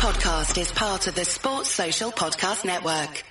podcast 0.00 0.58
is 0.58 0.72
part 0.72 1.06
of 1.08 1.14
the 1.14 1.26
Sports 1.26 1.68
Social 1.68 2.10
Podcast 2.10 2.64
Network. 2.64 3.22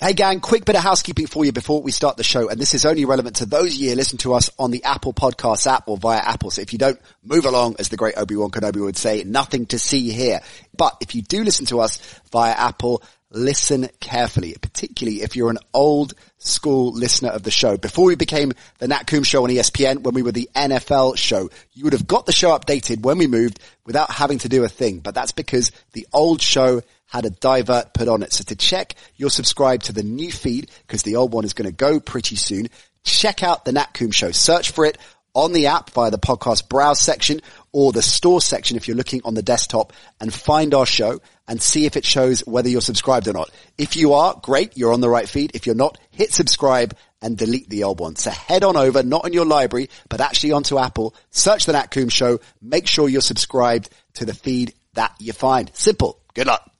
Hey 0.00 0.12
gang, 0.12 0.40
quick 0.40 0.64
bit 0.64 0.74
of 0.74 0.82
housekeeping 0.82 1.28
for 1.28 1.44
you 1.44 1.52
before 1.52 1.82
we 1.82 1.92
start 1.92 2.16
the 2.16 2.24
show. 2.24 2.48
And 2.48 2.60
this 2.60 2.74
is 2.74 2.84
only 2.84 3.04
relevant 3.04 3.36
to 3.36 3.46
those 3.46 3.74
of 3.74 3.80
you 3.80 3.94
listen 3.94 4.18
to 4.18 4.34
us 4.34 4.50
on 4.58 4.72
the 4.72 4.82
Apple 4.82 5.12
Podcasts 5.12 5.68
app 5.68 5.86
or 5.86 5.96
via 5.96 6.18
Apple. 6.18 6.50
So 6.50 6.62
if 6.62 6.72
you 6.72 6.80
don't 6.80 6.98
move 7.22 7.44
along, 7.44 7.76
as 7.78 7.90
the 7.90 7.96
great 7.96 8.16
Obi-Wan 8.16 8.50
Kenobi 8.50 8.82
would 8.82 8.96
say, 8.96 9.22
nothing 9.22 9.66
to 9.66 9.78
see 9.78 10.10
here. 10.10 10.40
But 10.76 10.96
if 11.00 11.14
you 11.14 11.22
do 11.22 11.44
listen 11.44 11.66
to 11.66 11.78
us 11.78 11.98
via 12.32 12.54
Apple, 12.54 13.04
listen 13.30 13.88
carefully, 14.00 14.56
particularly 14.60 15.22
if 15.22 15.36
you're 15.36 15.50
an 15.50 15.58
old 15.72 16.14
school 16.38 16.92
listener 16.92 17.30
of 17.30 17.42
the 17.42 17.50
show. 17.50 17.76
Before 17.76 18.06
we 18.06 18.16
became 18.16 18.52
the 18.78 18.88
Nat 18.88 19.04
Coombs 19.04 19.26
show 19.26 19.44
on 19.44 19.50
ESPN, 19.50 20.02
when 20.02 20.14
we 20.14 20.22
were 20.22 20.32
the 20.32 20.50
NFL 20.54 21.16
show, 21.16 21.50
you 21.72 21.84
would 21.84 21.92
have 21.92 22.06
got 22.06 22.26
the 22.26 22.32
show 22.32 22.56
updated 22.56 23.02
when 23.02 23.18
we 23.18 23.26
moved 23.26 23.60
without 23.84 24.10
having 24.10 24.38
to 24.38 24.48
do 24.48 24.64
a 24.64 24.68
thing. 24.68 24.98
But 24.98 25.14
that's 25.14 25.32
because 25.32 25.70
the 25.92 26.06
old 26.12 26.42
show 26.42 26.82
had 27.06 27.24
a 27.24 27.30
divert 27.30 27.92
put 27.92 28.08
on 28.08 28.22
it. 28.22 28.32
So 28.32 28.44
to 28.44 28.56
check, 28.56 28.94
you're 29.16 29.30
subscribed 29.30 29.86
to 29.86 29.92
the 29.92 30.02
new 30.02 30.30
feed 30.30 30.70
because 30.86 31.02
the 31.02 31.16
old 31.16 31.32
one 31.32 31.44
is 31.44 31.54
going 31.54 31.68
to 31.68 31.76
go 31.76 32.00
pretty 32.00 32.36
soon. 32.36 32.68
Check 33.02 33.42
out 33.42 33.64
the 33.64 33.72
Nat 33.72 33.94
Coombs 33.94 34.14
show. 34.14 34.30
Search 34.30 34.70
for 34.70 34.84
it 34.84 34.98
on 35.34 35.52
the 35.52 35.66
app 35.66 35.90
via 35.90 36.10
the 36.10 36.18
podcast 36.18 36.68
browse 36.68 37.00
section 37.00 37.40
or 37.72 37.92
the 37.92 38.02
store 38.02 38.40
section 38.40 38.76
if 38.76 38.88
you're 38.88 38.96
looking 38.96 39.20
on 39.24 39.34
the 39.34 39.42
desktop 39.42 39.92
and 40.20 40.34
find 40.34 40.74
our 40.74 40.86
show 40.86 41.20
and 41.50 41.60
see 41.60 41.84
if 41.84 41.96
it 41.96 42.04
shows 42.04 42.46
whether 42.46 42.68
you're 42.68 42.80
subscribed 42.80 43.26
or 43.26 43.32
not. 43.32 43.50
If 43.76 43.96
you 43.96 44.12
are, 44.12 44.38
great, 44.40 44.78
you're 44.78 44.92
on 44.92 45.00
the 45.00 45.08
right 45.08 45.28
feed. 45.28 45.50
If 45.52 45.66
you're 45.66 45.74
not, 45.74 45.98
hit 46.12 46.32
subscribe 46.32 46.96
and 47.20 47.36
delete 47.36 47.68
the 47.68 47.82
old 47.82 47.98
one. 47.98 48.14
So 48.14 48.30
head 48.30 48.62
on 48.62 48.76
over, 48.76 49.02
not 49.02 49.26
in 49.26 49.32
your 49.32 49.44
library, 49.44 49.90
but 50.08 50.20
actually 50.20 50.52
onto 50.52 50.78
Apple, 50.78 51.12
search 51.30 51.66
the 51.66 51.72
Nat 51.72 51.90
Coombs 51.90 52.12
show, 52.12 52.38
make 52.62 52.86
sure 52.86 53.08
you're 53.08 53.20
subscribed 53.20 53.90
to 54.14 54.24
the 54.24 54.32
feed 54.32 54.74
that 54.94 55.12
you 55.18 55.32
find. 55.32 55.72
Simple. 55.74 56.20
Good 56.34 56.46
luck. 56.46 56.70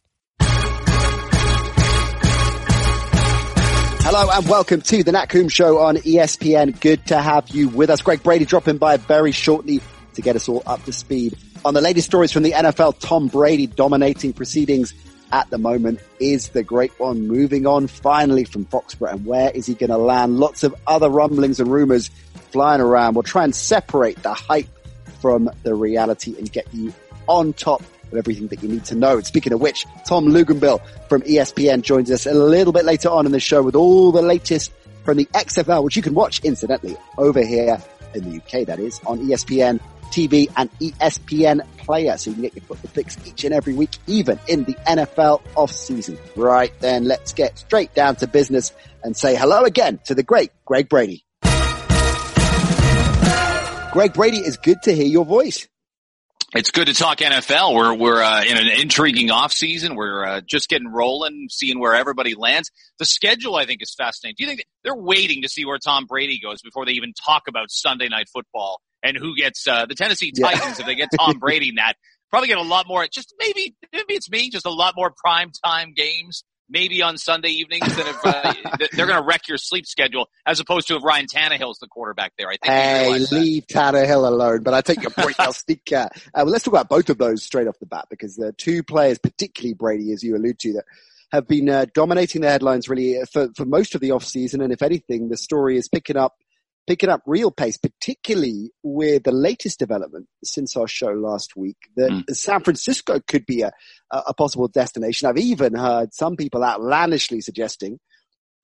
Hello 4.03 4.31
and 4.33 4.49
welcome 4.49 4.83
to 4.83 5.03
the 5.03 5.11
Nat 5.11 5.27
Coombs 5.27 5.53
Show 5.53 5.79
on 5.79 5.97
ESPN. 5.97 6.81
Good 6.81 7.09
to 7.09 7.21
have 7.21 7.49
you 7.49 7.69
with 7.69 7.91
us. 7.91 8.03
Gregg 8.03 8.23
Brady 8.23 8.45
dropping 8.45 8.79
by 8.79 8.99
very 8.99 9.33
shortly 9.33 9.81
to 10.15 10.23
get 10.23 10.37
us 10.37 10.49
all 10.49 10.63
up 10.65 10.85
to 10.85 10.93
speed 10.93 11.37
on 11.65 11.75
the 11.75 11.81
latest 11.81 12.07
stories 12.07 12.33
from 12.33 12.43
the 12.43 12.53
NFL. 12.53 12.99
Tom 12.99 13.29
Brady 13.29 13.67
dominating 13.67 14.33
proceedings 14.33 14.95
at 15.33 15.49
the 15.51 15.59
moment 15.59 16.01
is 16.19 16.49
the 16.49 16.63
great 16.63 16.99
one 16.99 17.29
moving 17.29 17.67
on 17.67 17.87
finally 17.87 18.45
from 18.45 18.65
Foxborough 18.65 19.13
and 19.13 19.27
where 19.27 19.51
is 19.51 19.67
he 19.67 19.75
going 19.75 19.91
to 19.91 19.97
land? 19.97 20.39
Lots 20.39 20.65
of 20.65 20.75
other 20.87 21.09
rumblings 21.09 21.61
and 21.61 21.71
rumors 21.71 22.09
flying 22.51 22.81
around. 22.81 23.15
We'll 23.15 23.23
try 23.23 23.45
and 23.45 23.55
separate 23.55 24.23
the 24.23 24.35
hype 24.35 24.69
from 25.21 25.51
the 25.63 25.75
reality 25.75 26.35
and 26.37 26.51
get 26.51 26.73
you 26.73 26.93
on 27.29 27.53
top 27.53 27.83
of 28.11 28.19
everything 28.19 28.49
that 28.49 28.63
you 28.63 28.69
need 28.69 28.85
to 28.87 28.97
know. 28.97 29.19
And 29.19 29.27
speaking 29.27 29.53
of 29.53 29.61
which, 29.61 29.87
Tom 30.07 30.27
Luginbill 30.27 30.81
from 31.09 31.23
ESPN 31.23 31.83
joins 31.83 32.11
us 32.11 32.27
a 32.27 32.35
little 32.35 32.73
bit 32.73 32.85
later 32.85 33.09
on 33.09 33.27
in 33.27 33.33
the 33.33 33.41
show 33.41 33.63
with 33.63 33.77
all 33.77 34.11
the 34.11 34.23
latest 34.23 34.73
from 35.05 35.17
the 35.17 35.27
XFL, 35.27 35.85
which 35.85 35.97
you 35.97 36.03
can 36.03 36.15
watch 36.15 36.41
incidentally 36.43 36.97
over 37.19 37.45
here 37.45 37.81
in 38.15 38.29
the 38.29 38.37
UK, 38.39 38.67
that 38.67 38.81
is, 38.81 39.01
on 39.07 39.21
ESPN 39.21 39.79
TV 40.11 40.51
and 40.57 40.71
ESPN 40.79 41.67
Player. 41.79 42.17
So 42.19 42.31
you 42.31 42.35
can 42.35 42.43
get 42.43 42.55
your 42.55 42.65
football 42.65 42.91
fix 42.93 43.17
each 43.27 43.45
and 43.45 43.55
every 43.55 43.75
week, 43.75 43.91
even 44.07 44.39
in 44.49 44.65
the 44.65 44.75
NFL 44.87 45.43
off 45.57 45.73
season. 45.73 46.19
Right 46.37 46.73
then, 46.81 47.05
let's 47.05 47.33
get 47.33 47.59
straight 47.59 47.95
down 47.95 48.17
to 48.17 48.27
business 48.27 48.73
and 49.03 49.17
say 49.17 49.37
hello 49.37 49.63
again 49.63 50.01
to 50.07 50.15
the 50.15 50.23
great 50.23 50.51
Gregg 50.65 50.89
Brady. 50.89 51.25
Gregg 53.93 54.15
Brady, 54.15 54.39
it's 54.39 54.57
good 54.57 54.83
to 54.83 54.95
hear 54.95 55.07
your 55.07 55.25
voice. 55.25 55.67
It's 56.53 56.73
good 56.73 56.89
to 56.89 56.95
talk 56.95 57.19
NFL. 57.19 57.77
We're 57.77 57.95
we're 57.95 58.21
uh, 58.21 58.43
in 58.43 58.57
an 58.57 58.67
intriguing 58.67 59.31
off 59.31 59.53
season. 59.53 59.95
We're 59.95 60.25
uh, 60.25 60.41
just 60.41 60.69
getting 60.69 60.89
rolling, 60.89 61.47
seeing 61.49 61.79
where 61.79 61.95
everybody 61.95 62.35
lands. 62.35 62.73
The 62.99 63.05
schedule, 63.05 63.55
I 63.55 63.67
think, 63.67 63.83
is 63.83 63.95
fascinating. 63.95 64.35
Do 64.37 64.45
you 64.45 64.49
think 64.49 64.65
they're 64.83 64.97
waiting 64.97 65.43
to 65.43 65.49
see 65.49 65.65
where 65.65 65.79
Tom 65.79 66.07
Brady 66.07 66.41
goes 66.41 66.61
before 66.61 66.87
they 66.87 66.93
even 66.93 67.13
talk 67.25 67.45
about 67.49 67.71
Sunday 67.71 68.09
Night 68.09 68.29
Football 68.33 68.81
and 69.03 69.17
who 69.17 69.35
gets 69.37 69.67
uh, 69.67 69.87
the 69.87 69.95
Tennessee 69.95 70.33
Titans 70.33 70.79
yeah. 70.79 70.81
if 70.81 70.87
they 70.87 70.95
get 70.95 71.09
Tom 71.19 71.39
Brady 71.41 71.71
in 71.71 71.75
that? 71.77 71.95
Probably 72.31 72.49
get 72.49 72.59
a 72.59 72.63
lot 72.63 72.87
more. 72.87 73.07
Just 73.09 73.35
maybe 73.39 73.75
maybe 73.93 74.15
it's 74.15 74.31
me. 74.31 74.51
Just 74.51 74.67
a 74.67 74.71
lot 74.71 74.95
more 74.97 75.13
prime 75.25 75.51
time 75.65 75.93
games 75.95 76.45
maybe 76.71 77.03
on 77.03 77.19
Sunday 77.19 77.49
evenings 77.49 77.95
than 77.97 78.07
if 78.07 78.25
uh, 78.25 78.55
they're 78.93 79.07
going 79.07 79.21
to 79.21 79.27
wreck 79.27 79.49
your 79.49 79.59
sleep 79.59 79.87
schedule 79.87 80.29
as 80.47 80.61
opposed 80.61 80.89
to 80.89 80.97
if 80.97 81.03
Ryan 81.03 81.27
Tannehill's 81.27 81.79
the 81.79 81.89
quarterback 81.89 82.33
there. 82.39 82.49
I 82.49 82.57
think. 82.57 82.73
Hey, 82.73 83.37
leave 83.37 83.67
that. 83.69 83.95
Tannehill 83.95 84.27
alone. 84.27 84.63
But 84.63 84.75
I 84.75 84.81
take 84.81 85.03
your 85.03 85.11
point, 85.11 85.37
I'll 85.39 85.53
stick. 85.53 85.93
Uh, 85.93 86.09
well, 86.35 86.47
let's 86.47 86.65
talk 86.65 86.73
about 86.73 86.89
both 86.89 87.11
of 87.11 87.19
those 87.19 87.43
straight 87.43 87.67
off 87.67 87.79
the 87.81 87.87
bat 87.87 88.07
because 88.09 88.37
the 88.37 88.53
two 88.53 88.83
players, 88.83 89.19
particularly 89.19 89.75
Brady, 89.75 90.13
as 90.13 90.23
you 90.23 90.37
allude 90.37 90.59
to, 90.61 90.75
that 90.75 90.85
have 91.33 91.47
been 91.47 91.69
uh, 91.69 91.87
dominating 91.93 92.43
the 92.43 92.51
headlines 92.51 92.89
really 92.89 93.19
for, 93.33 93.49
for 93.57 93.65
most 93.65 93.95
of 93.95 94.01
the 94.01 94.13
off 94.13 94.25
season. 94.25 94.61
And 94.61 94.73
if 94.73 94.83
anything, 94.83 95.29
the 95.29 95.37
story 95.37 95.77
is 95.77 95.89
picking 95.89 96.17
up 96.17 96.37
picking 96.91 97.09
up 97.09 97.23
real 97.25 97.53
pace, 97.53 97.77
particularly 97.77 98.73
with 98.83 99.23
the 99.23 99.31
latest 99.31 99.79
development 99.79 100.27
since 100.43 100.77
our 100.77 100.89
show 100.89 101.11
last 101.11 101.55
week 101.55 101.77
that 101.95 102.11
mm. 102.11 102.35
San 102.35 102.65
Francisco 102.65 103.21
could 103.29 103.47
be 103.47 103.63
a, 103.63 103.71
a 104.11 104.35
possible 104.35 104.67
destination. 104.67 105.29
I've 105.29 105.39
even 105.39 105.77
heard 105.77 106.13
some 106.13 106.35
people 106.35 106.65
outlandishly 106.65 107.43
suggesting 107.43 108.01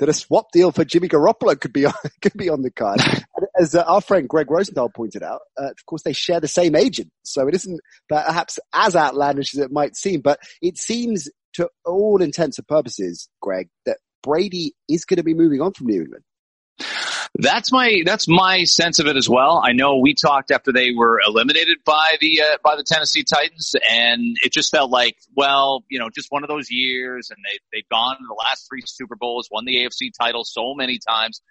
that 0.00 0.08
a 0.08 0.12
swap 0.12 0.46
deal 0.52 0.72
for 0.72 0.84
Jimmy 0.84 1.06
Garoppolo 1.06 1.58
could 1.60 1.72
be 1.72 1.86
on, 1.86 1.94
could 2.20 2.32
be 2.36 2.48
on 2.48 2.62
the 2.62 2.72
card. 2.72 3.00
As 3.60 3.76
uh, 3.76 3.84
our 3.86 4.00
friend 4.00 4.28
Gregg 4.28 4.50
Rosenthal 4.50 4.88
pointed 4.88 5.22
out, 5.22 5.42
uh, 5.56 5.66
of 5.66 5.86
course 5.86 6.02
they 6.02 6.12
share 6.12 6.40
the 6.40 6.48
same 6.48 6.74
agent, 6.74 7.12
so 7.22 7.46
it 7.46 7.54
isn't 7.54 7.78
perhaps 8.08 8.58
as 8.74 8.96
outlandish 8.96 9.54
as 9.54 9.60
it 9.60 9.70
might 9.70 9.94
seem. 9.94 10.20
But 10.20 10.40
it 10.60 10.78
seems, 10.78 11.30
to 11.54 11.70
all 11.84 12.20
intents 12.20 12.58
and 12.58 12.66
purposes, 12.66 13.28
Gregg, 13.40 13.68
that 13.86 13.98
Brady 14.24 14.74
is 14.88 15.04
going 15.04 15.18
to 15.18 15.22
be 15.22 15.32
moving 15.32 15.60
on 15.60 15.74
from 15.74 15.86
New 15.86 16.02
England. 16.02 16.24
That's 17.38 17.70
my 17.70 18.02
that's 18.04 18.26
my 18.28 18.64
sense 18.64 18.98
of 18.98 19.06
it 19.06 19.16
as 19.16 19.28
well. 19.28 19.60
I 19.62 19.72
know 19.72 19.98
we 19.98 20.14
talked 20.14 20.50
after 20.50 20.72
they 20.72 20.92
were 20.92 21.20
eliminated 21.26 21.78
by 21.84 22.16
the 22.20 22.40
uh, 22.40 22.56
by 22.64 22.76
the 22.76 22.84
Tennessee 22.84 23.24
Titans, 23.24 23.74
and 23.90 24.36
it 24.42 24.52
just 24.52 24.70
felt 24.70 24.90
like, 24.90 25.16
well, 25.36 25.84
you 25.90 25.98
know, 25.98 26.08
just 26.08 26.30
one 26.30 26.44
of 26.44 26.48
those 26.48 26.70
years, 26.70 27.30
and 27.30 27.38
they 27.44 27.58
they've 27.72 27.88
gone 27.90 28.16
to 28.16 28.24
the 28.26 28.34
last 28.34 28.66
three 28.68 28.82
Super 28.86 29.16
Bowls, 29.16 29.48
won 29.50 29.66
the 29.66 29.84
AFC 29.84 30.10
title 30.18 30.44
so 30.44 30.74
many 30.74 30.98
times, 30.98 31.42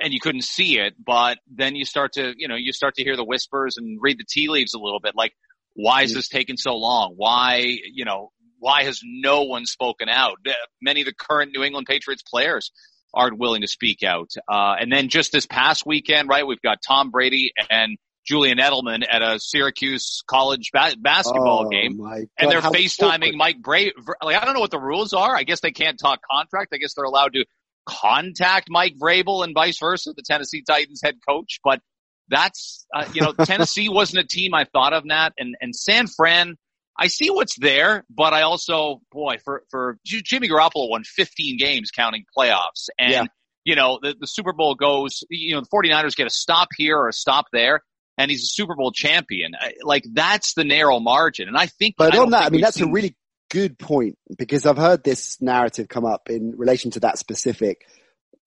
and 0.00 0.14
you 0.14 0.20
couldn't 0.20 0.44
see 0.44 0.78
it. 0.78 0.94
But 1.04 1.38
then 1.46 1.76
you 1.76 1.84
start 1.84 2.14
to, 2.14 2.32
you 2.36 2.48
know, 2.48 2.56
you 2.56 2.72
start 2.72 2.94
to 2.94 3.04
hear 3.04 3.16
the 3.16 3.24
whispers 3.24 3.76
and 3.76 3.98
read 4.00 4.18
the 4.18 4.26
tea 4.26 4.48
leaves 4.48 4.72
a 4.72 4.78
little 4.78 5.00
bit, 5.00 5.14
like, 5.14 5.34
why 5.74 6.02
is 6.02 6.14
this 6.14 6.28
taking 6.28 6.56
so 6.56 6.74
long? 6.74 7.14
Why, 7.16 7.76
you 7.92 8.06
know, 8.06 8.32
why 8.58 8.84
has 8.84 9.00
no 9.04 9.42
one 9.42 9.66
spoken 9.66 10.08
out? 10.08 10.38
Many 10.80 11.02
of 11.02 11.06
the 11.06 11.14
current 11.14 11.52
New 11.54 11.62
England 11.62 11.86
Patriots 11.86 12.22
players 12.22 12.72
aren't 13.18 13.38
willing 13.38 13.62
to 13.62 13.68
speak 13.68 14.02
out. 14.04 14.30
Uh, 14.48 14.76
and 14.80 14.92
then 14.92 15.08
just 15.08 15.32
this 15.32 15.44
past 15.44 15.84
weekend, 15.84 16.28
right, 16.28 16.46
we've 16.46 16.62
got 16.62 16.78
Tom 16.86 17.10
Brady 17.10 17.52
and 17.68 17.98
Julian 18.24 18.58
Edelman 18.58 19.04
at 19.10 19.22
a 19.22 19.40
Syracuse 19.40 20.22
college 20.26 20.70
ba- 20.72 20.94
basketball 20.98 21.66
oh, 21.66 21.68
game, 21.68 22.00
and 22.38 22.50
they're 22.50 22.60
FaceTiming 22.60 23.34
Mike 23.34 23.60
Vrabel. 23.60 23.90
Like 24.22 24.40
I 24.40 24.44
don't 24.44 24.54
know 24.54 24.60
what 24.60 24.70
the 24.70 24.78
rules 24.78 25.12
are. 25.12 25.34
I 25.34 25.42
guess 25.42 25.60
they 25.60 25.72
can't 25.72 25.98
talk 25.98 26.20
contract. 26.30 26.72
I 26.72 26.76
guess 26.76 26.94
they're 26.94 27.04
allowed 27.04 27.32
to 27.32 27.44
contact 27.86 28.68
Mike 28.70 28.94
Vrabel 29.00 29.42
and 29.42 29.54
vice 29.54 29.78
versa, 29.78 30.12
the 30.14 30.22
Tennessee 30.22 30.62
Titans 30.62 31.00
head 31.02 31.16
coach. 31.26 31.58
But 31.64 31.80
that's 32.28 32.86
uh, 32.94 33.06
you 33.14 33.22
know 33.22 33.32
Tennessee 33.44 33.88
wasn't 33.88 34.24
a 34.24 34.28
team 34.28 34.54
I 34.54 34.64
thought 34.64 34.92
of, 34.92 35.04
Nat, 35.04 35.30
and 35.38 35.56
and 35.60 35.74
San 35.74 36.06
Fran 36.06 36.56
I 36.98 37.06
see 37.06 37.30
what's 37.30 37.56
there, 37.58 38.04
but 38.10 38.32
I 38.32 38.42
also, 38.42 39.00
boy, 39.12 39.36
for, 39.44 39.62
for 39.70 39.98
Jimmy 40.04 40.48
Garoppolo 40.48 40.90
won 40.90 41.04
15 41.04 41.56
games 41.56 41.90
counting 41.90 42.24
playoffs. 42.36 42.88
And, 42.98 43.12
yeah. 43.12 43.24
you 43.64 43.76
know, 43.76 44.00
the, 44.02 44.16
the 44.18 44.26
Super 44.26 44.52
Bowl 44.52 44.74
goes, 44.74 45.22
you 45.30 45.54
know, 45.54 45.60
the 45.60 45.68
49ers 45.68 46.16
get 46.16 46.26
a 46.26 46.30
stop 46.30 46.68
here 46.76 46.96
or 46.98 47.08
a 47.08 47.12
stop 47.12 47.46
there. 47.52 47.82
And 48.16 48.32
he's 48.32 48.42
a 48.42 48.48
Super 48.48 48.74
Bowl 48.74 48.90
champion. 48.90 49.52
Like 49.84 50.02
that's 50.12 50.54
the 50.54 50.64
narrow 50.64 50.98
margin. 50.98 51.46
And 51.46 51.56
I 51.56 51.66
think, 51.66 51.94
but 51.96 52.16
I 52.16 52.18
on 52.18 52.30
that, 52.30 52.46
I 52.46 52.50
mean, 52.50 52.62
that's 52.62 52.78
seen, 52.78 52.88
a 52.88 52.92
really 52.92 53.14
good 53.48 53.78
point 53.78 54.18
because 54.36 54.66
I've 54.66 54.76
heard 54.76 55.04
this 55.04 55.40
narrative 55.40 55.88
come 55.88 56.04
up 56.04 56.28
in 56.28 56.54
relation 56.56 56.90
to 56.92 57.00
that 57.00 57.18
specific 57.18 57.86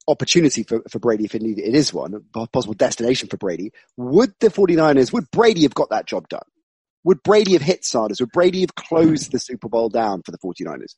opportunity 0.09 0.63
for, 0.63 0.81
for 0.89 0.99
Brady 0.99 1.23
if 1.23 1.35
indeed 1.35 1.57
it 1.57 1.73
is 1.73 1.93
one, 1.93 2.25
a 2.35 2.47
possible 2.47 2.73
destination 2.73 3.29
for 3.29 3.37
Brady. 3.37 3.71
Would 3.95 4.33
the 4.41 4.49
49ers, 4.49 5.13
would 5.13 5.31
Brady 5.31 5.61
have 5.63 5.73
got 5.73 5.91
that 5.91 6.05
job 6.05 6.27
done? 6.27 6.41
Would 7.03 7.23
Brady 7.23 7.53
have 7.53 7.61
hit 7.61 7.83
Sanders? 7.83 8.19
Would 8.19 8.31
Brady 8.31 8.61
have 8.61 8.75
closed 8.75 9.31
the 9.31 9.39
Super 9.39 9.69
Bowl 9.69 9.89
down 9.89 10.21
for 10.23 10.31
the 10.31 10.37
49ers? 10.37 10.95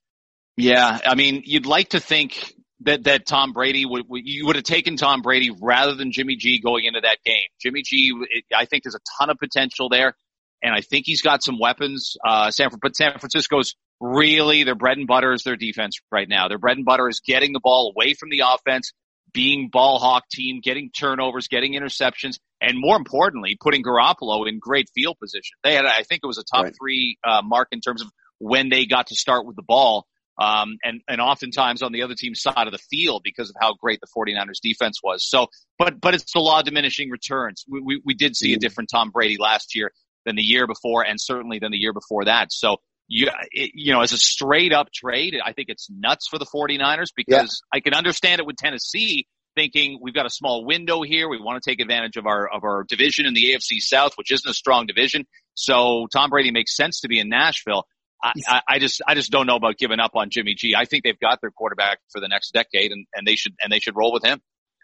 Yeah, 0.57 0.99
I 1.05 1.15
mean, 1.15 1.43
you'd 1.45 1.65
like 1.65 1.89
to 1.89 1.99
think 1.99 2.53
that 2.81 3.05
that 3.05 3.25
Tom 3.25 3.53
Brady 3.53 3.85
would 3.85 4.05
you 4.09 4.45
would 4.45 4.55
have 4.55 4.65
taken 4.65 4.97
Tom 4.97 5.21
Brady 5.21 5.49
rather 5.61 5.95
than 5.95 6.11
Jimmy 6.11 6.35
G 6.35 6.59
going 6.59 6.85
into 6.85 7.01
that 7.01 7.17
game. 7.25 7.47
Jimmy 7.61 7.81
G, 7.83 8.13
I 8.55 8.65
think, 8.65 8.83
there's 8.83 8.95
a 8.95 8.99
ton 9.19 9.29
of 9.29 9.37
potential 9.37 9.89
there, 9.89 10.15
and 10.61 10.73
I 10.73 10.81
think 10.81 11.05
he's 11.05 11.21
got 11.21 11.43
some 11.43 11.57
weapons. 11.59 12.17
Uh, 12.23 12.51
San, 12.51 12.69
but 12.81 12.95
San 12.95 13.17
Francisco's 13.17 13.75
really 13.99 14.63
their 14.63 14.75
bread 14.75 14.97
and 14.97 15.07
butter 15.07 15.33
is 15.33 15.43
their 15.43 15.55
defense 15.55 15.95
right 16.11 16.27
now. 16.27 16.49
Their 16.49 16.59
bread 16.59 16.77
and 16.77 16.85
butter 16.85 17.07
is 17.07 17.21
getting 17.25 17.53
the 17.53 17.61
ball 17.61 17.93
away 17.95 18.13
from 18.13 18.29
the 18.29 18.43
offense, 18.45 18.91
being 19.33 19.69
ball 19.69 19.99
hawk 19.99 20.23
team, 20.29 20.61
getting 20.61 20.91
turnovers, 20.91 21.47
getting 21.47 21.73
interceptions, 21.73 22.39
and 22.61 22.77
more 22.79 22.95
importantly, 22.95 23.57
putting 23.59 23.83
Garoppolo 23.83 24.47
in 24.47 24.59
great 24.59 24.89
field 24.93 25.17
position. 25.19 25.57
They 25.63 25.73
had, 25.73 25.85
I 25.85 26.03
think 26.03 26.21
it 26.23 26.27
was 26.27 26.37
a 26.37 26.43
top 26.43 26.65
right. 26.65 26.75
three 26.79 27.17
uh, 27.23 27.41
mark 27.43 27.69
in 27.71 27.81
terms 27.81 28.01
of 28.01 28.09
when 28.39 28.69
they 28.69 28.85
got 28.85 29.07
to 29.07 29.15
start 29.15 29.45
with 29.45 29.55
the 29.55 29.63
ball. 29.63 30.05
Um, 30.41 30.77
and, 30.83 31.01
and 31.07 31.21
oftentimes 31.21 31.83
on 31.83 31.91
the 31.91 32.01
other 32.01 32.15
team's 32.15 32.41
side 32.41 32.65
of 32.65 32.71
the 32.71 32.79
field 32.79 33.21
because 33.23 33.51
of 33.51 33.55
how 33.59 33.75
great 33.75 33.99
the 34.01 34.07
49ers 34.07 34.59
defense 34.63 34.99
was. 35.03 35.27
So, 35.27 35.47
but, 35.77 36.01
but 36.01 36.15
it's 36.15 36.33
the 36.33 36.39
law 36.39 36.59
of 36.59 36.65
diminishing 36.65 37.11
returns. 37.11 37.63
We, 37.69 37.81
we, 37.81 38.01
we 38.03 38.13
did 38.15 38.35
see 38.35 38.51
a 38.51 38.55
mm-hmm. 38.55 38.61
different 38.61 38.89
Tom 38.91 39.11
Brady 39.11 39.37
last 39.39 39.75
year 39.75 39.91
than 40.25 40.35
the 40.35 40.41
year 40.41 40.65
before 40.65 41.05
and 41.05 41.21
certainly 41.21 41.59
than 41.59 41.71
the 41.71 41.77
year 41.77 41.93
before 41.93 42.25
that. 42.25 42.51
So 42.51 42.77
you, 43.07 43.29
it, 43.51 43.71
you 43.73 43.93
know, 43.93 44.01
as 44.01 44.11
a 44.11 44.17
straight 44.17 44.73
up 44.73 44.91
trade, 44.93 45.35
I 45.43 45.53
think 45.53 45.69
it's 45.69 45.89
nuts 45.89 46.27
for 46.27 46.37
the 46.37 46.45
49ers 46.45 47.09
because 47.15 47.61
yeah. 47.63 47.77
I 47.77 47.79
can 47.79 47.93
understand 47.93 48.39
it 48.39 48.45
with 48.45 48.55
Tennessee 48.55 49.27
thinking 49.55 49.99
we've 50.01 50.13
got 50.13 50.25
a 50.25 50.29
small 50.29 50.65
window 50.65 51.01
here. 51.03 51.29
We 51.29 51.39
want 51.39 51.61
to 51.61 51.69
take 51.69 51.79
advantage 51.79 52.17
of 52.17 52.25
our, 52.25 52.47
of 52.47 52.63
our 52.63 52.83
division 52.83 53.25
in 53.25 53.33
the 53.33 53.53
AFC 53.53 53.79
South, 53.79 54.13
which 54.15 54.31
isn't 54.31 54.49
a 54.49 54.53
strong 54.53 54.87
division. 54.87 55.25
So 55.53 56.07
Tom 56.11 56.29
Brady 56.29 56.51
makes 56.51 56.75
sense 56.75 57.01
to 57.01 57.07
be 57.07 57.19
in 57.19 57.29
Nashville. 57.29 57.85
I, 58.23 58.61
I, 58.67 58.79
just 58.79 59.01
I 59.05 59.15
just 59.15 59.31
don't 59.31 59.47
know 59.47 59.57
about 59.57 59.77
giving 59.77 59.99
up 59.99 60.11
on 60.15 60.29
Jimmy 60.29 60.55
G. 60.55 60.75
I 60.77 60.85
think 60.85 61.03
they've 61.03 61.19
got 61.19 61.41
their 61.41 61.51
quarterback 61.51 61.99
for 62.11 62.21
the 62.21 62.29
next 62.29 62.53
decade, 62.53 62.91
and, 62.91 63.05
and 63.13 63.27
they 63.27 63.35
should 63.35 63.53
and 63.61 63.71
they 63.71 63.79
should 63.79 63.97
roll 63.97 64.13
with 64.13 64.23
him. 64.23 64.39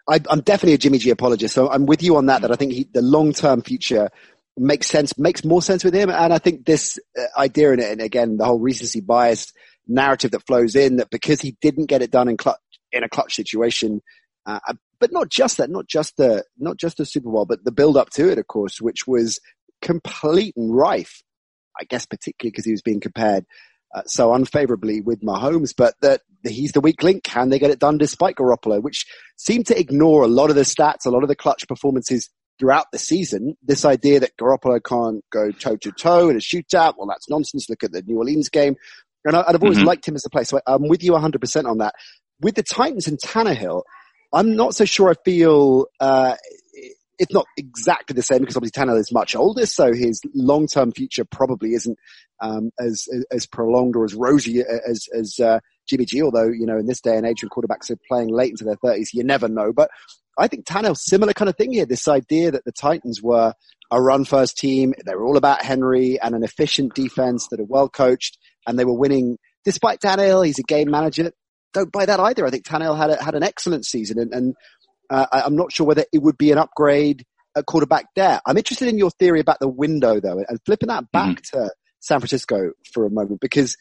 I, 0.06 0.20
am 0.30 0.40
definitely 0.40 0.74
a 0.74 0.78
Jimmy 0.78 0.98
G 0.98 1.10
apologist, 1.10 1.54
so 1.54 1.70
I'm 1.70 1.86
with 1.86 2.02
you 2.02 2.16
on 2.16 2.26
that. 2.26 2.42
That 2.42 2.52
I 2.52 2.56
think 2.56 2.72
he, 2.72 2.88
the 2.92 3.00
long 3.00 3.32
term 3.32 3.62
future 3.62 4.10
makes 4.56 4.86
sense, 4.86 5.16
makes 5.18 5.44
more 5.44 5.62
sense 5.62 5.84
with 5.84 5.94
him, 5.94 6.10
and 6.10 6.32
I 6.32 6.38
think 6.38 6.66
this 6.66 6.98
uh, 7.18 7.24
idea 7.38 7.72
in 7.72 7.80
it, 7.80 7.90
and 7.90 8.00
again 8.00 8.36
the 8.36 8.44
whole 8.44 8.58
recency 8.58 9.00
bias 9.00 9.52
narrative 9.86 10.30
that 10.32 10.46
flows 10.46 10.76
in 10.76 10.96
that 10.96 11.10
because 11.10 11.40
he 11.40 11.56
didn't 11.60 11.86
get 11.86 12.02
it 12.02 12.10
done 12.10 12.28
in 12.28 12.36
clutch 12.36 12.58
in 12.92 13.04
a 13.04 13.08
clutch 13.08 13.34
situation, 13.34 14.02
uh, 14.46 14.58
but 14.98 15.12
not 15.12 15.28
just 15.28 15.58
that, 15.58 15.70
not 15.70 15.86
just 15.86 16.16
the 16.16 16.44
not 16.58 16.76
just 16.76 16.98
the 16.98 17.06
Super 17.06 17.30
Bowl, 17.30 17.46
but 17.46 17.64
the 17.64 17.72
build 17.72 17.96
up 17.96 18.10
to 18.10 18.30
it, 18.30 18.38
of 18.38 18.46
course, 18.46 18.80
which 18.80 19.06
was 19.06 19.40
complete 19.82 20.54
and 20.56 20.74
rife 20.74 21.22
I 21.80 21.84
guess 21.84 22.06
particularly 22.06 22.50
because 22.50 22.64
he 22.64 22.72
was 22.72 22.82
being 22.82 23.00
compared 23.00 23.46
uh, 23.94 24.02
so 24.06 24.32
unfavorably 24.32 25.00
with 25.00 25.22
Mahomes, 25.22 25.74
but 25.76 25.94
that 26.00 26.20
he's 26.44 26.72
the 26.72 26.80
weak 26.80 27.02
link. 27.02 27.24
Can 27.24 27.48
they 27.48 27.58
get 27.58 27.70
it 27.70 27.80
done 27.80 27.98
despite 27.98 28.36
Garoppolo, 28.36 28.80
which 28.80 29.06
seemed 29.36 29.66
to 29.66 29.78
ignore 29.78 30.22
a 30.22 30.28
lot 30.28 30.50
of 30.50 30.56
the 30.56 30.62
stats, 30.62 31.06
a 31.06 31.10
lot 31.10 31.22
of 31.22 31.28
the 31.28 31.34
clutch 31.34 31.66
performances 31.66 32.30
throughout 32.60 32.86
the 32.92 32.98
season. 32.98 33.56
This 33.62 33.84
idea 33.84 34.20
that 34.20 34.36
Garoppolo 34.36 34.80
can't 34.84 35.24
go 35.30 35.50
toe 35.50 35.76
to 35.78 35.90
toe 35.90 36.28
in 36.28 36.36
a 36.36 36.40
shootout, 36.40 36.94
well, 36.96 37.08
that's 37.08 37.28
nonsense. 37.28 37.68
Look 37.68 37.82
at 37.82 37.90
the 37.90 38.02
New 38.02 38.18
Orleans 38.18 38.50
game. 38.50 38.76
And 39.24 39.34
I, 39.34 39.50
have 39.50 39.62
always 39.62 39.78
mm-hmm. 39.78 39.86
liked 39.86 40.06
him 40.06 40.14
as 40.14 40.24
a 40.24 40.30
player. 40.30 40.44
So 40.44 40.60
I'm 40.66 40.86
with 40.88 41.02
you 41.02 41.12
100% 41.12 41.64
on 41.68 41.78
that. 41.78 41.94
With 42.40 42.54
the 42.54 42.62
Titans 42.62 43.08
and 43.08 43.18
Tannehill, 43.18 43.82
I'm 44.32 44.54
not 44.54 44.74
so 44.74 44.84
sure 44.84 45.10
I 45.10 45.14
feel, 45.24 45.86
uh, 45.98 46.36
it's 47.18 47.32
not 47.32 47.46
exactly 47.56 48.14
the 48.14 48.22
same 48.22 48.40
because 48.40 48.56
obviously 48.56 48.82
Tannehill 48.82 48.98
is 48.98 49.12
much 49.12 49.34
older, 49.34 49.66
so 49.66 49.92
his 49.92 50.22
long-term 50.34 50.92
future 50.92 51.24
probably 51.24 51.74
isn't 51.74 51.98
um, 52.40 52.70
as 52.78 53.06
as 53.30 53.46
prolonged 53.46 53.94
or 53.94 54.04
as 54.04 54.14
rosy 54.14 54.62
as 54.62 55.06
as 55.12 55.38
uh, 55.38 55.60
Jimmy 55.86 56.06
G. 56.06 56.22
Although 56.22 56.48
you 56.48 56.64
know 56.64 56.78
in 56.78 56.86
this 56.86 57.02
day 57.02 57.18
and 57.18 57.26
age 57.26 57.42
when 57.42 57.50
quarterbacks 57.50 57.90
are 57.90 57.98
playing 58.08 58.30
late 58.30 58.52
into 58.52 58.64
their 58.64 58.78
thirties, 58.82 59.12
you 59.12 59.22
never 59.22 59.48
know. 59.48 59.70
But 59.70 59.90
I 60.40 60.48
think 60.48 60.64
Tannehill 60.64 60.96
similar 60.96 61.32
kind 61.32 61.48
of 61.48 61.56
thing 61.56 61.72
here. 61.72 61.86
This 61.86 62.08
idea 62.08 62.50
that 62.50 62.64
the 62.64 62.72
Titans 62.72 63.22
were 63.22 63.54
a 63.90 64.00
run-first 64.00 64.56
team, 64.56 64.94
they 65.04 65.14
were 65.14 65.24
all 65.24 65.36
about 65.36 65.62
Henry 65.62 66.18
and 66.20 66.34
an 66.34 66.44
efficient 66.44 66.94
defense 66.94 67.48
that 67.50 67.60
are 67.60 67.64
well 67.64 67.88
coached, 67.88 68.38
and 68.66 68.78
they 68.78 68.84
were 68.84 68.96
winning 68.96 69.38
despite 69.64 70.00
Tannehill. 70.00 70.46
He's 70.46 70.58
a 70.58 70.64
game 70.64 70.90
manager. 70.90 71.32
Don't 71.72 71.92
buy 71.92 72.06
that 72.06 72.20
either. 72.20 72.46
I 72.46 72.50
think 72.50 72.64
Tannehill 72.64 72.96
had 72.96 73.10
a, 73.10 73.22
had 73.22 73.34
an 73.34 73.42
excellent 73.42 73.84
season, 73.84 74.18
and, 74.18 74.32
and 74.32 74.54
uh, 75.10 75.26
I, 75.30 75.46
am 75.46 75.56
not 75.56 75.72
sure 75.72 75.86
whether 75.86 76.04
it 76.12 76.22
would 76.22 76.38
be 76.38 76.52
an 76.52 76.58
upgrade 76.58 77.24
at 77.56 77.66
quarterback 77.66 78.06
there. 78.14 78.40
I'm 78.46 78.56
interested 78.56 78.88
in 78.88 78.98
your 78.98 79.10
theory 79.10 79.40
about 79.40 79.58
the 79.60 79.68
window 79.68 80.20
though, 80.20 80.42
and 80.48 80.58
flipping 80.64 80.88
that 80.88 81.10
back 81.12 81.42
mm-hmm. 81.42 81.64
to 81.64 81.74
San 82.00 82.20
Francisco 82.20 82.72
for 82.92 83.04
a 83.04 83.10
moment, 83.10 83.40
because 83.40 83.76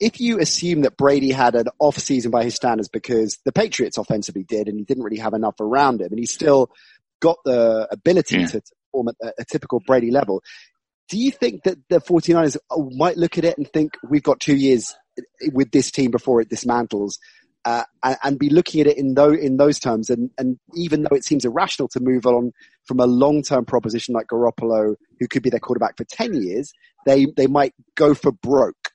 if 0.00 0.20
you 0.20 0.38
assume 0.40 0.82
that 0.82 0.96
Brady 0.96 1.30
had 1.30 1.54
an 1.54 1.66
off 1.78 1.98
season 1.98 2.30
by 2.30 2.44
his 2.44 2.54
standards 2.54 2.88
because 2.88 3.38
the 3.44 3.52
Patriots 3.52 3.98
offensively 3.98 4.44
did 4.44 4.68
and 4.68 4.78
he 4.78 4.84
didn't 4.84 5.04
really 5.04 5.18
have 5.18 5.34
enough 5.34 5.58
around 5.60 6.00
him 6.00 6.08
and 6.10 6.18
he 6.18 6.26
still 6.26 6.70
got 7.20 7.38
the 7.44 7.88
ability 7.90 8.38
yeah. 8.38 8.46
to, 8.46 8.62
perform 8.92 9.08
at 9.08 9.14
a, 9.22 9.42
a 9.42 9.44
typical 9.44 9.80
Brady 9.86 10.10
level, 10.10 10.42
do 11.08 11.18
you 11.18 11.30
think 11.30 11.62
that 11.64 11.78
the 11.88 12.00
49ers 12.00 12.56
might 12.96 13.16
look 13.16 13.38
at 13.38 13.44
it 13.44 13.56
and 13.58 13.70
think 13.72 13.92
we've 14.08 14.22
got 14.22 14.40
two 14.40 14.56
years 14.56 14.94
with 15.52 15.70
this 15.70 15.90
team 15.90 16.10
before 16.10 16.40
it 16.40 16.50
dismantles 16.50 17.18
uh, 17.64 17.84
and, 18.02 18.16
and, 18.22 18.38
be 18.38 18.48
looking 18.48 18.80
at 18.80 18.86
it 18.86 18.96
in 18.96 19.14
those 19.14 19.38
in 19.38 19.56
those 19.56 19.80
terms. 19.80 20.08
And, 20.08 20.30
and 20.38 20.58
even 20.76 21.02
though 21.02 21.16
it 21.16 21.24
seems 21.24 21.44
irrational 21.44 21.88
to 21.88 22.00
move 22.00 22.24
on 22.24 22.52
from 22.84 23.00
a 23.00 23.06
long 23.06 23.42
term 23.42 23.64
proposition 23.64 24.14
like 24.14 24.28
Garoppolo, 24.28 24.94
who 25.18 25.26
could 25.26 25.42
be 25.42 25.50
their 25.50 25.58
quarterback 25.58 25.96
for 25.96 26.04
ten 26.04 26.32
years, 26.34 26.72
they 27.06 27.26
they 27.36 27.48
might 27.48 27.74
go 27.96 28.14
for 28.14 28.30
broke. 28.30 28.92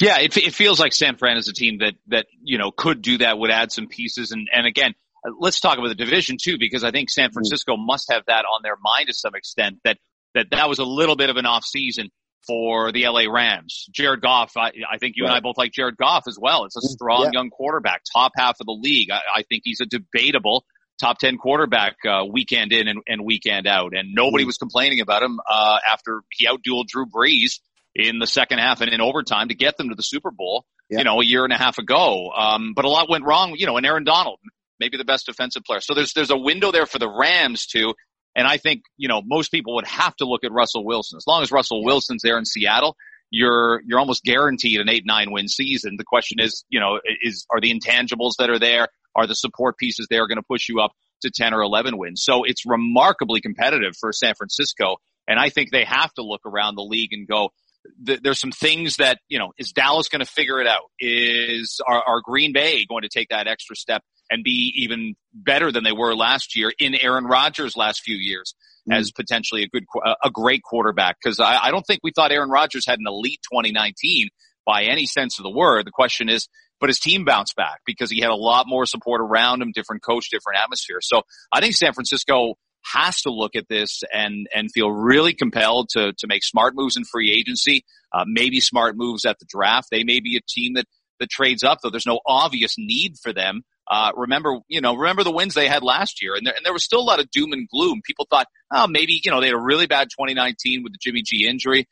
Yeah, 0.00 0.20
it, 0.20 0.36
it 0.36 0.54
feels 0.54 0.78
like 0.78 0.92
San 0.92 1.16
Fran 1.16 1.36
is 1.36 1.48
a 1.48 1.52
team 1.52 1.78
that 1.78 1.94
that 2.08 2.26
you 2.42 2.58
know 2.58 2.70
could 2.70 3.02
do 3.02 3.18
that, 3.18 3.38
would 3.38 3.50
add 3.50 3.72
some 3.72 3.88
pieces, 3.88 4.32
and 4.32 4.48
and 4.52 4.66
again. 4.66 4.94
Let's 5.40 5.58
talk 5.58 5.78
about 5.78 5.88
the 5.88 5.96
division 5.96 6.36
too, 6.40 6.58
because 6.60 6.84
I 6.84 6.92
think 6.92 7.10
San 7.10 7.30
mm. 7.30 7.32
Francisco 7.32 7.76
must 7.76 8.10
have 8.12 8.22
that 8.28 8.44
on 8.44 8.62
their 8.62 8.76
mind 8.80 9.08
to 9.08 9.14
some 9.14 9.34
extent. 9.34 9.78
That 9.82 9.98
that 10.34 10.46
that 10.52 10.68
was 10.68 10.78
a 10.78 10.84
little 10.84 11.16
bit 11.16 11.28
of 11.28 11.36
an 11.36 11.44
off 11.44 11.64
season 11.64 12.10
for 12.46 12.92
the 12.92 13.06
LA 13.06 13.24
Rams. 13.30 13.86
Jared 13.92 14.20
Goff, 14.20 14.56
I, 14.56 14.72
I 14.90 14.98
think 14.98 15.16
you 15.16 15.24
right. 15.24 15.30
and 15.30 15.36
I 15.36 15.40
both 15.40 15.58
like 15.58 15.72
Jared 15.72 15.96
Goff 15.96 16.24
as 16.28 16.38
well. 16.40 16.64
It's 16.64 16.76
a 16.76 16.80
mm, 16.80 16.90
strong 16.90 17.24
yeah. 17.24 17.30
young 17.40 17.50
quarterback, 17.50 18.02
top 18.12 18.32
half 18.36 18.56
of 18.60 18.66
the 18.66 18.72
league. 18.72 19.10
I, 19.10 19.20
I 19.36 19.42
think 19.42 19.62
he's 19.64 19.80
a 19.80 19.86
debatable 19.86 20.64
top 21.00 21.18
10 21.18 21.38
quarterback 21.38 21.96
uh, 22.08 22.24
weekend 22.24 22.72
in 22.72 22.88
and, 22.88 23.00
and, 23.06 23.24
weekend 23.24 23.66
out. 23.66 23.92
And 23.96 24.14
nobody 24.14 24.44
mm. 24.44 24.48
was 24.48 24.56
complaining 24.56 25.00
about 25.00 25.22
him 25.22 25.38
uh, 25.48 25.78
after 25.90 26.22
he 26.32 26.46
outdueled 26.46 26.86
Drew 26.88 27.06
Brees 27.06 27.60
in 27.98 28.20
the 28.20 28.26
second 28.26 28.58
half 28.58 28.80
and 28.80 28.90
in 28.90 29.00
overtime 29.00 29.48
to 29.48 29.54
get 29.54 29.76
them 29.76 29.88
to 29.88 29.96
the 29.96 30.02
Super 30.02 30.30
Bowl, 30.30 30.64
yeah. 30.88 30.98
you 30.98 31.04
know, 31.04 31.20
a 31.20 31.24
year 31.24 31.42
and 31.44 31.52
a 31.52 31.58
half 31.58 31.78
ago. 31.78 32.30
Um, 32.30 32.72
but 32.74 32.84
a 32.84 32.88
lot 32.88 33.10
went 33.10 33.24
wrong, 33.24 33.54
you 33.56 33.66
know, 33.66 33.76
and 33.76 33.84
Aaron 33.84 34.04
Donald, 34.04 34.38
maybe 34.78 34.96
the 34.96 35.04
best 35.04 35.26
defensive 35.26 35.64
player. 35.64 35.80
So 35.80 35.94
there's, 35.94 36.12
there's 36.12 36.30
a 36.30 36.38
window 36.38 36.70
there 36.70 36.86
for 36.86 37.00
the 37.00 37.10
Rams 37.10 37.66
too. 37.66 37.92
And 38.36 38.46
I 38.46 38.56
think, 38.56 38.82
you 38.96 39.08
know, 39.08 39.20
most 39.24 39.50
people 39.50 39.74
would 39.74 39.86
have 39.86 40.14
to 40.16 40.26
look 40.26 40.44
at 40.44 40.52
Russell 40.52 40.84
Wilson. 40.84 41.16
As 41.16 41.24
long 41.26 41.42
as 41.42 41.50
Russell 41.50 41.84
Wilson's 41.84 42.22
there 42.22 42.38
in 42.38 42.44
Seattle, 42.44 42.96
you're, 43.30 43.82
you're 43.84 43.98
almost 43.98 44.22
guaranteed 44.22 44.80
an 44.80 44.88
eight, 44.88 45.02
nine 45.04 45.32
win 45.32 45.48
season. 45.48 45.96
The 45.98 46.04
question 46.04 46.38
is, 46.38 46.64
you 46.68 46.78
know, 46.78 47.00
is, 47.20 47.46
are 47.50 47.60
the 47.60 47.74
intangibles 47.74 48.34
that 48.38 48.48
are 48.48 48.60
there, 48.60 48.88
are 49.16 49.26
the 49.26 49.34
support 49.34 49.76
pieces 49.76 50.06
there 50.08 50.28
going 50.28 50.36
to 50.36 50.46
push 50.48 50.68
you 50.68 50.80
up 50.80 50.92
to 51.22 51.32
10 51.34 51.52
or 51.52 51.62
11 51.62 51.98
wins? 51.98 52.22
So 52.24 52.44
it's 52.44 52.64
remarkably 52.64 53.40
competitive 53.40 53.94
for 53.98 54.12
San 54.12 54.34
Francisco. 54.36 54.98
And 55.26 55.40
I 55.40 55.48
think 55.50 55.72
they 55.72 55.84
have 55.84 56.14
to 56.14 56.22
look 56.22 56.42
around 56.46 56.76
the 56.76 56.82
league 56.82 57.12
and 57.12 57.26
go, 57.26 57.50
there's 57.96 58.40
some 58.40 58.52
things 58.52 58.96
that, 58.96 59.18
you 59.28 59.38
know, 59.38 59.52
is 59.58 59.72
Dallas 59.72 60.08
going 60.08 60.24
to 60.24 60.30
figure 60.30 60.60
it 60.60 60.66
out? 60.66 60.90
Is, 60.98 61.80
are, 61.86 62.02
are 62.06 62.20
Green 62.22 62.52
Bay 62.52 62.84
going 62.86 63.02
to 63.02 63.08
take 63.08 63.28
that 63.30 63.46
extra 63.46 63.76
step 63.76 64.02
and 64.30 64.44
be 64.44 64.72
even 64.76 65.14
better 65.32 65.72
than 65.72 65.84
they 65.84 65.92
were 65.92 66.14
last 66.14 66.56
year 66.56 66.72
in 66.78 66.94
Aaron 66.94 67.24
Rodgers' 67.24 67.76
last 67.76 68.02
few 68.02 68.16
years 68.16 68.54
mm. 68.88 68.96
as 68.96 69.10
potentially 69.10 69.62
a 69.62 69.68
good, 69.68 69.84
a 70.22 70.30
great 70.30 70.62
quarterback. 70.62 71.16
Cause 71.24 71.40
I, 71.40 71.58
I 71.64 71.70
don't 71.70 71.86
think 71.86 72.00
we 72.02 72.12
thought 72.14 72.32
Aaron 72.32 72.50
Rodgers 72.50 72.86
had 72.86 72.98
an 72.98 73.06
elite 73.06 73.40
2019 73.52 74.28
by 74.66 74.84
any 74.84 75.06
sense 75.06 75.38
of 75.38 75.44
the 75.44 75.50
word. 75.50 75.86
The 75.86 75.90
question 75.90 76.28
is, 76.28 76.48
but 76.80 76.90
his 76.90 77.00
team 77.00 77.24
bounced 77.24 77.56
back 77.56 77.80
because 77.84 78.10
he 78.10 78.20
had 78.20 78.30
a 78.30 78.36
lot 78.36 78.66
more 78.68 78.86
support 78.86 79.20
around 79.20 79.62
him, 79.62 79.72
different 79.72 80.02
coach, 80.02 80.30
different 80.30 80.60
atmosphere. 80.60 80.98
So 81.00 81.22
I 81.50 81.60
think 81.60 81.74
San 81.74 81.92
Francisco 81.92 82.54
has 82.84 83.22
to 83.22 83.30
look 83.30 83.56
at 83.56 83.68
this 83.68 84.02
and 84.12 84.46
and 84.54 84.70
feel 84.72 84.90
really 84.90 85.34
compelled 85.34 85.90
to 85.90 86.12
to 86.18 86.26
make 86.26 86.44
smart 86.44 86.74
moves 86.74 86.96
in 86.96 87.04
free 87.04 87.32
agency, 87.32 87.84
uh, 88.12 88.24
maybe 88.26 88.60
smart 88.60 88.96
moves 88.96 89.24
at 89.24 89.38
the 89.38 89.46
draft. 89.48 89.88
They 89.90 90.04
may 90.04 90.20
be 90.20 90.36
a 90.36 90.40
team 90.48 90.74
that 90.74 90.86
that 91.20 91.30
trades 91.30 91.64
up, 91.64 91.80
though. 91.82 91.90
There's 91.90 92.06
no 92.06 92.20
obvious 92.26 92.76
need 92.78 93.16
for 93.22 93.32
them. 93.32 93.62
Uh, 93.90 94.12
remember, 94.16 94.58
you 94.68 94.80
know, 94.80 94.94
remember 94.94 95.24
the 95.24 95.32
wins 95.32 95.54
they 95.54 95.66
had 95.66 95.82
last 95.82 96.22
year, 96.22 96.34
and 96.34 96.46
there, 96.46 96.54
and 96.54 96.64
there 96.64 96.74
was 96.74 96.84
still 96.84 97.00
a 97.00 97.08
lot 97.08 97.20
of 97.20 97.30
doom 97.30 97.52
and 97.52 97.68
gloom. 97.68 98.02
People 98.04 98.26
thought, 98.28 98.46
oh, 98.70 98.86
maybe 98.86 99.20
you 99.24 99.30
know 99.30 99.40
they 99.40 99.46
had 99.46 99.56
a 99.56 99.60
really 99.60 99.86
bad 99.86 100.08
2019 100.10 100.82
with 100.82 100.92
the 100.92 100.98
Jimmy 101.00 101.22
G 101.22 101.46
injury, 101.46 101.88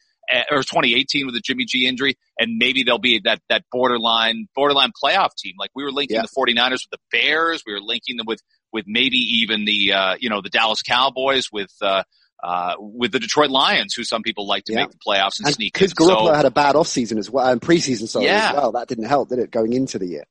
or 0.50 0.58
2018 0.58 1.26
with 1.26 1.34
the 1.34 1.40
Jimmy 1.40 1.64
G 1.64 1.86
injury, 1.86 2.16
and 2.38 2.56
maybe 2.58 2.82
they'll 2.82 2.98
be 2.98 3.20
that 3.24 3.40
that 3.48 3.64
borderline 3.70 4.48
borderline 4.54 4.92
playoff 5.02 5.30
team. 5.36 5.54
Like 5.58 5.70
we 5.74 5.84
were 5.84 5.92
linking 5.92 6.16
yeah. 6.16 6.22
the 6.22 6.28
49ers 6.28 6.70
with 6.70 6.90
the 6.92 6.98
Bears, 7.10 7.62
we 7.66 7.72
were 7.72 7.80
linking 7.80 8.16
them 8.16 8.26
with 8.26 8.40
with 8.72 8.84
maybe 8.86 9.16
even 9.16 9.64
the 9.64 9.92
uh, 9.92 10.16
you 10.18 10.30
know 10.30 10.40
the 10.42 10.50
Dallas 10.50 10.82
Cowboys 10.82 11.48
with. 11.52 11.72
Uh, 11.80 12.02
uh, 12.44 12.74
with 12.78 13.12
the 13.12 13.18
Detroit 13.18 13.48
Lions, 13.48 13.94
who 13.94 14.04
some 14.04 14.22
people 14.22 14.46
like 14.46 14.64
to 14.64 14.72
yeah. 14.72 14.80
make 14.80 14.90
the 14.90 14.98
playoffs 14.98 15.38
and, 15.38 15.46
and 15.46 15.54
sneak 15.54 15.72
Because 15.72 15.94
Garoppolo 15.94 16.26
so, 16.26 16.34
had 16.34 16.44
a 16.44 16.50
bad 16.50 16.74
offseason 16.74 17.18
as 17.18 17.30
well, 17.30 17.46
and 17.46 17.62
preseason 17.62 18.06
sorry 18.06 18.26
yeah. 18.26 18.50
as 18.50 18.54
well. 18.54 18.72
That 18.72 18.88
didn't 18.88 19.06
help, 19.06 19.30
did 19.30 19.38
it, 19.38 19.50
going 19.50 19.72
into 19.72 19.98
the 19.98 20.06
year? 20.06 20.24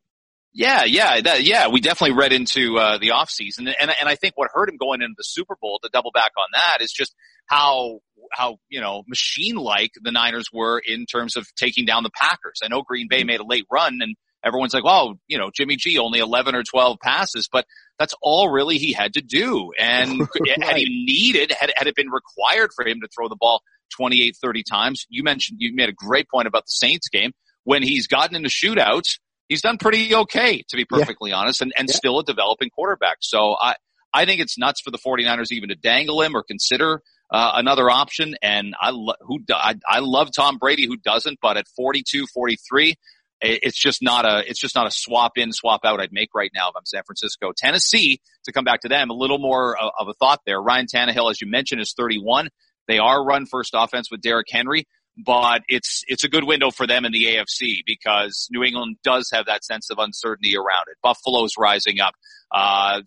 Yeah, 0.58 0.86
yeah, 0.86 1.20
that, 1.20 1.44
yeah. 1.44 1.68
We 1.68 1.82
definitely 1.82 2.16
read 2.16 2.32
into 2.32 2.78
uh, 2.78 2.98
the 2.98 3.10
offseason. 3.10 3.74
and 3.80 3.92
and 4.00 4.08
I 4.08 4.16
think 4.16 4.38
what 4.38 4.50
hurt 4.54 4.70
him 4.70 4.78
going 4.78 5.02
into 5.02 5.14
the 5.18 5.24
Super 5.24 5.58
Bowl 5.62 5.80
to 5.84 5.90
double 5.92 6.12
back 6.12 6.32
on 6.38 6.46
that 6.54 6.78
is 6.82 6.94
just 6.94 7.14
how 7.48 8.00
how 8.32 8.58
you 8.70 8.80
know 8.80 9.04
machine 9.06 9.58
like 9.58 9.92
the 10.02 10.14
Niners 10.14 10.48
were 10.54 10.80
in 10.80 11.06
terms 11.06 11.36
of 11.36 11.46
taking 11.58 11.86
down 11.86 12.04
the 12.04 12.10
Packers. 12.10 12.62
I 12.64 12.70
know 12.70 12.84
Green 12.84 13.08
Bay 13.10 13.26
made 13.26 13.42
a 13.42 13.46
late 13.46 13.66
run, 13.70 14.00
and 14.00 14.16
everyone's 14.46 14.74
like, 14.74 14.86
"Well, 14.86 15.20
you 15.28 15.38
know, 15.38 15.52
Jimmy 15.54 15.76
G 15.76 15.98
only 16.00 16.20
eleven 16.20 16.56
or 16.56 16.64
twelve 16.64 17.00
passes," 17.04 17.50
but 17.52 17.66
that's 18.00 18.16
all 18.22 18.50
really 18.50 18.78
he 18.78 18.94
had 18.94 19.16
to 19.16 19.22
do. 19.22 19.74
And 19.78 20.22
right. 20.40 20.64
had 20.64 20.78
he 20.78 21.06
needed, 21.06 21.52
had 21.52 21.74
had 21.76 21.88
it 21.88 21.96
been 21.96 22.10
required 22.10 22.72
for 22.74 22.88
him 22.88 23.02
to 23.02 23.10
throw 23.14 23.28
the 23.28 23.36
ball 23.38 23.62
28, 23.98 24.36
30 24.42 24.64
times. 24.64 25.06
You 25.10 25.24
mentioned, 25.24 25.58
you 25.62 25.74
made 25.76 25.90
a 25.90 25.94
great 25.94 26.28
point 26.30 26.48
about 26.48 26.64
the 26.64 26.72
Saints 26.72 27.08
game. 27.10 27.32
When 27.64 27.82
he's 27.82 28.08
gotten 28.08 28.36
into 28.36 28.50
shootouts, 28.50 29.20
he's 29.50 29.62
done 29.62 29.78
pretty 29.78 30.14
okay, 30.14 30.64
to 30.70 30.76
be 30.76 30.86
perfectly 30.86 31.32
yeah. 31.32 31.38
honest, 31.38 31.62
and, 31.62 31.74
and 31.78 31.88
yeah. 31.90 31.96
still 31.96 32.20
a 32.20 32.24
developing 32.24 32.70
quarterback. 32.70 33.18
So 33.22 33.56
I, 33.60 33.76
I 34.14 34.26
think 34.26 34.42
it's 34.42 34.58
nuts 34.58 34.82
for 34.82 34.92
the 34.92 34.98
49ers 34.98 35.52
even 35.52 35.70
to 35.70 35.76
dangle 35.76 36.22
him 36.22 36.36
or 36.36 36.44
consider 36.44 37.02
uh, 37.32 37.52
another 37.56 37.90
option. 37.90 38.36
And 38.42 38.76
I, 38.80 38.92
lo- 38.92 39.16
who, 39.22 39.40
I, 39.50 39.76
I 39.88 40.00
love 40.00 40.30
Tom 40.36 40.58
Brady 40.58 40.88
who 40.88 40.98
doesn't, 40.98 41.40
but 41.42 41.58
at 41.58 41.68
42, 41.76 42.28
43, 42.34 42.96
it's 43.42 43.78
just 43.78 44.02
not 44.02 44.26
a 44.26 44.50
it's 44.50 44.60
just 44.60 44.76
not 44.76 44.88
a 44.88 44.92
swap 44.92 45.34
in 45.36 45.52
swap 45.52 45.82
out 45.84 46.00
I'd 46.00 46.14
make 46.14 46.30
right 46.34 46.50
now 46.56 46.70
if 46.70 46.76
I'm 46.76 46.86
San 46.86 47.04
Francisco. 47.04 47.52
Tennessee 47.56 48.22
to 48.46 48.52
come 48.52 48.64
back 48.64 48.82
to 48.82 48.88
them 48.88 49.10
a 49.10 49.14
little 49.14 49.40
more 49.40 49.78
of 49.78 50.08
a 50.08 50.14
thought 50.14 50.40
there. 50.46 50.60
Ryan 50.62 50.88
Tannehill, 50.88 51.30
as 51.30 51.42
you 51.42 51.48
mentioned, 51.48 51.82
is 51.82 51.94
31. 51.98 52.50
They 52.88 52.98
are 52.98 53.24
run 53.24 53.46
first 53.46 53.72
offense 53.76 54.10
with 54.10 54.22
Derrick 54.22 54.48
Henry, 54.50 54.88
but 55.18 55.62
it's 55.68 56.04
it's 56.08 56.24
a 56.24 56.30
good 56.30 56.44
window 56.44 56.72
for 56.72 56.86
them 56.86 57.06
in 57.06 57.12
the 57.12 57.26
AFC 57.26 57.84
because 57.86 58.48
New 58.52 58.64
England 58.64 58.98
does 59.04 59.30
have 59.34 59.46
that 59.46 59.64
sense 59.64 59.90
of 59.90 59.98
uncertainty 59.98 60.58
around 60.58 60.88
it. 60.88 60.98
Buffalo's 61.02 61.54
rising 61.58 62.00
up. 62.00 62.16
Uh, 62.52 63.02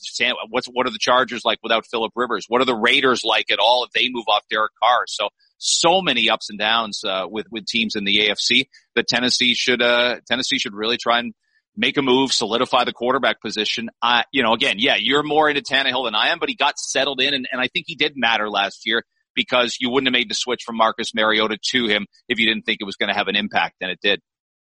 what's 0.48 0.66
what 0.66 0.86
are 0.86 0.90
the 0.90 0.98
Chargers 0.98 1.42
like 1.44 1.58
without 1.62 1.86
Philip 1.86 2.12
Rivers? 2.16 2.46
What 2.48 2.62
are 2.62 2.66
the 2.66 2.74
Raiders 2.74 3.22
like 3.24 3.50
at 3.50 3.58
all 3.58 3.84
if 3.84 3.92
they 3.92 4.08
move 4.10 4.24
off 4.28 4.42
Derek 4.50 4.72
Carr? 4.82 5.04
So 5.06 5.28
so 5.58 6.00
many 6.00 6.30
ups 6.30 6.50
and 6.50 6.58
downs 6.58 7.02
uh, 7.04 7.26
with 7.28 7.46
with 7.50 7.66
teams 7.66 7.94
in 7.94 8.04
the 8.04 8.28
AFC 8.28 8.68
that 8.94 9.06
Tennessee 9.06 9.54
should 9.54 9.82
uh, 9.82 10.16
Tennessee 10.26 10.58
should 10.58 10.74
really 10.74 10.96
try 10.96 11.18
and 11.18 11.34
make 11.76 11.96
a 11.96 12.02
move, 12.02 12.32
solidify 12.32 12.84
the 12.84 12.92
quarterback 12.92 13.40
position. 13.40 13.88
Uh, 14.02 14.22
you 14.32 14.42
know, 14.42 14.52
again, 14.52 14.76
yeah, 14.78 14.96
you're 14.98 15.22
more 15.22 15.48
into 15.48 15.62
Tannehill 15.62 16.06
than 16.06 16.14
I 16.14 16.28
am, 16.28 16.38
but 16.40 16.48
he 16.48 16.56
got 16.56 16.76
settled 16.78 17.20
in, 17.20 17.34
and, 17.34 17.46
and 17.52 17.60
I 17.60 17.68
think 17.68 17.84
he 17.86 17.94
did 17.94 18.14
matter 18.16 18.50
last 18.50 18.84
year 18.84 19.04
because 19.38 19.76
you 19.80 19.88
wouldn't 19.88 20.08
have 20.08 20.18
made 20.18 20.28
the 20.28 20.34
switch 20.34 20.64
from 20.66 20.76
Marcus 20.76 21.14
Mariota 21.14 21.56
to 21.70 21.86
him 21.86 22.06
if 22.28 22.40
you 22.40 22.46
didn't 22.46 22.66
think 22.66 22.78
it 22.80 22.84
was 22.84 22.96
going 22.96 23.08
to 23.08 23.14
have 23.14 23.28
an 23.28 23.36
impact, 23.36 23.76
and 23.80 23.90
it 23.90 24.00
did. 24.02 24.20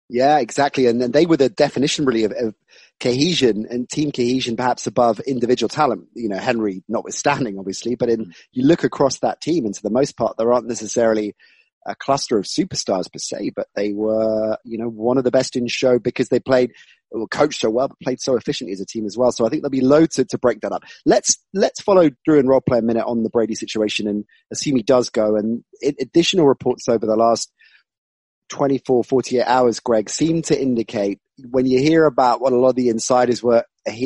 Yeah, 0.10 0.40
exactly. 0.40 0.88
And, 0.88 1.02
and 1.02 1.14
they 1.14 1.26
were 1.26 1.38
the 1.38 1.50
definition 1.50 2.06
really 2.06 2.26
of, 2.26 2.32
of, 2.32 2.56
cohesion 3.02 3.68
and 3.70 3.90
team 3.90 4.10
cohesion, 4.10 4.56
perhaps 4.56 4.88
above 4.88 5.20
individual 5.20 5.68
talent, 5.68 6.08
you 6.14 6.30
know, 6.30 6.38
Henry 6.38 6.82
notwithstanding, 6.88 7.60
obviously, 7.60 7.96
but 7.96 8.10
in, 8.10 8.22
mm-hmm. 8.22 8.32
you 8.54 8.66
look 8.66 8.86
across 8.86 9.20
that 9.20 9.42
team 9.42 9.66
and 9.66 9.76
for 9.76 9.82
the 9.82 9.90
most 9.90 10.16
part, 10.16 10.38
there 10.38 10.54
aren't 10.54 10.68
necessarily 10.68 11.36
a 11.86 11.94
cluster 11.94 12.38
of 12.38 12.46
superstars 12.46 13.12
per 13.12 13.20
se, 13.20 13.52
but 13.54 13.68
they 13.76 13.92
were, 13.92 14.58
you 14.64 14.78
know, 14.78 14.88
one 14.88 15.18
of 15.18 15.26
the 15.26 15.32
best 15.32 15.58
in 15.58 15.68
show 15.68 16.00
because 16.00 16.30
they 16.30 16.40
played, 16.40 16.72
coached 17.32 17.62
so 17.62 17.70
well, 17.70 17.88
but 17.88 18.00
played 18.00 18.22
so 18.22 18.36
efficiently 18.36 18.74
as 18.74 18.82
a 18.82 18.86
team 18.86 19.06
as 19.06 19.18
well. 19.18 19.32
So 19.32 19.46
I 19.46 19.50
think 19.50 19.62
there'll 19.62 19.72
be 19.72 19.82
loads 19.82 20.16
to, 20.16 20.26
to 20.26 20.38
break 20.38 20.62
that 20.62 20.72
up. 20.72 20.84
Let's, 21.06 21.38
let's 21.54 21.82
follow 21.82 22.10
Drew 22.26 22.40
and 22.40 22.50
Rob 22.50 22.66
play 22.66 22.80
a 22.80 22.82
minute 22.82 23.06
on 23.06 23.24
the 23.24 23.30
Brady 23.30 23.56
situation 23.56 24.08
and 24.08 24.26
assume 24.52 24.76
he 24.76 24.84
does 24.84 25.10
go 25.10 25.36
and 25.36 25.64
additional 26.00 26.48
reports 26.48 26.88
over 26.90 27.06
the 27.06 27.16
last 27.16 27.52
24, 28.50 29.04
48 29.04 29.44
hours, 29.44 29.80
Gregg, 29.80 30.10
seem 30.10 30.42
to 30.44 30.60
indicate 30.60 31.20
when 31.50 31.66
you 31.66 31.80
hear 31.80 32.06
about 32.06 32.42
what 32.42 32.54
a 32.54 32.58
lot 32.58 32.70
of 32.70 32.76
the 32.76 32.90
insiders 32.90 33.42
were 33.42 33.64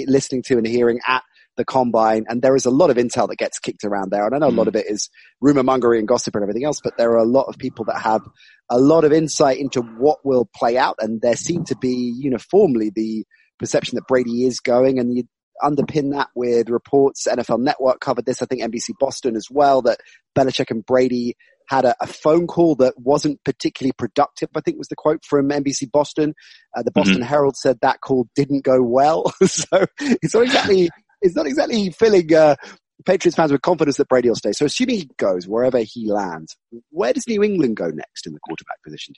listening 0.08 0.44
to 0.44 0.58
and 0.58 0.66
hearing 0.66 1.00
at 1.08 1.24
the 1.60 1.66
combine, 1.66 2.26
and 2.28 2.42
there 2.42 2.56
is 2.56 2.66
a 2.66 2.72
lot 2.72 2.90
of 2.90 2.98
intel 2.98 3.28
that 3.28 3.38
gets 3.38 3.60
kicked 3.60 3.84
around 3.84 4.12
there. 4.12 4.26
And 4.26 4.34
I 4.34 4.40
know 4.40 4.48
mm. 4.48 4.54
a 4.54 4.56
lot 4.56 4.64
hmm. 4.64 4.70
of 4.70 4.76
it 4.78 4.88
is 4.88 5.10
rumor 5.42 5.62
mongering 5.62 6.00
and 6.00 6.08
gossip 6.08 6.34
and 6.34 6.42
everything 6.42 6.64
else, 6.64 6.80
but 6.82 6.98
there 6.98 7.12
are 7.12 7.18
a 7.18 7.26
lot 7.26 7.48
of 7.48 7.58
people 7.58 7.86
that 7.86 8.02
have 8.02 8.22
a 8.70 8.80
lot 8.80 9.04
of 9.04 9.12
insight 9.12 9.60
into 9.60 9.82
what 9.82 10.20
will 10.24 10.50
play 10.56 10.78
out. 10.78 10.96
And 11.00 11.22
there 11.22 11.36
seem 11.36 11.66
to 11.66 11.76
be 11.76 12.16
uniformly 12.18 12.92
the 12.96 13.26
perception 13.60 13.98
that 13.98 14.08
Brady 14.08 14.46
is 14.46 14.62
going 14.62 15.00
and 15.00 15.16
you 15.16 15.24
underpin 15.62 16.14
that 16.14 16.30
with 16.34 16.70
reports. 16.70 17.28
NFL 17.28 17.60
Network 17.60 18.00
covered 18.00 18.26
this. 18.26 18.42
I 18.42 18.46
think 18.46 18.62
NBC 18.62 18.94
Boston 18.98 19.36
as 19.36 19.48
well, 19.52 19.82
that 19.82 20.00
Belichick 20.38 20.72
and 20.72 20.86
Brady 20.86 21.36
had 21.68 21.84
a, 21.84 21.96
a, 22.02 22.08
phone 22.08 22.48
call 22.48 22.76
that 22.76 22.94
wasn't 22.98 23.44
particularly 23.44 23.92
productive. 23.92 24.50
I 24.56 24.62
think 24.62 24.78
was 24.78 24.88
the 24.88 24.96
quote 24.96 25.24
from 25.26 25.50
NBC 25.50 25.92
Boston. 25.92 26.34
Uh, 26.76 26.82
the 26.82 26.92
Boston 26.92 27.16
mm-hmm. 27.16 27.24
Herald 27.24 27.58
said 27.58 27.78
that 27.82 28.02
call 28.02 28.28
didn't 28.36 28.64
go 28.64 28.82
well. 28.82 29.32
so 29.44 29.86
it's 30.00 30.34
not 30.34 30.46
exactly 30.46 30.90
it's 31.22 31.36
not 31.36 31.48
exactly 31.48 31.90
filling 31.92 32.34
uh, 32.34 32.56
Patriots 33.06 33.36
fans 33.36 33.52
with 33.52 33.62
confidence 33.62 33.98
that 33.98 34.08
Brady 34.10 34.30
will 34.30 34.36
stay. 34.36 34.52
So 34.52 34.66
assuming 34.66 34.96
he 34.96 35.10
goes 35.18 35.48
wherever 35.48 35.80
he 35.80 36.12
lands, 36.12 36.58
where 36.90 37.14
does 37.14 37.28
New 37.28 37.44
England 37.44 37.78
go 37.78 37.88
next 37.88 38.28
in 38.28 38.34
the 38.34 38.40
quarterback 38.40 38.82
position? 38.84 39.16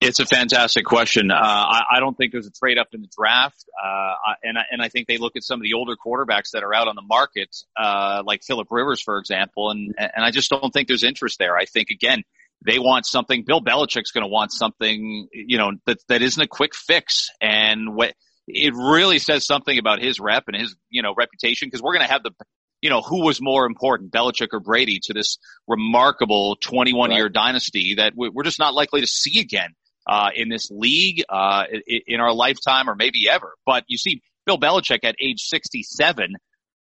It's 0.00 0.18
a 0.18 0.24
fantastic 0.24 0.86
question. 0.86 1.30
Uh, 1.30 1.34
I, 1.36 1.82
I, 1.96 2.00
don't 2.00 2.16
think 2.16 2.32
there's 2.32 2.46
a 2.46 2.50
trade 2.50 2.78
up 2.78 2.88
in 2.94 3.02
the 3.02 3.08
draft, 3.14 3.66
uh, 3.84 4.14
and 4.42 4.56
I, 4.56 4.62
and 4.70 4.80
I 4.80 4.88
think 4.88 5.06
they 5.06 5.18
look 5.18 5.36
at 5.36 5.42
some 5.44 5.60
of 5.60 5.62
the 5.62 5.74
older 5.74 5.94
quarterbacks 5.94 6.52
that 6.54 6.62
are 6.62 6.72
out 6.72 6.88
on 6.88 6.96
the 6.96 7.02
market, 7.02 7.54
uh, 7.78 8.22
like 8.24 8.42
Philip 8.42 8.68
Rivers, 8.70 9.02
for 9.02 9.18
example, 9.18 9.70
and 9.70 9.94
and 9.98 10.24
I 10.24 10.30
just 10.30 10.48
don't 10.48 10.72
think 10.72 10.88
there's 10.88 11.04
interest 11.04 11.38
there. 11.38 11.54
I 11.54 11.66
think 11.66 11.90
again 11.90 12.22
they 12.64 12.78
want 12.78 13.04
something. 13.04 13.44
Bill 13.44 13.60
Belichick's 13.60 14.10
going 14.10 14.24
to 14.24 14.30
want 14.30 14.52
something, 14.52 15.28
you 15.32 15.58
know, 15.58 15.72
that 15.84 15.98
that 16.08 16.22
isn't 16.22 16.42
a 16.42 16.48
quick 16.48 16.74
fix, 16.74 17.28
and 17.38 17.94
what 17.94 18.14
it 18.54 18.74
really 18.74 19.18
says 19.18 19.46
something 19.46 19.78
about 19.78 20.00
his 20.00 20.20
rep 20.20 20.44
and 20.46 20.56
his 20.56 20.74
you 20.90 21.02
know 21.02 21.14
reputation 21.16 21.66
because 21.66 21.82
we're 21.82 21.94
going 21.94 22.06
to 22.06 22.12
have 22.12 22.22
the 22.22 22.32
you 22.80 22.88
know, 22.88 23.02
who 23.02 23.22
was 23.24 23.40
more 23.40 23.66
important, 23.66 24.10
Belichick 24.12 24.48
or 24.52 24.60
Brady, 24.60 25.00
to 25.04 25.12
this 25.12 25.38
remarkable 25.68 26.56
21 26.56 27.10
year 27.12 27.24
right. 27.24 27.32
dynasty 27.32 27.96
that 27.96 28.14
we're 28.16 28.42
just 28.42 28.58
not 28.58 28.74
likely 28.74 29.00
to 29.00 29.06
see 29.06 29.40
again 29.40 29.74
uh, 30.06 30.30
in 30.34 30.48
this 30.48 30.70
league 30.70 31.22
uh, 31.28 31.64
in 32.06 32.20
our 32.20 32.32
lifetime 32.32 32.88
or 32.88 32.94
maybe 32.94 33.28
ever. 33.28 33.54
But 33.66 33.84
you 33.88 33.98
see, 33.98 34.22
Bill 34.46 34.58
Belichick 34.58 35.00
at 35.04 35.14
age 35.20 35.42
67, 35.42 36.34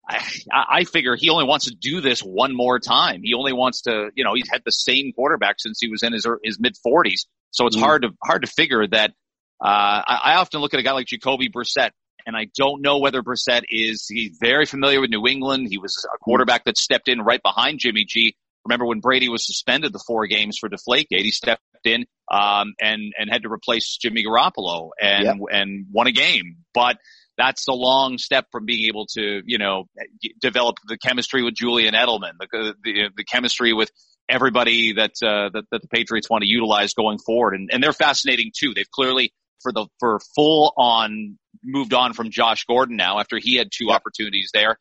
I, 0.08 0.22
I 0.52 0.84
figure 0.84 1.16
he 1.16 1.30
only 1.30 1.46
wants 1.46 1.66
to 1.66 1.76
do 1.76 2.02
this 2.02 2.22
one 2.22 2.56
more 2.56 2.80
time. 2.80 3.22
He 3.24 3.34
only 3.34 3.54
wants 3.54 3.82
to, 3.84 4.10
you 4.16 4.24
know, 4.24 4.34
he's 4.36 4.50
had 4.50 4.62
the 4.66 4.72
same 4.72 5.12
quarterback 5.14 5.56
since 5.60 5.80
he 5.80 5.90
was 5.90 6.04
in 6.04 6.14
his 6.14 6.28
his 6.44 6.60
mid 6.60 6.76
40s. 6.86 7.26
So 7.52 7.66
it's 7.66 7.78
mm. 7.78 7.82
hard 7.82 8.04
to 8.04 8.10
hard 8.24 8.44
to 8.44 8.48
figure 8.48 8.86
that. 8.88 9.14
Uh, 9.62 10.02
I, 10.08 10.20
I 10.24 10.36
often 10.36 10.62
look 10.62 10.74
at 10.74 10.80
a 10.80 10.84
guy 10.84 10.94
like 10.94 11.08
Jacoby 11.08 11.50
Brissett, 11.50 11.92
and 12.26 12.36
I 12.36 12.48
don't 12.56 12.82
know 12.82 13.00
whether 13.00 13.22
Brissett 13.22 13.64
is 13.70 14.08
he's 14.08 14.38
very 14.40 14.66
familiar 14.66 15.02
with 15.02 15.10
New 15.10 15.28
England. 15.28 15.68
He 15.70 15.78
was 15.78 16.06
a 16.14 16.18
quarterback 16.18 16.66
that 16.66 16.78
stepped 16.78 17.08
in 17.08 17.22
right 17.22 17.42
behind 17.42 17.80
Jimmy 17.80 18.06
G. 18.06 18.36
Remember 18.66 18.86
when 18.86 19.00
Brady 19.00 19.30
was 19.30 19.46
suspended 19.46 19.94
the 19.94 20.04
four 20.06 20.28
games 20.28 20.58
for 20.60 20.70
Deflategate? 20.70 21.24
He 21.24 21.32
stepped 21.32 21.62
in 21.84 22.06
um, 22.32 22.74
and 22.80 23.14
and 23.18 23.30
had 23.32 23.44
to 23.44 23.52
replace 23.52 23.98
Jimmy 23.98 24.24
Garoppolo 24.24 24.90
and 25.02 25.26
yep. 25.26 25.38
and 25.52 25.88
won 25.92 26.08
a 26.08 26.12
game. 26.12 26.58
But 26.74 26.98
that's 27.38 27.68
a 27.68 27.74
long 27.74 28.18
step 28.18 28.46
from 28.52 28.66
being 28.66 28.88
able 28.90 29.08
to 29.14 29.42
you 29.46 29.58
know 29.58 29.86
develop 30.40 30.76
the 30.88 30.98
chemistry 30.98 31.42
with 31.42 31.56
Julian 31.56 31.94
Edelman, 31.96 32.34
the 32.40 32.76
the, 32.84 33.10
the 33.16 33.24
chemistry 33.24 33.74
with 33.74 33.92
everybody 34.28 34.94
that, 34.94 35.14
uh, 35.24 35.50
that 35.54 35.64
that 35.72 35.82
the 35.82 35.88
Patriots 35.88 36.30
want 36.30 36.44
to 36.44 36.48
utilize 36.48 36.94
going 36.94 37.18
forward, 37.18 37.56
and 37.56 37.70
and 37.74 37.82
they're 37.82 37.94
fascinating 37.94 38.52
too. 38.56 38.74
They've 38.76 38.92
clearly 38.92 39.34
for 39.62 39.72
the 39.72 39.88
for 40.00 40.20
full 40.36 40.74
on 40.78 41.38
moved 41.64 41.94
on 41.94 42.14
from 42.14 42.32
Josh 42.32 42.66
Gordon 42.66 42.96
now 42.96 43.20
after 43.20 43.38
he 43.38 43.56
had 43.56 43.70
two 43.72 43.86
yep. 43.88 43.96
opportunities 43.96 44.52
there. 44.54 44.78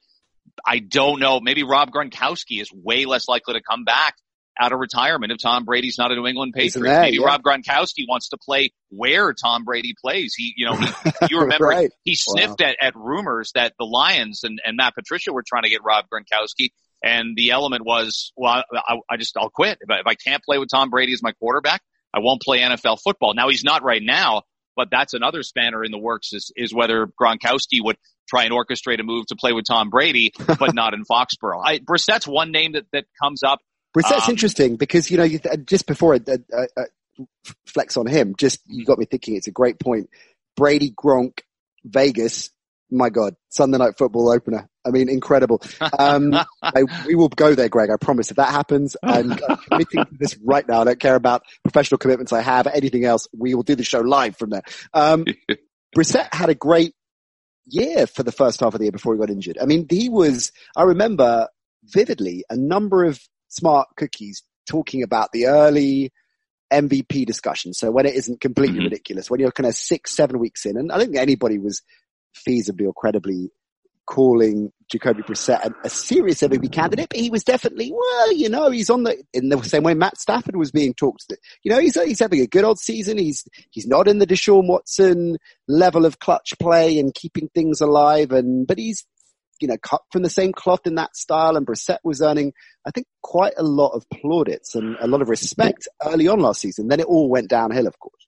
I 0.64 0.78
don't 0.78 1.20
know. 1.20 1.40
Maybe 1.40 1.62
Rob 1.62 1.90
Gronkowski 1.90 2.61
is 2.61 2.70
way 2.73 3.04
less 3.04 3.28
likely 3.28 3.54
to 3.54 3.62
come 3.62 3.85
back 3.85 4.14
out 4.58 4.73
of 4.73 4.78
retirement 4.80 5.30
if 5.30 5.38
Tom 5.40 5.64
Brady's 5.64 5.99
not 5.99 6.11
a 6.11 6.16
New 6.16 6.26
England 6.26 6.52
Patriot. 6.54 6.92
That, 6.92 7.02
Maybe 7.02 7.18
yeah. 7.18 7.26
Rob 7.26 7.42
Gronkowski 7.42 8.04
wants 8.08 8.30
to 8.30 8.38
play 8.38 8.73
where 8.90 9.32
Tom 9.32 9.64
Brady 9.64 9.94
plays. 10.00 10.35
He, 10.37 10.52
you 10.56 10.66
know, 10.66 10.75
he, 10.75 10.87
you 11.30 11.40
remember 11.40 11.66
right. 11.66 11.90
he 12.02 12.16
sniffed 12.16 12.61
wow. 12.61 12.68
at, 12.68 12.76
at 12.80 12.97
rumors 12.97 13.52
that 13.54 13.75
the 13.78 13.85
Lions 13.85 14.42
and, 14.42 14.61
and 14.64 14.76
Matt 14.76 14.94
Patricia 14.94 15.32
were 15.32 15.44
trying 15.47 15.62
to 15.62 15.68
get 15.68 15.85
Rob 15.85 16.06
Gronkowski. 16.12 16.70
And 17.02 17.37
the 17.37 17.52
element 17.52 17.85
was, 17.85 18.32
well, 18.37 18.64
I, 18.75 18.97
I 19.08 19.16
just, 19.16 19.37
I'll 19.37 19.50
quit. 19.50 19.78
If 19.80 19.90
I, 19.90 20.00
if 20.00 20.06
I 20.06 20.14
can't 20.14 20.42
play 20.42 20.58
with 20.58 20.68
Tom 20.68 20.90
Brady 20.90 21.12
as 21.12 21.23
my 21.23 21.32
quarterback, 21.32 21.80
I 22.12 22.18
won't 22.18 22.42
play 22.42 22.61
NFL 22.61 22.99
football. 23.00 23.35
Now 23.35 23.49
he's 23.49 23.62
not 23.62 23.85
right 23.85 24.02
now, 24.02 24.42
but 24.78 24.90
that's 24.92 25.12
another 25.12 25.42
spanner 25.42 25.82
in 25.82 25.90
the 25.90 25.99
works 25.99 26.32
is, 26.32 26.52
is 26.54 26.73
whether 26.73 27.08
Gronkowski 27.20 27.82
would 27.82 27.97
try 28.28 28.44
and 28.44 28.52
orchestrate 28.52 29.00
a 29.00 29.02
move 29.02 29.26
to 29.26 29.35
play 29.35 29.52
with 29.52 29.64
Tom 29.68 29.90
Brady, 29.90 30.32
but 30.58 30.73
not 30.73 30.94
in 30.94 31.04
Foxborough. 31.04 31.61
I, 31.64 31.80
Brissett's 31.80 32.28
one 32.28 32.52
name 32.52 32.73
that, 32.73 32.87
that 32.92 33.06
comes 33.20 33.42
up. 33.42 33.58
Brissett's 33.92 34.28
um, 34.28 34.30
interesting 34.30 34.76
because, 34.76 35.11
you 35.11 35.16
know, 35.16 35.25
you, 35.25 35.40
just 35.64 35.88
before 35.88 36.14
I, 36.14 36.20
I, 36.56 36.66
I 36.76 36.85
flex 37.66 37.97
on 37.97 38.06
him, 38.06 38.37
just 38.38 38.61
you 38.66 38.85
got 38.85 38.99
me 38.99 39.04
thinking 39.04 39.35
it's 39.35 39.49
a 39.49 39.50
great 39.50 39.80
point. 39.80 40.11
Brady, 40.56 40.92
Gronk, 40.92 41.40
Vegas, 41.85 42.50
my 42.88 43.11
God, 43.11 43.35
Sunday 43.49 43.78
night 43.78 43.99
football 43.99 44.30
opener. 44.30 44.68
I 44.88 44.90
mean, 44.90 45.09
incredible. 45.09 45.62
Um, 45.99 46.35
I, 46.62 46.85
we 47.07 47.14
will 47.14 47.28
go 47.28 47.54
there, 47.54 47.68
Gregg. 47.68 47.90
I 47.90 47.97
promise. 47.97 48.30
If 48.30 48.37
that 48.38 48.50
happens, 48.50 48.97
I'm, 49.02 49.33
I'm 49.33 49.57
committing 49.71 50.04
to 50.04 50.09
this 50.18 50.37
right 50.42 50.66
now. 50.66 50.80
I 50.80 50.85
don't 50.85 51.00
care 51.00 51.14
about 51.14 51.42
professional 51.62 51.99
commitments 51.99 52.33
I 52.33 52.40
have, 52.40 52.66
anything 52.66 53.04
else. 53.04 53.28
We 53.37 53.54
will 53.54 53.62
do 53.62 53.75
the 53.75 53.85
show 53.85 54.00
live 54.00 54.37
from 54.37 54.50
there. 54.50 54.62
Um, 54.92 55.26
Brissett 55.97 56.33
had 56.33 56.49
a 56.49 56.54
great 56.54 56.95
year 57.66 58.07
for 58.07 58.23
the 58.23 58.33
first 58.33 58.61
half 58.61 58.75
of 58.75 58.78
the 58.78 58.87
year 58.87 58.92
before 58.92 59.14
he 59.14 59.21
got 59.21 59.30
injured. 59.30 59.59
I 59.61 59.66
mean, 59.66 59.87
he 59.88 60.09
was, 60.09 60.52
I 60.76 60.83
remember 60.83 61.49
vividly 61.85 62.45
a 62.50 62.57
number 62.57 63.04
of 63.04 63.21
smart 63.49 63.88
cookies 63.97 64.42
talking 64.66 65.02
about 65.02 65.33
the 65.33 65.47
early 65.47 66.12
MVP 66.73 67.26
discussion. 67.26 67.73
So 67.73 67.90
when 67.90 68.07
it 68.07 68.14
isn't 68.14 68.40
completely 68.40 68.78
mm-hmm. 68.78 68.85
ridiculous, 68.85 69.30
when 69.30 69.40
you're 69.40 69.52
kind 69.52 69.66
of 69.66 69.75
six, 69.75 70.14
seven 70.14 70.38
weeks 70.38 70.66
in, 70.66 70.76
and 70.76 70.92
I 70.92 70.99
don't 70.99 71.07
think 71.07 71.18
anybody 71.18 71.59
was 71.59 71.83
feasibly 72.47 72.87
or 72.87 72.92
credibly 72.92 73.50
calling 74.09 74.73
Jacoby 74.91 75.23
Brissett 75.23 75.71
a, 75.85 75.91
serious 75.91 76.41
MVP 76.41 76.73
candidate, 76.73 77.09
but 77.11 77.19
he 77.19 77.31
was 77.31 77.45
definitely, 77.45 77.93
well, 77.93 78.33
you 78.33 78.49
know, 78.49 78.71
he's 78.71 78.88
on 78.88 79.03
the, 79.03 79.23
in 79.35 79.50
the 79.50 79.62
same 79.62 79.83
way 79.83 79.95
Matt 79.95 80.19
Stafford 80.19 80.57
was 80.57 80.71
being 80.71 80.95
talked 80.95 81.29
to. 81.29 81.37
You 81.62 81.73
know, 81.73 81.79
he's, 81.79 82.00
he's 82.03 82.21
having 82.21 82.41
a 82.41 82.47
good 82.47 82.65
old 82.65 82.79
season. 82.79 83.19
He's, 83.19 83.45
he's 83.71 83.87
not 83.87 84.09
in 84.09 84.19
the 84.19 84.27
Deshaun 84.27 84.67
Watson 84.67 85.37
level 85.69 86.07
of 86.07 86.19
clutch 86.19 86.55
play 86.59 86.99
and 86.99 87.15
keeping 87.15 87.49
things 87.55 87.83
alive. 87.83 88.33
And, 88.33 88.67
but 88.67 88.79
he's, 88.79 89.05
you 89.61 89.69
know, 89.69 89.77
cut 89.77 90.03
from 90.11 90.23
the 90.23 90.31
same 90.31 90.53
cloth 90.53 90.87
in 90.87 90.95
that 90.95 91.15
style. 91.15 91.57
And 91.57 91.67
Brissett 91.67 91.99
was 92.03 92.23
earning, 92.23 92.55
I 92.87 92.91
think, 92.91 93.07
quite 93.23 93.55
a 93.59 93.62
lot 93.62 93.91
of 93.91 94.09
plaudits 94.09 94.75
and 94.75 94.97
a 95.00 95.07
lot 95.07 95.21
of 95.21 95.29
respect 95.29 95.87
early 96.03 96.29
on 96.29 96.41
last 96.41 96.62
season. 96.62 96.88
Then 96.88 97.00
it 97.00 97.07
all 97.07 97.29
went 97.29 97.50
downhill, 97.50 97.87
of 97.87 97.99
course. 97.99 98.27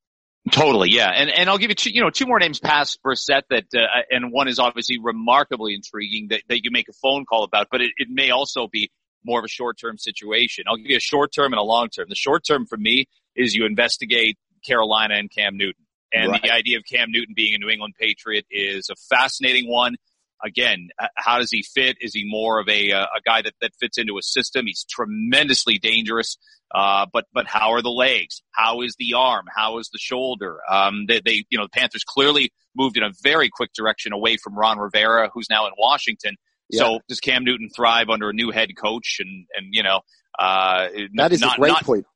Totally, 0.50 0.88
yeah, 0.90 1.10
and 1.14 1.28
and 1.28 1.50
I'll 1.50 1.58
give 1.58 1.68
you 1.68 1.74
two, 1.74 1.90
you 1.90 2.00
know 2.00 2.08
two 2.08 2.26
more 2.26 2.38
names 2.38 2.58
past 2.58 2.98
Brissett 3.04 3.42
that, 3.50 3.64
uh, 3.74 3.80
and 4.10 4.32
one 4.32 4.48
is 4.48 4.58
obviously 4.58 4.98
remarkably 4.98 5.74
intriguing 5.74 6.28
that, 6.28 6.42
that 6.48 6.64
you 6.64 6.70
make 6.70 6.88
a 6.88 6.94
phone 6.94 7.26
call 7.26 7.44
about, 7.44 7.68
but 7.70 7.82
it, 7.82 7.90
it 7.98 8.08
may 8.10 8.30
also 8.30 8.66
be 8.66 8.90
more 9.22 9.38
of 9.38 9.44
a 9.44 9.48
short 9.48 9.78
term 9.78 9.98
situation. 9.98 10.64
I'll 10.66 10.78
give 10.78 10.86
you 10.86 10.96
a 10.96 11.00
short 11.00 11.32
term 11.34 11.52
and 11.52 11.60
a 11.60 11.62
long 11.62 11.90
term. 11.90 12.06
The 12.08 12.14
short 12.14 12.42
term 12.46 12.64
for 12.64 12.78
me 12.78 13.04
is 13.36 13.54
you 13.54 13.66
investigate 13.66 14.38
Carolina 14.66 15.16
and 15.16 15.30
Cam 15.30 15.58
Newton, 15.58 15.84
and 16.10 16.30
right. 16.30 16.42
the 16.42 16.50
idea 16.50 16.78
of 16.78 16.84
Cam 16.90 17.08
Newton 17.10 17.34
being 17.36 17.54
a 17.54 17.58
New 17.58 17.68
England 17.68 17.94
Patriot 18.00 18.46
is 18.50 18.88
a 18.90 18.96
fascinating 19.14 19.70
one 19.70 19.96
again, 20.44 20.88
how 21.14 21.38
does 21.38 21.50
he 21.50 21.62
fit? 21.62 21.96
Is 22.00 22.14
he 22.14 22.24
more 22.26 22.60
of 22.60 22.68
a 22.68 22.92
uh, 22.92 23.04
a 23.04 23.20
guy 23.24 23.42
that 23.42 23.54
that 23.60 23.72
fits 23.78 23.98
into 23.98 24.18
a 24.18 24.22
system? 24.22 24.66
He's 24.66 24.84
tremendously 24.84 25.78
dangerous. 25.78 26.38
Uh, 26.72 27.06
but 27.12 27.26
but 27.32 27.46
how 27.46 27.72
are 27.72 27.82
the 27.82 27.90
legs? 27.90 28.42
How 28.52 28.82
is 28.82 28.94
the 28.98 29.14
arm? 29.14 29.46
How 29.54 29.78
is 29.78 29.90
the 29.92 29.98
shoulder? 29.98 30.58
Um, 30.70 31.06
they, 31.06 31.20
they 31.24 31.44
you 31.50 31.58
know 31.58 31.64
the 31.64 31.70
Panthers 31.70 32.04
clearly 32.04 32.52
moved 32.76 32.96
in 32.96 33.02
a 33.02 33.10
very 33.22 33.48
quick 33.48 33.72
direction 33.72 34.12
away 34.12 34.36
from 34.36 34.54
Ron 34.54 34.78
Rivera, 34.78 35.30
who's 35.32 35.50
now 35.50 35.66
in 35.66 35.72
Washington. 35.76 36.36
Yeah. 36.68 36.80
So 36.80 37.00
does 37.08 37.18
Cam 37.18 37.44
Newton 37.44 37.68
thrive 37.74 38.08
under 38.08 38.30
a 38.30 38.32
new 38.32 38.50
head 38.50 38.70
coach? 38.80 39.16
And 39.18 39.46
and 39.56 39.68
you 39.72 39.82
know 39.82 40.00
uh, 40.38 40.88
that 41.14 41.32
is 41.32 41.40
not, 41.40 41.56
a 41.56 41.60
great 41.60 41.68
not, 41.70 41.84
point. 41.84 42.06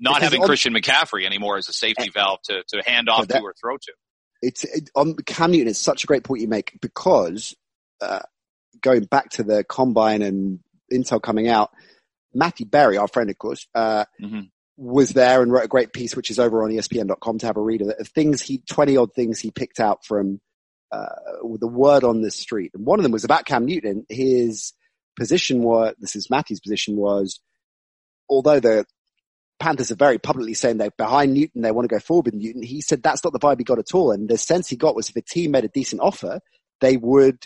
Not 0.00 0.14
because 0.14 0.22
having 0.22 0.42
Christian 0.42 0.74
McCaffrey 0.74 1.24
anymore 1.24 1.58
as 1.58 1.68
a 1.68 1.72
safety 1.72 2.10
valve 2.12 2.40
to 2.44 2.64
to 2.68 2.82
hand 2.84 3.08
off 3.08 3.28
that, 3.28 3.38
to 3.38 3.42
or 3.44 3.54
throw 3.60 3.76
to 3.76 3.92
it's 4.46 4.64
it, 4.64 4.90
on 4.94 5.16
Cam 5.16 5.50
Newton. 5.50 5.68
It's 5.68 5.78
such 5.78 6.04
a 6.04 6.06
great 6.06 6.22
point 6.22 6.40
you 6.40 6.48
make 6.48 6.78
because 6.80 7.54
uh, 8.00 8.20
going 8.80 9.04
back 9.04 9.30
to 9.30 9.42
the 9.42 9.64
combine 9.64 10.22
and 10.22 10.60
Intel 10.92 11.20
coming 11.20 11.48
out, 11.48 11.70
Matthew 12.32 12.66
Berry, 12.66 12.96
our 12.96 13.08
friend, 13.08 13.28
of 13.28 13.38
course, 13.38 13.66
uh, 13.74 14.04
mm-hmm. 14.22 14.42
was 14.76 15.10
there 15.10 15.42
and 15.42 15.52
wrote 15.52 15.64
a 15.64 15.68
great 15.68 15.92
piece, 15.92 16.14
which 16.14 16.30
is 16.30 16.38
over 16.38 16.62
on 16.62 16.70
ESPN.com 16.70 17.38
to 17.38 17.46
have 17.46 17.56
a 17.56 17.60
read 17.62 17.82
of 17.82 17.88
it. 17.88 18.06
Things 18.08 18.40
he, 18.40 18.58
20 18.58 18.96
odd 18.96 19.14
things 19.14 19.40
he 19.40 19.50
picked 19.50 19.80
out 19.80 20.04
from, 20.04 20.40
uh, 20.92 21.06
the 21.58 21.66
word 21.66 22.04
on 22.04 22.22
the 22.22 22.30
street. 22.30 22.70
And 22.74 22.86
one 22.86 23.00
of 23.00 23.02
them 23.02 23.12
was 23.12 23.24
about 23.24 23.46
Cam 23.46 23.66
Newton. 23.66 24.06
His 24.08 24.72
position 25.18 25.62
was, 25.62 25.94
this 25.98 26.14
is 26.14 26.30
Matthew's 26.30 26.60
position 26.60 26.96
was, 26.96 27.40
although 28.28 28.60
the 28.60 28.84
Panthers 29.58 29.90
are 29.90 29.96
very 29.96 30.18
publicly 30.18 30.54
saying 30.54 30.76
they're 30.76 30.90
behind 30.90 31.34
Newton, 31.34 31.62
they 31.62 31.70
want 31.70 31.88
to 31.88 31.94
go 31.94 32.00
forward 32.00 32.26
with 32.26 32.34
Newton. 32.34 32.62
He 32.62 32.80
said 32.80 33.02
that's 33.02 33.24
not 33.24 33.32
the 33.32 33.38
vibe 33.38 33.58
he 33.58 33.64
got 33.64 33.78
at 33.78 33.94
all. 33.94 34.12
And 34.12 34.28
the 34.28 34.38
sense 34.38 34.68
he 34.68 34.76
got 34.76 34.94
was 34.94 35.08
if 35.08 35.16
a 35.16 35.22
team 35.22 35.52
made 35.52 35.64
a 35.64 35.68
decent 35.68 36.02
offer, 36.02 36.40
they 36.80 36.96
would 36.96 37.38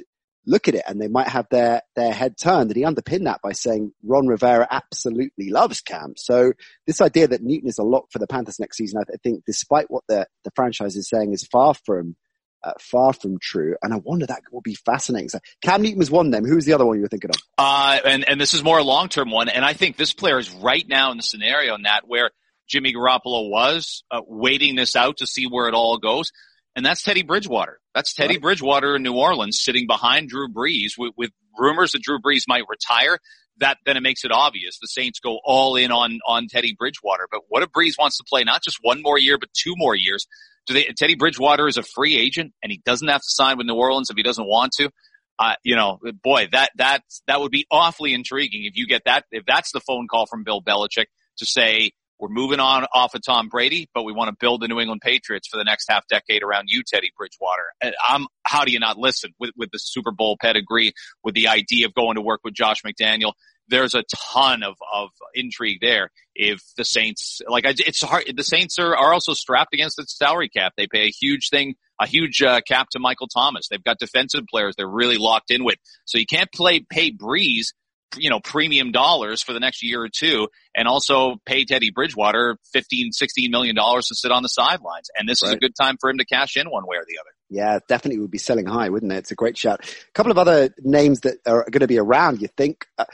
look 0.47 0.69
at 0.69 0.75
it 0.75 0.83
and 0.89 1.01
they 1.01 1.09
might 1.09 1.29
have 1.29 1.47
their, 1.51 1.83
their 1.97 2.13
head 2.13 2.37
turned. 2.37 2.71
And 2.71 2.77
he 2.77 2.85
underpinned 2.85 3.27
that 3.27 3.43
by 3.43 3.53
saying 3.53 3.93
Ron 4.03 4.27
Rivera 4.27 4.67
absolutely 4.71 5.51
loves 5.51 5.81
Cam. 5.81 6.15
So 6.17 6.53
this 6.87 7.01
idea 7.01 7.29
that 7.29 7.43
Newton 7.43 7.69
is 7.69 7.79
a 7.79 7.85
lock 7.85 8.07
for 8.11 8.19
the 8.19 8.27
Panthers 8.27 8.59
next 8.59 8.77
season, 8.77 9.01
I, 9.01 9.17
think 9.23 9.45
despite 9.47 9.91
what 9.91 10.05
the, 10.09 10.27
the 10.45 10.51
franchise 10.55 10.97
is 10.97 11.09
saying 11.09 11.33
is 11.33 11.47
far 11.47 11.75
from, 11.75 12.17
uh, 12.63 12.73
far 12.81 13.13
from 13.13 13.39
true. 13.39 13.77
And 13.83 13.93
I 13.93 13.97
wonder 13.97 14.27
that 14.27 14.43
will 14.53 14.61
be 14.61 14.75
fascinating. 14.75 15.29
So 15.29 15.39
Cam 15.63 15.83
Newton 15.83 15.99
was 15.99 16.11
one 16.11 16.27
of 16.27 16.33
them. 16.33 16.45
Who's 16.45 16.65
the 16.65 16.73
other 16.73 16.87
one 16.87 16.97
you 16.97 17.03
were 17.03 17.09
thinking 17.09 17.31
of? 17.31 17.37
Uh, 17.59 17.99
and, 18.05 18.29
and 18.29 18.41
this 18.41 18.55
is 18.55 18.63
more 18.63 18.79
a 18.79 18.85
long-term 18.85 19.31
one. 19.31 19.49
And 19.49 19.65
I 19.65 19.73
think 19.73 19.97
this 19.97 20.13
player 20.13 20.39
is 20.39 20.51
right 20.51 20.87
now 20.87 21.11
in 21.11 21.17
the 21.17 21.23
scenario 21.23 21.75
in 21.75 21.83
that 21.83 22.03
where 22.07 22.31
Jimmy 22.69 22.93
Garoppolo 22.93 23.51
was 23.51 24.05
uh, 24.11 24.21
waiting 24.27 24.77
this 24.77 24.95
out 24.97 25.19
to 25.19 25.27
see 25.27 25.47
where 25.47 25.69
it 25.69 25.75
all 25.75 25.99
goes 25.99 26.31
and 26.77 26.87
that's 26.87 27.03
Teddy 27.03 27.23
Bridgewater. 27.23 27.81
That's 27.95 28.15
Teddy 28.15 28.35
right. 28.35 28.43
Bridgewater 28.43 28.97
in 28.97 29.03
New 29.03 29.15
Orleans 29.15 29.59
sitting 29.61 29.87
behind 29.87 30.29
Drew 30.29 30.49
Brees 30.49 30.93
with, 30.97 31.13
with 31.17 31.31
rumors 31.59 31.93
that 31.93 32.03
Drew 32.03 32.21
Brees 32.21 32.45
might 32.47 32.65
retire. 32.69 33.19
That 33.59 33.79
then 33.85 33.97
it 33.97 34.03
makes 34.03 34.25
it 34.25 34.33
obvious 34.33 34.79
the 34.81 34.87
Saints 34.87 35.21
go 35.21 35.39
all 35.45 35.77
in 35.77 35.93
on 35.93 36.21
on 36.27 36.47
Teddy 36.49 36.75
Bridgewater. 36.79 37.27
But 37.31 37.43
what 37.49 37.63
if 37.63 37.71
Brees 37.71 37.99
wants 37.99 38.17
to 38.19 38.25
play 38.29 38.45
not 38.45 38.63
just 38.63 38.79
one 38.81 39.03
more 39.03 39.19
year 39.19 39.39
but 39.39 39.51
two 39.53 39.75
more 39.77 39.95
years? 39.95 40.27
Do 40.67 40.75
they? 40.75 40.85
Teddy 40.97 41.15
Bridgewater 41.15 41.69
is 41.69 41.77
a 41.77 41.83
free 41.83 42.17
agent 42.17 42.53
and 42.63 42.73
he 42.73 42.81
doesn't 42.85 43.09
have 43.09 43.21
to 43.21 43.29
sign 43.29 43.59
with 43.59 43.67
New 43.67 43.75
Orleans 43.75 44.11
if 44.11 44.17
he 44.17 44.23
doesn't 44.23 44.47
want 44.47 44.73
to. 44.79 44.91
Uh, 45.39 45.55
you 45.65 45.75
know, 45.75 45.99
boy, 46.23 46.49
that 46.53 46.71
that 46.77 47.03
that 47.27 47.41
would 47.41 47.51
be 47.51 47.67
awfully 47.71 48.13
intriguing 48.13 48.65
if 48.65 48.77
you 48.77 48.87
get 48.87 49.03
that. 49.07 49.25
If 49.31 49.45
that's 49.47 49.73
the 49.73 49.81
phone 49.81 50.07
call 50.07 50.27
from 50.27 50.45
Bill 50.45 50.63
Belichick 50.63 51.07
to 51.39 51.47
say, 51.47 51.93
we're 52.21 52.29
moving 52.29 52.61
on 52.61 52.85
off 52.93 53.15
of 53.15 53.23
Tom 53.23 53.49
Brady, 53.49 53.89
but 53.95 54.05
we 54.05 54.13
want 54.13 54.29
to 54.29 54.37
build 54.39 54.61
the 54.61 54.69
New 54.69 54.79
England 54.79 55.01
Patriots 55.03 55.49
for 55.49 55.57
the 55.57 55.65
next 55.65 55.87
half 55.89 56.07
decade 56.07 56.43
around 56.43 56.67
you, 56.69 56.83
Teddy 56.87 57.11
Bridgewater. 57.17 57.73
And 57.83 57.95
I'm, 58.07 58.27
how 58.45 58.65
do 58.65 58.73
you 58.73 58.79
not 58.79 58.99
listen 58.99 59.33
with, 59.41 59.51
with 59.57 59.71
the 59.71 59.79
Super 59.79 60.13
Bowl 60.13 60.37
pedigree, 60.41 60.93
with 61.25 61.35
the 61.35 61.49
idea 61.49 61.87
of 61.87 61.95
going 61.95 62.17
to 62.17 62.23
work 62.23 62.41
with 62.45 62.53
Josh 62.55 62.83
McDaniel? 62.87 63.33
There's 63.69 63.95
a 63.95 64.05
ton 64.35 64.63
of, 64.63 64.75
of 64.93 65.11
intrigue 65.33 65.79
there. 65.81 66.11
If 66.35 66.61
the 66.77 66.85
Saints, 66.85 67.41
like, 67.49 67.65
it's 67.65 68.03
hard, 68.03 68.25
the 68.37 68.45
Saints 68.45 68.79
are, 68.79 68.97
are 68.97 69.13
also 69.13 69.33
strapped 69.33 69.73
against 69.73 69.97
the 69.97 70.05
salary 70.05 70.49
cap. 70.49 70.75
They 70.77 70.89
pay 70.89 71.07
a 71.07 71.13
huge 71.13 71.49
thing, 71.51 71.77
a 72.01 72.07
huge 72.07 72.43
uh, 72.43 72.61
cap 72.67 72.89
to 72.93 72.99
Michael 72.99 73.29
Thomas. 73.29 73.69
They've 73.69 73.83
got 73.83 73.99
defensive 73.99 74.45
players 74.51 74.75
they're 74.77 74.89
really 74.89 75.19
locked 75.19 75.51
in 75.51 75.65
with. 75.65 75.77
So 76.05 76.19
you 76.19 76.27
can't 76.27 76.51
play, 76.53 76.85
pay 76.91 77.13
Brees 77.13 77.69
you 78.17 78.31
know, 78.31 78.41
premium 78.41 78.93
dollars 78.93 79.43
for 79.43 79.53
the 79.53 79.61
next 79.61 79.83
year 79.83 80.03
or 80.03 80.09
two 80.09 80.49
and 80.75 80.89
also 80.89 81.37
pay 81.45 81.65
Teddy 81.65 81.91
Bridgewater 81.91 82.57
15, 82.73 83.13
16 83.13 83.51
million 83.51 83.75
dollars 83.75 84.07
to 84.07 84.15
sit 84.15 84.31
on 84.31 84.43
the 84.43 84.49
sidelines. 84.49 85.09
And 85.19 85.29
this 85.29 85.43
right. 85.43 85.51
is 85.51 85.55
a 85.55 85.59
good 85.59 85.75
time 85.81 85.97
for 86.01 86.11
him 86.11 86.19
to 86.19 86.25
cash 86.25 86.57
in 86.57 86.71
one 86.71 86.87
way 86.87 86.97
or 86.97 87.05
the 87.07 87.19
other. 87.19 87.31
Yeah, 87.49 87.79
definitely 87.89 88.21
would 88.21 88.31
be 88.31 88.39
selling 88.39 88.67
high, 88.67 88.89
wouldn't 88.89 89.13
it? 89.13 89.17
It's 89.17 89.31
a 89.33 89.37
great 89.37 89.59
shout. 89.59 89.81
A 89.85 90.13
couple 90.13 90.31
of 90.31 90.39
other 90.39 90.71
names 90.79 91.21
that 91.21 91.39
are 91.47 91.65
going 91.71 91.81
to 91.81 91.89
be 91.89 91.99
around, 91.99 92.41
you 92.41 92.49
think? 92.57 92.87
Uh, 92.97 93.07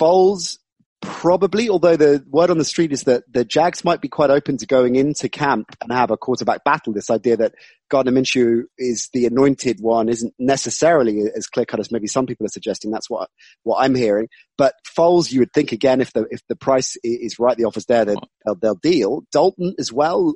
Foles 0.00 0.58
Probably, 1.02 1.70
although 1.70 1.96
the 1.96 2.22
word 2.28 2.50
on 2.50 2.58
the 2.58 2.64
street 2.64 2.92
is 2.92 3.04
that 3.04 3.24
the 3.32 3.42
Jags 3.42 3.84
might 3.84 4.02
be 4.02 4.08
quite 4.08 4.28
open 4.28 4.58
to 4.58 4.66
going 4.66 4.96
into 4.96 5.30
camp 5.30 5.74
and 5.80 5.90
have 5.90 6.10
a 6.10 6.16
quarterback 6.18 6.62
battle. 6.62 6.92
This 6.92 7.08
idea 7.08 7.38
that 7.38 7.54
Gardner 7.88 8.12
Minshew 8.12 8.64
is 8.76 9.08
the 9.14 9.24
anointed 9.24 9.78
one 9.80 10.10
isn't 10.10 10.34
necessarily 10.38 11.22
as 11.34 11.46
clear 11.46 11.64
cut 11.64 11.80
as 11.80 11.90
maybe 11.90 12.06
some 12.06 12.26
people 12.26 12.44
are 12.44 12.50
suggesting. 12.50 12.90
That's 12.90 13.08
what 13.08 13.30
what 13.62 13.78
I'm 13.82 13.94
hearing. 13.94 14.28
But 14.58 14.74
Foles, 14.86 15.32
you 15.32 15.40
would 15.40 15.54
think 15.54 15.72
again, 15.72 16.02
if 16.02 16.12
the 16.12 16.26
if 16.30 16.40
the 16.48 16.56
price 16.56 16.98
is 17.02 17.38
right, 17.38 17.56
the 17.56 17.64
offer's 17.64 17.86
there, 17.86 18.04
they'll, 18.04 18.20
they'll 18.60 18.74
deal. 18.74 19.22
Dalton 19.32 19.74
as 19.78 19.90
well. 19.90 20.34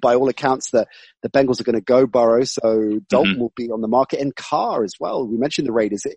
By 0.00 0.16
all 0.16 0.28
accounts, 0.28 0.70
the 0.70 0.86
the 1.22 1.30
Bengals 1.30 1.60
are 1.60 1.64
going 1.64 1.76
to 1.76 1.80
go 1.80 2.08
Burrow, 2.08 2.42
so 2.42 2.98
Dalton 3.08 3.34
mm-hmm. 3.34 3.40
will 3.40 3.52
be 3.54 3.70
on 3.70 3.82
the 3.82 3.88
market, 3.88 4.18
and 4.18 4.34
Carr 4.34 4.82
as 4.82 4.94
well. 4.98 5.24
We 5.28 5.38
mentioned 5.38 5.68
the 5.68 5.72
Raiders. 5.72 6.04
It, 6.06 6.16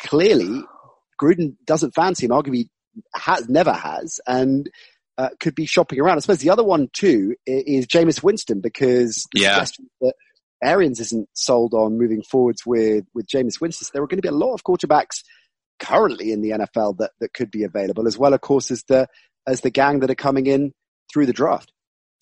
clearly, 0.00 0.62
Gruden 1.20 1.56
doesn't 1.64 1.96
fancy 1.96 2.26
him. 2.26 2.30
Arguably, 2.30 2.68
has 3.14 3.48
never 3.48 3.72
has, 3.72 4.20
and 4.26 4.70
uh, 5.18 5.30
could 5.40 5.54
be 5.54 5.66
shopping 5.66 6.00
around. 6.00 6.16
I 6.16 6.20
suppose 6.20 6.38
the 6.38 6.50
other 6.50 6.64
one 6.64 6.88
too 6.92 7.34
is 7.46 7.86
Jameis 7.86 8.22
Winston 8.22 8.60
because 8.60 9.26
the 9.32 9.40
yeah. 9.40 9.54
suggestion 9.54 9.90
that 10.00 10.14
Arians 10.62 11.00
isn't 11.00 11.28
sold 11.34 11.74
on 11.74 11.98
moving 11.98 12.22
forwards 12.22 12.64
with 12.66 13.04
with 13.14 13.26
Jameis 13.26 13.60
Winston. 13.60 13.86
So 13.86 13.90
there 13.92 14.02
are 14.02 14.06
going 14.06 14.18
to 14.18 14.22
be 14.22 14.28
a 14.28 14.32
lot 14.32 14.54
of 14.54 14.64
quarterbacks 14.64 15.22
currently 15.78 16.32
in 16.32 16.42
the 16.42 16.50
NFL 16.50 16.98
that 16.98 17.12
that 17.20 17.34
could 17.34 17.50
be 17.50 17.64
available, 17.64 18.06
as 18.06 18.18
well, 18.18 18.34
of 18.34 18.40
course, 18.40 18.70
as 18.70 18.82
the 18.84 19.08
as 19.46 19.60
the 19.60 19.70
gang 19.70 20.00
that 20.00 20.10
are 20.10 20.16
coming 20.16 20.46
in 20.46 20.72
through 21.12 21.26
the 21.26 21.32
draft. 21.32 21.72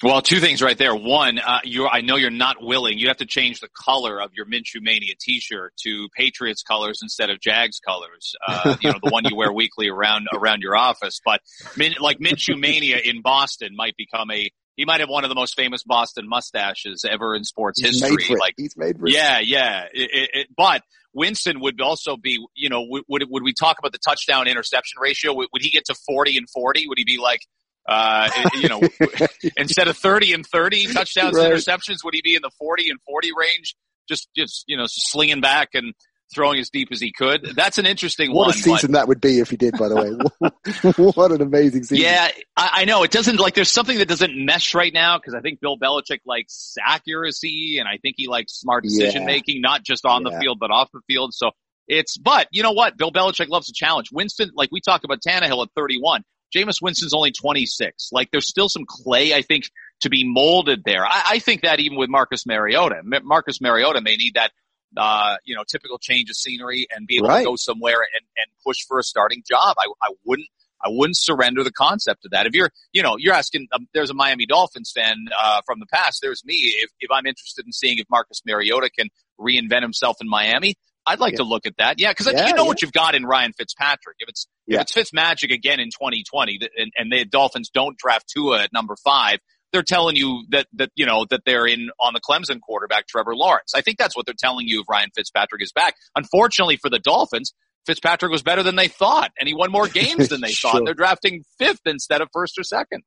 Well, 0.02 0.20
two 0.20 0.40
things 0.40 0.60
right 0.60 0.76
there. 0.76 0.94
One, 0.94 1.38
uh, 1.38 1.60
you 1.62 1.86
I 1.86 2.00
know 2.00 2.16
you're 2.16 2.30
not 2.30 2.56
willing. 2.60 2.98
You 2.98 3.08
have 3.08 3.18
to 3.18 3.26
change 3.26 3.60
the 3.60 3.68
color 3.68 4.20
of 4.20 4.32
your 4.34 4.44
Minshew 4.44 4.82
Mania 4.82 5.14
T-shirt 5.20 5.72
to 5.84 6.08
Patriots 6.16 6.62
colors 6.62 6.98
instead 7.00 7.30
of 7.30 7.40
Jags 7.40 7.78
colors. 7.78 8.34
Uh, 8.46 8.76
you 8.82 8.90
know, 8.90 8.98
the 9.02 9.10
one 9.10 9.24
you 9.24 9.36
wear 9.36 9.52
weekly 9.52 9.88
around 9.88 10.26
around 10.34 10.62
your 10.62 10.76
office. 10.76 11.20
But 11.24 11.40
min, 11.76 11.94
like 12.00 12.18
Minshew 12.18 12.58
Mania 12.58 12.98
in 12.98 13.22
Boston 13.22 13.74
might 13.76 13.96
become 13.96 14.30
a. 14.30 14.50
He 14.76 14.84
might 14.84 14.98
have 14.98 15.08
one 15.08 15.22
of 15.22 15.28
the 15.28 15.36
most 15.36 15.54
famous 15.54 15.84
Boston 15.84 16.28
mustaches 16.28 17.04
ever 17.08 17.36
in 17.36 17.44
sports 17.44 17.80
He's 17.80 18.02
history. 18.02 18.34
like 18.34 18.54
He's 18.56 18.76
made 18.76 18.98
for 18.98 19.06
Yeah, 19.06 19.38
yeah. 19.38 19.84
It, 19.94 20.10
it, 20.12 20.30
it, 20.34 20.46
but 20.56 20.82
Winston 21.12 21.60
would 21.60 21.80
also 21.80 22.16
be. 22.16 22.44
You 22.56 22.68
know, 22.68 22.84
would 22.88 23.24
would 23.28 23.42
we 23.44 23.52
talk 23.52 23.78
about 23.78 23.92
the 23.92 24.00
touchdown 24.04 24.48
interception 24.48 25.00
ratio? 25.00 25.32
Would, 25.34 25.48
would 25.52 25.62
he 25.62 25.70
get 25.70 25.84
to 25.84 25.94
forty 25.94 26.36
and 26.36 26.50
forty? 26.50 26.88
Would 26.88 26.98
he 26.98 27.04
be 27.04 27.18
like? 27.22 27.40
Uh, 27.86 28.30
you 28.54 28.68
know, 28.68 28.80
instead 29.56 29.88
of 29.88 29.96
30 29.96 30.32
and 30.32 30.46
30 30.46 30.92
touchdowns 30.92 31.36
right. 31.36 31.46
and 31.46 31.54
interceptions, 31.54 31.98
would 32.04 32.14
he 32.14 32.22
be 32.22 32.34
in 32.34 32.42
the 32.42 32.50
40 32.58 32.90
and 32.90 32.98
40 33.06 33.30
range? 33.38 33.74
Just, 34.08 34.28
just, 34.36 34.64
you 34.66 34.76
know, 34.76 34.84
slinging 34.86 35.40
back 35.40 35.70
and 35.74 35.94
throwing 36.34 36.58
as 36.58 36.70
deep 36.70 36.88
as 36.90 37.00
he 37.00 37.12
could. 37.12 37.52
That's 37.54 37.78
an 37.78 37.86
interesting 37.86 38.30
what 38.30 38.36
one. 38.36 38.46
What 38.48 38.56
a 38.56 38.58
season 38.58 38.92
but, 38.92 38.98
that 38.98 39.08
would 39.08 39.20
be 39.20 39.38
if 39.38 39.50
he 39.50 39.56
did, 39.56 39.76
by 39.78 39.88
the 39.88 39.96
way. 39.96 40.92
what 41.14 41.32
an 41.32 41.42
amazing 41.42 41.84
season. 41.84 42.04
Yeah, 42.04 42.28
I, 42.56 42.70
I, 42.72 42.84
know. 42.84 43.02
It 43.02 43.10
doesn't, 43.10 43.38
like, 43.38 43.54
there's 43.54 43.70
something 43.70 43.98
that 43.98 44.08
doesn't 44.08 44.34
mesh 44.36 44.74
right 44.74 44.92
now 44.92 45.18
because 45.18 45.34
I 45.34 45.40
think 45.40 45.60
Bill 45.60 45.78
Belichick 45.78 46.20
likes 46.26 46.74
accuracy 46.84 47.78
and 47.78 47.88
I 47.88 47.98
think 47.98 48.16
he 48.18 48.28
likes 48.28 48.54
smart 48.54 48.84
decision 48.84 49.22
yeah. 49.22 49.26
making, 49.26 49.60
not 49.60 49.82
just 49.82 50.04
on 50.04 50.24
yeah. 50.24 50.30
the 50.30 50.40
field, 50.40 50.58
but 50.58 50.70
off 50.70 50.90
the 50.92 51.00
field. 51.06 51.34
So 51.34 51.50
It's, 51.88 52.16
but 52.16 52.48
you 52.50 52.62
know 52.62 52.72
what? 52.72 52.96
Bill 52.96 53.12
Belichick 53.12 53.48
loves 53.48 53.68
a 53.68 53.72
challenge. 53.74 54.08
Winston, 54.12 54.50
like 54.54 54.70
we 54.72 54.80
talk 54.80 55.04
about 55.04 55.20
Tannehill 55.20 55.62
at 55.62 55.68
31. 55.76 56.24
Jameis 56.54 56.80
Winston's 56.80 57.14
only 57.14 57.32
26. 57.32 58.10
Like 58.12 58.30
there's 58.30 58.46
still 58.46 58.68
some 58.68 58.84
clay, 58.86 59.34
I 59.34 59.42
think, 59.42 59.70
to 60.00 60.10
be 60.10 60.24
molded 60.24 60.82
there. 60.84 61.04
I, 61.04 61.22
I 61.30 61.38
think 61.38 61.62
that 61.62 61.80
even 61.80 61.98
with 61.98 62.10
Marcus 62.10 62.46
Mariota, 62.46 63.02
Marcus 63.24 63.60
Mariota 63.60 64.00
may 64.00 64.16
need 64.16 64.34
that, 64.34 64.52
uh, 64.96 65.36
you 65.44 65.54
know, 65.54 65.64
typical 65.66 65.98
change 65.98 66.30
of 66.30 66.36
scenery 66.36 66.86
and 66.94 67.06
be 67.06 67.16
able 67.16 67.28
right. 67.28 67.40
to 67.40 67.46
go 67.46 67.56
somewhere 67.56 68.00
and, 68.00 68.26
and 68.36 68.46
push 68.64 68.78
for 68.86 68.98
a 68.98 69.02
starting 69.02 69.42
job. 69.48 69.76
I, 69.78 69.86
I 70.02 70.12
wouldn't, 70.24 70.48
I 70.84 70.88
wouldn't 70.90 71.16
surrender 71.16 71.64
the 71.64 71.72
concept 71.72 72.26
of 72.26 72.32
that. 72.32 72.46
If 72.46 72.54
you're, 72.54 72.70
you 72.92 73.02
know, 73.02 73.16
you're 73.18 73.32
asking, 73.32 73.68
um, 73.72 73.88
there's 73.94 74.10
a 74.10 74.14
Miami 74.14 74.44
Dolphins 74.44 74.92
fan, 74.94 75.26
uh, 75.42 75.62
from 75.64 75.80
the 75.80 75.86
past. 75.86 76.20
There's 76.22 76.44
me. 76.44 76.54
If, 76.54 76.90
if 77.00 77.10
I'm 77.10 77.26
interested 77.26 77.64
in 77.64 77.72
seeing 77.72 77.98
if 77.98 78.06
Marcus 78.10 78.42
Mariota 78.44 78.90
can 78.90 79.08
reinvent 79.40 79.82
himself 79.82 80.18
in 80.20 80.28
Miami, 80.28 80.76
I'd 81.06 81.20
like 81.20 81.32
yeah. 81.32 81.38
to 81.38 81.44
look 81.44 81.66
at 81.66 81.76
that. 81.78 82.00
Yeah, 82.00 82.12
because 82.12 82.26
yeah, 82.32 82.48
you 82.48 82.54
know 82.54 82.62
yeah. 82.62 82.68
what 82.68 82.82
you've 82.82 82.92
got 82.92 83.14
in 83.14 83.24
Ryan 83.24 83.52
Fitzpatrick. 83.52 84.16
If 84.20 84.28
it's 84.28 84.46
if 84.66 84.80
it's 84.80 84.92
Fitzmagic 84.92 85.52
again 85.52 85.80
in 85.80 85.88
2020, 85.88 86.60
and, 86.76 86.92
and 86.96 87.12
the 87.12 87.24
Dolphins 87.24 87.70
don't 87.70 87.96
draft 87.98 88.28
Tua 88.28 88.62
at 88.62 88.72
number 88.72 88.96
five, 89.04 89.38
they're 89.72 89.82
telling 89.82 90.16
you 90.16 90.44
that 90.50 90.66
that 90.74 90.90
you 90.94 91.04
know 91.04 91.26
that 91.30 91.42
they're 91.44 91.66
in 91.66 91.90
on 92.00 92.14
the 92.14 92.20
Clemson 92.20 92.60
quarterback 92.60 93.06
Trevor 93.06 93.34
Lawrence. 93.34 93.72
I 93.74 93.82
think 93.82 93.98
that's 93.98 94.16
what 94.16 94.24
they're 94.24 94.34
telling 94.38 94.68
you 94.68 94.80
if 94.80 94.88
Ryan 94.88 95.10
Fitzpatrick 95.14 95.62
is 95.62 95.72
back. 95.72 95.94
Unfortunately 96.16 96.76
for 96.76 96.88
the 96.88 96.98
Dolphins, 96.98 97.52
Fitzpatrick 97.86 98.30
was 98.30 98.42
better 98.42 98.62
than 98.62 98.76
they 98.76 98.88
thought, 98.88 99.32
and 99.38 99.48
he 99.48 99.54
won 99.54 99.70
more 99.70 99.88
games 99.88 100.28
than 100.28 100.40
they 100.40 100.52
sure. 100.52 100.72
thought. 100.72 100.84
They're 100.84 100.94
drafting 100.94 101.44
fifth 101.58 101.82
instead 101.86 102.20
of 102.20 102.28
first 102.32 102.58
or 102.58 102.62
second. 102.62 103.02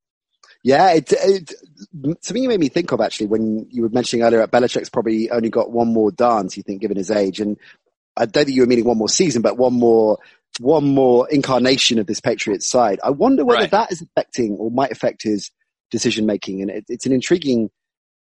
Yeah, 0.63 0.93
it, 0.93 1.13
it, 1.13 1.53
something 2.21 2.43
you 2.43 2.49
made 2.49 2.59
me 2.59 2.69
think 2.69 2.91
of 2.91 2.99
actually 2.99 3.27
when 3.27 3.67
you 3.69 3.83
were 3.83 3.89
mentioning 3.89 4.25
earlier 4.25 4.39
that 4.39 4.51
Belichick's 4.51 4.89
probably 4.89 5.29
only 5.29 5.49
got 5.49 5.71
one 5.71 5.93
more 5.93 6.11
dance, 6.11 6.57
you 6.57 6.63
think, 6.63 6.81
given 6.81 6.97
his 6.97 7.11
age. 7.11 7.39
And 7.39 7.57
I 8.17 8.25
don't 8.25 8.45
think 8.45 8.55
you 8.55 8.61
were 8.61 8.67
meaning 8.67 8.85
one 8.85 8.97
more 8.97 9.09
season, 9.09 9.41
but 9.41 9.57
one 9.57 9.73
more, 9.73 10.17
one 10.59 10.85
more 10.85 11.29
incarnation 11.29 11.99
of 11.99 12.07
this 12.07 12.19
Patriots 12.19 12.67
side. 12.67 12.99
I 13.03 13.11
wonder 13.11 13.45
whether 13.45 13.61
right. 13.61 13.71
that 13.71 13.91
is 13.91 14.01
affecting 14.01 14.53
or 14.53 14.71
might 14.71 14.91
affect 14.91 15.23
his 15.23 15.51
decision 15.91 16.25
making. 16.25 16.61
And 16.61 16.71
it, 16.71 16.85
it's 16.89 17.05
an 17.05 17.13
intriguing 17.13 17.69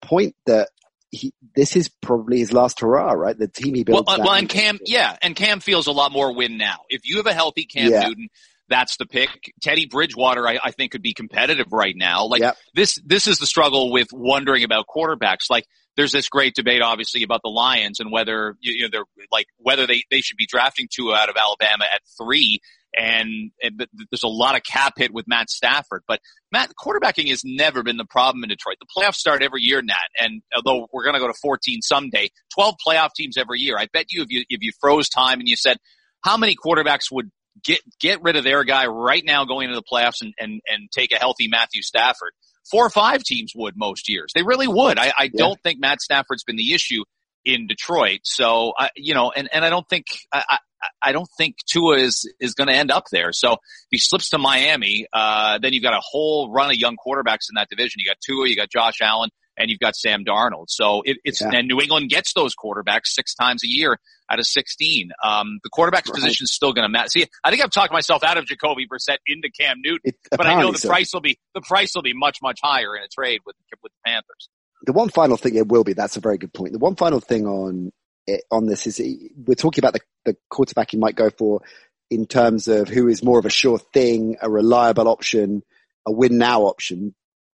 point 0.02 0.34
that 0.46 0.68
he, 1.10 1.32
this 1.54 1.76
is 1.76 1.88
probably 1.88 2.38
his 2.38 2.52
last 2.52 2.80
hurrah, 2.80 3.12
right? 3.12 3.38
The 3.38 3.48
team 3.48 3.74
he 3.74 3.84
built. 3.84 4.06
Well, 4.06 4.20
uh, 4.20 4.24
well, 4.24 4.34
and 4.34 4.48
Cam, 4.48 4.78
yeah, 4.84 5.16
and 5.22 5.36
Cam 5.36 5.60
feels 5.60 5.86
a 5.86 5.92
lot 5.92 6.12
more 6.12 6.34
win 6.34 6.58
now. 6.58 6.78
If 6.88 7.06
you 7.06 7.18
have 7.18 7.26
a 7.26 7.32
healthy 7.32 7.64
Cam 7.64 7.90
yeah. 7.90 8.08
Newton, 8.08 8.28
that's 8.68 8.96
the 8.96 9.06
pick. 9.06 9.52
Teddy 9.62 9.86
Bridgewater, 9.86 10.46
I, 10.46 10.58
I 10.62 10.70
think, 10.70 10.92
could 10.92 11.02
be 11.02 11.14
competitive 11.14 11.72
right 11.72 11.94
now. 11.96 12.26
Like 12.26 12.40
yep. 12.40 12.56
this, 12.74 13.00
this 13.04 13.26
is 13.26 13.38
the 13.38 13.46
struggle 13.46 13.92
with 13.92 14.08
wondering 14.12 14.64
about 14.64 14.86
quarterbacks. 14.88 15.50
Like 15.50 15.64
there's 15.96 16.12
this 16.12 16.28
great 16.28 16.54
debate, 16.54 16.82
obviously, 16.82 17.22
about 17.22 17.40
the 17.42 17.48
Lions 17.48 18.00
and 18.00 18.12
whether 18.12 18.56
you 18.60 18.82
know 18.82 18.88
they're 18.92 19.26
like 19.32 19.46
whether 19.56 19.86
they 19.86 20.04
they 20.10 20.20
should 20.20 20.36
be 20.36 20.46
drafting 20.46 20.88
Tua 20.90 21.16
out 21.16 21.28
of 21.28 21.36
Alabama 21.36 21.84
at 21.92 22.02
three. 22.18 22.60
And, 22.98 23.50
and 23.62 23.86
there's 24.10 24.22
a 24.22 24.28
lot 24.28 24.56
of 24.56 24.62
cap 24.62 24.94
hit 24.96 25.12
with 25.12 25.28
Matt 25.28 25.50
Stafford, 25.50 26.02
but 26.08 26.18
Matt 26.50 26.72
quarterbacking 26.82 27.28
has 27.28 27.42
never 27.44 27.82
been 27.82 27.98
the 27.98 28.06
problem 28.06 28.42
in 28.42 28.48
Detroit. 28.48 28.76
The 28.80 28.86
playoffs 28.96 29.16
start 29.16 29.42
every 29.42 29.60
year, 29.60 29.82
Nat, 29.82 29.96
and 30.18 30.40
although 30.56 30.86
we're 30.90 31.04
going 31.04 31.12
to 31.12 31.20
go 31.20 31.26
to 31.26 31.38
14 31.42 31.82
someday, 31.82 32.30
12 32.54 32.74
playoff 32.86 33.10
teams 33.14 33.36
every 33.36 33.60
year. 33.60 33.76
I 33.78 33.88
bet 33.92 34.06
you 34.08 34.22
if 34.22 34.28
you 34.30 34.44
if 34.48 34.62
you 34.62 34.72
froze 34.80 35.10
time 35.10 35.40
and 35.40 35.48
you 35.48 35.56
said 35.56 35.76
how 36.22 36.36
many 36.36 36.56
quarterbacks 36.56 37.12
would 37.12 37.30
get 37.66 37.80
get 38.00 38.22
rid 38.22 38.36
of 38.36 38.44
their 38.44 38.64
guy 38.64 38.86
right 38.86 39.22
now 39.24 39.44
going 39.44 39.68
into 39.68 39.76
the 39.76 39.84
playoffs 39.90 40.22
and 40.22 40.32
and, 40.38 40.60
and 40.68 40.88
take 40.90 41.12
a 41.12 41.16
healthy 41.16 41.48
Matthew 41.48 41.82
Stafford 41.82 42.32
four 42.70 42.84
or 42.84 42.90
five 42.90 43.22
teams 43.22 43.52
would 43.54 43.74
most 43.76 44.08
years. 44.08 44.32
They 44.34 44.42
really 44.42 44.68
would. 44.68 44.98
I, 44.98 45.12
I 45.16 45.24
yeah. 45.24 45.30
don't 45.36 45.60
think 45.62 45.78
Matt 45.80 46.00
Stafford's 46.00 46.44
been 46.44 46.56
the 46.56 46.74
issue 46.74 47.04
in 47.44 47.66
Detroit. 47.66 48.20
So, 48.24 48.72
I, 48.76 48.90
you 48.96 49.14
know, 49.14 49.30
and, 49.30 49.48
and 49.52 49.64
I 49.64 49.70
don't 49.70 49.88
think, 49.88 50.06
I, 50.32 50.42
I, 50.48 50.58
I 51.00 51.12
don't 51.12 51.28
think 51.38 51.56
Tua 51.70 51.98
is, 51.98 52.28
is 52.40 52.54
going 52.54 52.68
to 52.68 52.74
end 52.74 52.90
up 52.90 53.04
there. 53.12 53.32
So 53.32 53.52
if 53.52 53.58
he 53.90 53.98
slips 53.98 54.30
to 54.30 54.38
Miami, 54.38 55.06
uh, 55.12 55.58
then 55.62 55.72
you've 55.72 55.84
got 55.84 55.94
a 55.94 56.02
whole 56.02 56.50
run 56.50 56.70
of 56.70 56.76
young 56.76 56.96
quarterbacks 56.96 57.48
in 57.48 57.54
that 57.54 57.68
division. 57.70 58.00
You 58.00 58.06
got 58.06 58.16
Tua, 58.20 58.48
you 58.48 58.56
got 58.56 58.68
Josh 58.68 59.00
Allen, 59.00 59.30
and 59.56 59.70
you've 59.70 59.80
got 59.80 59.96
Sam 59.96 60.24
Darnold. 60.24 60.66
So 60.68 61.02
it, 61.04 61.18
it's, 61.24 61.40
yeah. 61.40 61.50
and 61.54 61.68
New 61.68 61.80
England 61.80 62.10
gets 62.10 62.32
those 62.34 62.54
quarterbacks 62.54 63.06
six 63.06 63.34
times 63.34 63.64
a 63.64 63.68
year 63.68 63.98
out 64.30 64.38
of 64.38 64.46
16. 64.46 65.10
Um, 65.22 65.58
the 65.62 65.70
quarterback's 65.70 66.08
right. 66.08 66.14
position 66.14 66.44
is 66.44 66.52
still 66.52 66.72
going 66.72 66.84
to 66.84 66.88
matter. 66.88 67.08
See, 67.08 67.26
I 67.44 67.50
think 67.50 67.62
I've 67.62 67.70
talked 67.70 67.92
myself 67.92 68.24
out 68.24 68.38
of 68.38 68.46
Jacoby 68.46 68.86
Brissett 68.86 69.18
into 69.26 69.50
Cam 69.50 69.78
Newton, 69.82 70.00
it, 70.04 70.16
but 70.30 70.46
I 70.46 70.60
know 70.60 70.72
the 70.72 70.78
so. 70.78 70.88
price 70.88 71.12
will 71.12 71.20
be, 71.20 71.38
the 71.54 71.60
price 71.60 71.94
will 71.94 72.02
be 72.02 72.14
much, 72.14 72.38
much 72.42 72.60
higher 72.62 72.96
in 72.96 73.02
a 73.02 73.08
trade 73.08 73.40
with, 73.46 73.56
with 73.82 73.92
the 73.92 74.10
Panthers. 74.10 74.48
The 74.82 74.92
one 74.92 75.08
final 75.08 75.36
thing 75.36 75.54
it 75.54 75.68
will 75.68 75.84
be, 75.84 75.94
that's 75.94 76.16
a 76.16 76.20
very 76.20 76.38
good 76.38 76.52
point. 76.52 76.72
The 76.72 76.78
one 76.78 76.96
final 76.96 77.20
thing 77.20 77.46
on 77.46 77.92
it, 78.26 78.42
on 78.50 78.66
this 78.66 78.86
is 78.86 79.00
we're 79.36 79.54
talking 79.54 79.82
about 79.82 79.94
the, 79.94 80.00
the 80.24 80.36
quarterback 80.50 80.92
you 80.92 80.98
might 80.98 81.14
go 81.14 81.30
for 81.30 81.62
in 82.10 82.26
terms 82.26 82.68
of 82.68 82.88
who 82.88 83.08
is 83.08 83.22
more 83.22 83.38
of 83.38 83.46
a 83.46 83.50
sure 83.50 83.78
thing, 83.78 84.36
a 84.40 84.50
reliable 84.50 85.08
option, 85.08 85.62
a 86.06 86.12
win 86.12 86.38
now 86.38 86.62
option. 86.62 87.14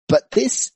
But 0.08 0.30
this 0.30 0.72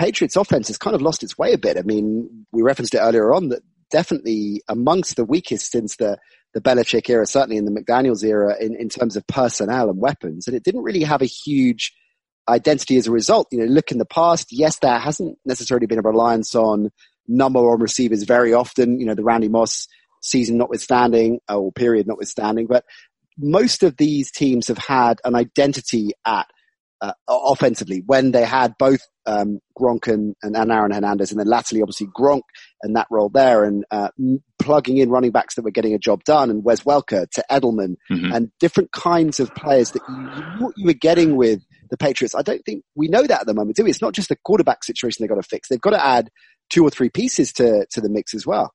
Patriots 0.00 0.34
offense 0.34 0.68
has 0.68 0.78
kind 0.78 0.96
of 0.96 1.02
lost 1.02 1.22
its 1.22 1.36
way 1.36 1.52
a 1.52 1.58
bit. 1.58 1.76
I 1.76 1.82
mean, 1.82 2.46
we 2.52 2.62
referenced 2.62 2.94
it 2.94 3.00
earlier 3.00 3.34
on 3.34 3.50
that 3.50 3.60
definitely 3.90 4.62
amongst 4.66 5.16
the 5.16 5.26
weakest 5.26 5.70
since 5.70 5.96
the, 5.96 6.16
the 6.54 6.60
Belichick 6.62 7.10
era, 7.10 7.26
certainly 7.26 7.58
in 7.58 7.66
the 7.66 7.70
McDaniels 7.70 8.24
era 8.24 8.56
in, 8.58 8.74
in 8.76 8.88
terms 8.88 9.14
of 9.14 9.26
personnel 9.26 9.90
and 9.90 10.00
weapons. 10.00 10.46
And 10.46 10.56
it 10.56 10.62
didn't 10.62 10.84
really 10.84 11.02
have 11.02 11.20
a 11.20 11.26
huge 11.26 11.92
identity 12.48 12.96
as 12.96 13.08
a 13.08 13.10
result. 13.10 13.48
You 13.52 13.58
know, 13.58 13.66
look 13.66 13.92
in 13.92 13.98
the 13.98 14.06
past, 14.06 14.48
yes, 14.52 14.78
there 14.78 14.98
hasn't 14.98 15.36
necessarily 15.44 15.86
been 15.86 15.98
a 15.98 16.02
reliance 16.02 16.54
on 16.54 16.88
number 17.28 17.62
one 17.62 17.80
receivers 17.80 18.22
very 18.22 18.54
often, 18.54 19.00
you 19.00 19.04
know, 19.04 19.14
the 19.14 19.22
Randy 19.22 19.48
Moss 19.48 19.86
season 20.22 20.56
notwithstanding 20.56 21.40
or 21.46 21.72
period 21.72 22.06
notwithstanding, 22.06 22.66
but 22.66 22.86
most 23.36 23.82
of 23.82 23.98
these 23.98 24.30
teams 24.30 24.68
have 24.68 24.78
had 24.78 25.20
an 25.24 25.34
identity 25.34 26.12
at 26.24 26.46
uh, 27.00 27.12
offensively 27.28 28.02
when 28.04 28.30
they 28.30 28.44
had 28.44 28.74
both 28.78 29.00
um, 29.26 29.60
Gronk 29.78 30.06
and, 30.06 30.34
and, 30.42 30.56
Aaron 30.56 30.90
Hernandez, 30.90 31.30
and 31.30 31.40
then 31.40 31.46
latterly, 31.46 31.82
obviously, 31.82 32.08
Gronk 32.08 32.42
and 32.82 32.96
that 32.96 33.06
role 33.10 33.28
there, 33.28 33.64
and 33.64 33.84
uh, 33.90 34.08
plugging 34.58 34.98
in 34.98 35.10
running 35.10 35.30
backs 35.30 35.54
that 35.54 35.62
were 35.62 35.70
getting 35.70 35.94
a 35.94 35.98
job 35.98 36.24
done, 36.24 36.50
and 36.50 36.64
Wes 36.64 36.80
Welker 36.80 37.28
to 37.30 37.44
Edelman, 37.50 37.96
mm-hmm. 38.10 38.32
and 38.32 38.50
different 38.60 38.92
kinds 38.92 39.40
of 39.40 39.54
players 39.54 39.92
that 39.92 40.02
you, 40.08 40.64
what 40.64 40.74
you 40.76 40.86
were 40.86 40.92
getting 40.92 41.36
with 41.36 41.62
the 41.90 41.96
Patriots. 41.96 42.34
I 42.34 42.42
don't 42.42 42.64
think 42.64 42.84
we 42.94 43.08
know 43.08 43.22
that 43.22 43.42
at 43.42 43.46
the 43.46 43.54
moment, 43.54 43.76
do 43.76 43.84
we? 43.84 43.90
It's 43.90 44.02
not 44.02 44.14
just 44.14 44.28
the 44.28 44.36
quarterback 44.44 44.84
situation 44.84 45.22
they've 45.22 45.28
got 45.28 45.42
to 45.42 45.48
fix. 45.48 45.68
They've 45.68 45.80
got 45.80 45.90
to 45.90 46.04
add 46.04 46.30
two 46.70 46.84
or 46.84 46.90
three 46.90 47.10
pieces 47.10 47.52
to, 47.54 47.86
to 47.90 48.00
the 48.00 48.08
mix 48.08 48.34
as 48.34 48.46
well. 48.46 48.72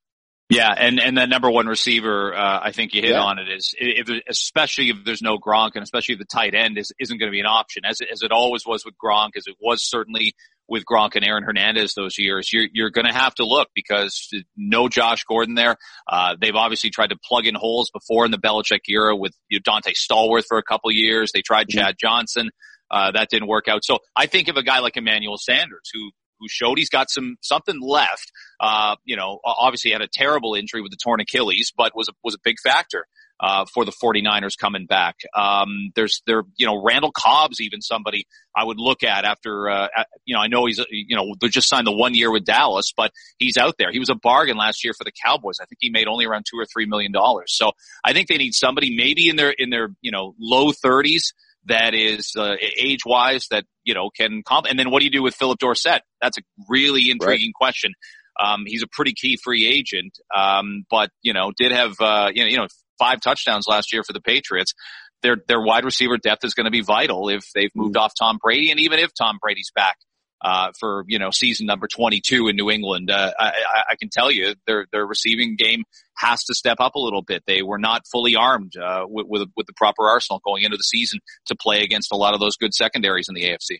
Yeah, 0.47 0.71
and 0.77 0.99
and 0.99 1.17
the 1.17 1.25
number 1.25 1.49
one 1.49 1.65
receiver, 1.65 2.35
uh, 2.35 2.59
I 2.61 2.71
think 2.71 2.93
you 2.93 3.01
hit 3.01 3.11
yeah. 3.11 3.21
on 3.21 3.39
it 3.39 3.49
is 3.49 3.73
if 3.79 4.09
especially 4.29 4.89
if 4.89 4.97
there's 5.03 5.23
no 5.23 5.39
Gronk, 5.39 5.71
and 5.73 5.81
especially 5.81 6.13
if 6.13 6.19
the 6.19 6.25
tight 6.25 6.53
end 6.53 6.77
is 6.77 6.91
isn't 6.99 7.17
going 7.17 7.31
to 7.31 7.35
be 7.35 7.39
an 7.39 7.47
option, 7.47 7.83
as 7.83 7.99
as 7.99 8.21
it 8.21 8.31
always 8.31 8.63
was 8.63 8.85
with 8.85 8.93
Gronk, 9.03 9.31
as 9.37 9.47
it 9.47 9.55
was 9.59 9.83
certainly 9.83 10.35
with 10.67 10.83
Gronk 10.85 11.15
and 11.15 11.25
Aaron 11.25 11.43
Hernandez 11.43 11.93
those 11.95 12.17
years. 12.19 12.51
You're 12.53 12.67
you're 12.71 12.91
going 12.91 13.07
to 13.07 13.13
have 13.13 13.33
to 13.35 13.45
look 13.45 13.69
because 13.73 14.31
no 14.55 14.87
Josh 14.87 15.23
Gordon 15.23 15.55
there. 15.55 15.77
Uh, 16.07 16.35
they've 16.39 16.55
obviously 16.55 16.91
tried 16.91 17.09
to 17.09 17.17
plug 17.23 17.47
in 17.47 17.55
holes 17.55 17.89
before 17.91 18.25
in 18.25 18.31
the 18.31 18.37
Belichick 18.37 18.81
era 18.87 19.15
with 19.15 19.33
you 19.49 19.59
know, 19.65 19.73
Donté 19.73 19.93
Stallworth 19.93 20.45
for 20.47 20.57
a 20.57 20.63
couple 20.63 20.91
years. 20.91 21.31
They 21.33 21.41
tried 21.41 21.67
mm-hmm. 21.67 21.79
Chad 21.79 21.95
Johnson. 21.99 22.49
Uh, 22.91 23.11
that 23.11 23.29
didn't 23.29 23.47
work 23.47 23.67
out. 23.67 23.83
So 23.83 23.99
I 24.15 24.27
think 24.27 24.47
of 24.47 24.57
a 24.57 24.63
guy 24.63 24.79
like 24.79 24.95
Emmanuel 24.95 25.37
Sanders 25.37 25.89
who 25.91 26.11
who 26.39 26.47
showed 26.49 26.77
he's 26.77 26.89
got 26.89 27.09
some 27.09 27.37
something 27.41 27.79
left. 27.81 28.31
Uh, 28.59 28.95
you 29.05 29.15
know, 29.15 29.39
obviously 29.43 29.91
had 29.91 30.01
a 30.01 30.07
terrible 30.11 30.55
injury 30.55 30.81
with 30.81 30.91
the 30.91 30.97
torn 31.01 31.19
Achilles, 31.19 31.71
but 31.75 31.95
was 31.95 32.09
a, 32.09 32.13
was 32.23 32.35
a 32.35 32.39
big 32.43 32.57
factor. 32.63 33.05
Uh, 33.37 33.65
for 33.73 33.83
the 33.83 33.91
49ers 33.91 34.57
coming 34.57 34.85
back. 34.85 35.17
Um, 35.35 35.91
there's 35.93 36.21
there, 36.25 36.43
you 36.55 36.65
know, 36.65 36.81
Randall 36.81 37.11
Cobb's 37.11 37.59
even 37.59 37.81
somebody 37.81 38.27
I 38.55 38.63
would 38.63 38.79
look 38.79 39.03
at 39.03 39.25
after, 39.25 39.69
uh, 39.69 39.89
at, 39.93 40.07
you 40.23 40.35
know, 40.35 40.41
I 40.41 40.47
know 40.47 40.65
he's, 40.67 40.79
you 40.89 41.17
know, 41.17 41.33
they 41.41 41.49
just 41.49 41.67
signed 41.67 41.85
the 41.85 41.91
one 41.91 42.13
year 42.13 42.31
with 42.31 42.45
Dallas, 42.45 42.93
but 42.95 43.11
he's 43.37 43.57
out 43.57 43.75
there. 43.77 43.91
He 43.91 43.99
was 43.99 44.09
a 44.09 44.15
bargain 44.15 44.55
last 44.55 44.85
year 44.85 44.93
for 44.93 45.03
the 45.03 45.11
Cowboys. 45.11 45.57
I 45.61 45.65
think 45.65 45.79
he 45.81 45.89
made 45.89 46.07
only 46.07 46.25
around 46.25 46.45
two 46.49 46.57
or 46.57 46.65
three 46.65 46.85
million 46.85 47.11
dollars. 47.11 47.53
So 47.53 47.73
I 48.05 48.13
think 48.13 48.29
they 48.29 48.37
need 48.37 48.53
somebody 48.53 48.95
maybe 48.95 49.27
in 49.27 49.35
their, 49.35 49.49
in 49.51 49.69
their, 49.69 49.89
you 49.99 50.11
know, 50.11 50.33
low 50.39 50.71
thirties 50.71 51.33
that 51.65 51.93
is 51.93 52.33
uh, 52.37 52.55
age 52.77 53.05
wise 53.05 53.47
that 53.51 53.65
you 53.83 53.93
know 53.93 54.09
can 54.15 54.43
comp. 54.43 54.67
And 54.69 54.77
then 54.77 54.91
what 54.91 54.99
do 54.99 55.05
you 55.05 55.11
do 55.11 55.23
with 55.23 55.35
Philip 55.35 55.59
Dorsett? 55.59 56.01
That's 56.21 56.37
a 56.37 56.41
really 56.69 57.09
intriguing 57.09 57.49
right. 57.49 57.53
question. 57.53 57.93
Um, 58.39 58.63
he's 58.65 58.83
a 58.83 58.87
pretty 58.87 59.13
key 59.13 59.37
free 59.41 59.65
agent, 59.65 60.17
um, 60.35 60.85
but 60.89 61.09
you 61.21 61.33
know 61.33 61.51
did 61.57 61.71
have 61.71 61.95
uh, 61.99 62.31
you 62.33 62.43
know 62.43 62.49
you 62.49 62.57
know 62.57 62.67
five 62.99 63.19
touchdowns 63.21 63.65
last 63.67 63.93
year 63.93 64.03
for 64.03 64.13
the 64.13 64.21
Patriots. 64.21 64.73
Their 65.23 65.37
their 65.47 65.61
wide 65.61 65.85
receiver 65.85 66.17
depth 66.17 66.43
is 66.43 66.53
going 66.53 66.65
to 66.65 66.71
be 66.71 66.81
vital 66.81 67.29
if 67.29 67.45
they've 67.55 67.71
moved 67.75 67.95
mm. 67.95 68.01
off 68.01 68.13
Tom 68.17 68.37
Brady, 68.41 68.71
and 68.71 68.79
even 68.79 68.99
if 68.99 69.11
Tom 69.13 69.37
Brady's 69.41 69.71
back 69.73 69.97
uh, 70.41 70.71
for 70.79 71.05
you 71.07 71.19
know 71.19 71.31
season 71.31 71.65
number 71.65 71.87
22 71.87 72.47
in 72.47 72.55
New 72.55 72.69
England. 72.69 73.09
Uh, 73.09 73.31
I, 73.37 73.51
I, 73.91 73.95
can 73.95 74.09
tell 74.09 74.31
you 74.31 74.55
their 74.67 74.85
their 74.91 75.05
receiving 75.05 75.55
game 75.55 75.83
has 76.17 76.43
to 76.45 76.53
step 76.53 76.77
up 76.79 76.95
a 76.95 76.99
little 76.99 77.21
bit. 77.21 77.43
They 77.47 77.61
were 77.61 77.77
not 77.77 78.03
fully 78.11 78.35
armed 78.35 78.77
uh, 78.77 79.05
with, 79.07 79.27
with, 79.27 79.49
with 79.55 79.67
the 79.67 79.73
proper 79.73 80.07
arsenal 80.07 80.41
going 80.45 80.63
into 80.63 80.77
the 80.77 80.83
season 80.83 81.19
to 81.47 81.55
play 81.55 81.83
against 81.83 82.11
a 82.11 82.17
lot 82.17 82.33
of 82.33 82.39
those 82.39 82.55
good 82.55 82.73
secondaries 82.73 83.27
in 83.27 83.35
the 83.35 83.43
AFC. 83.43 83.79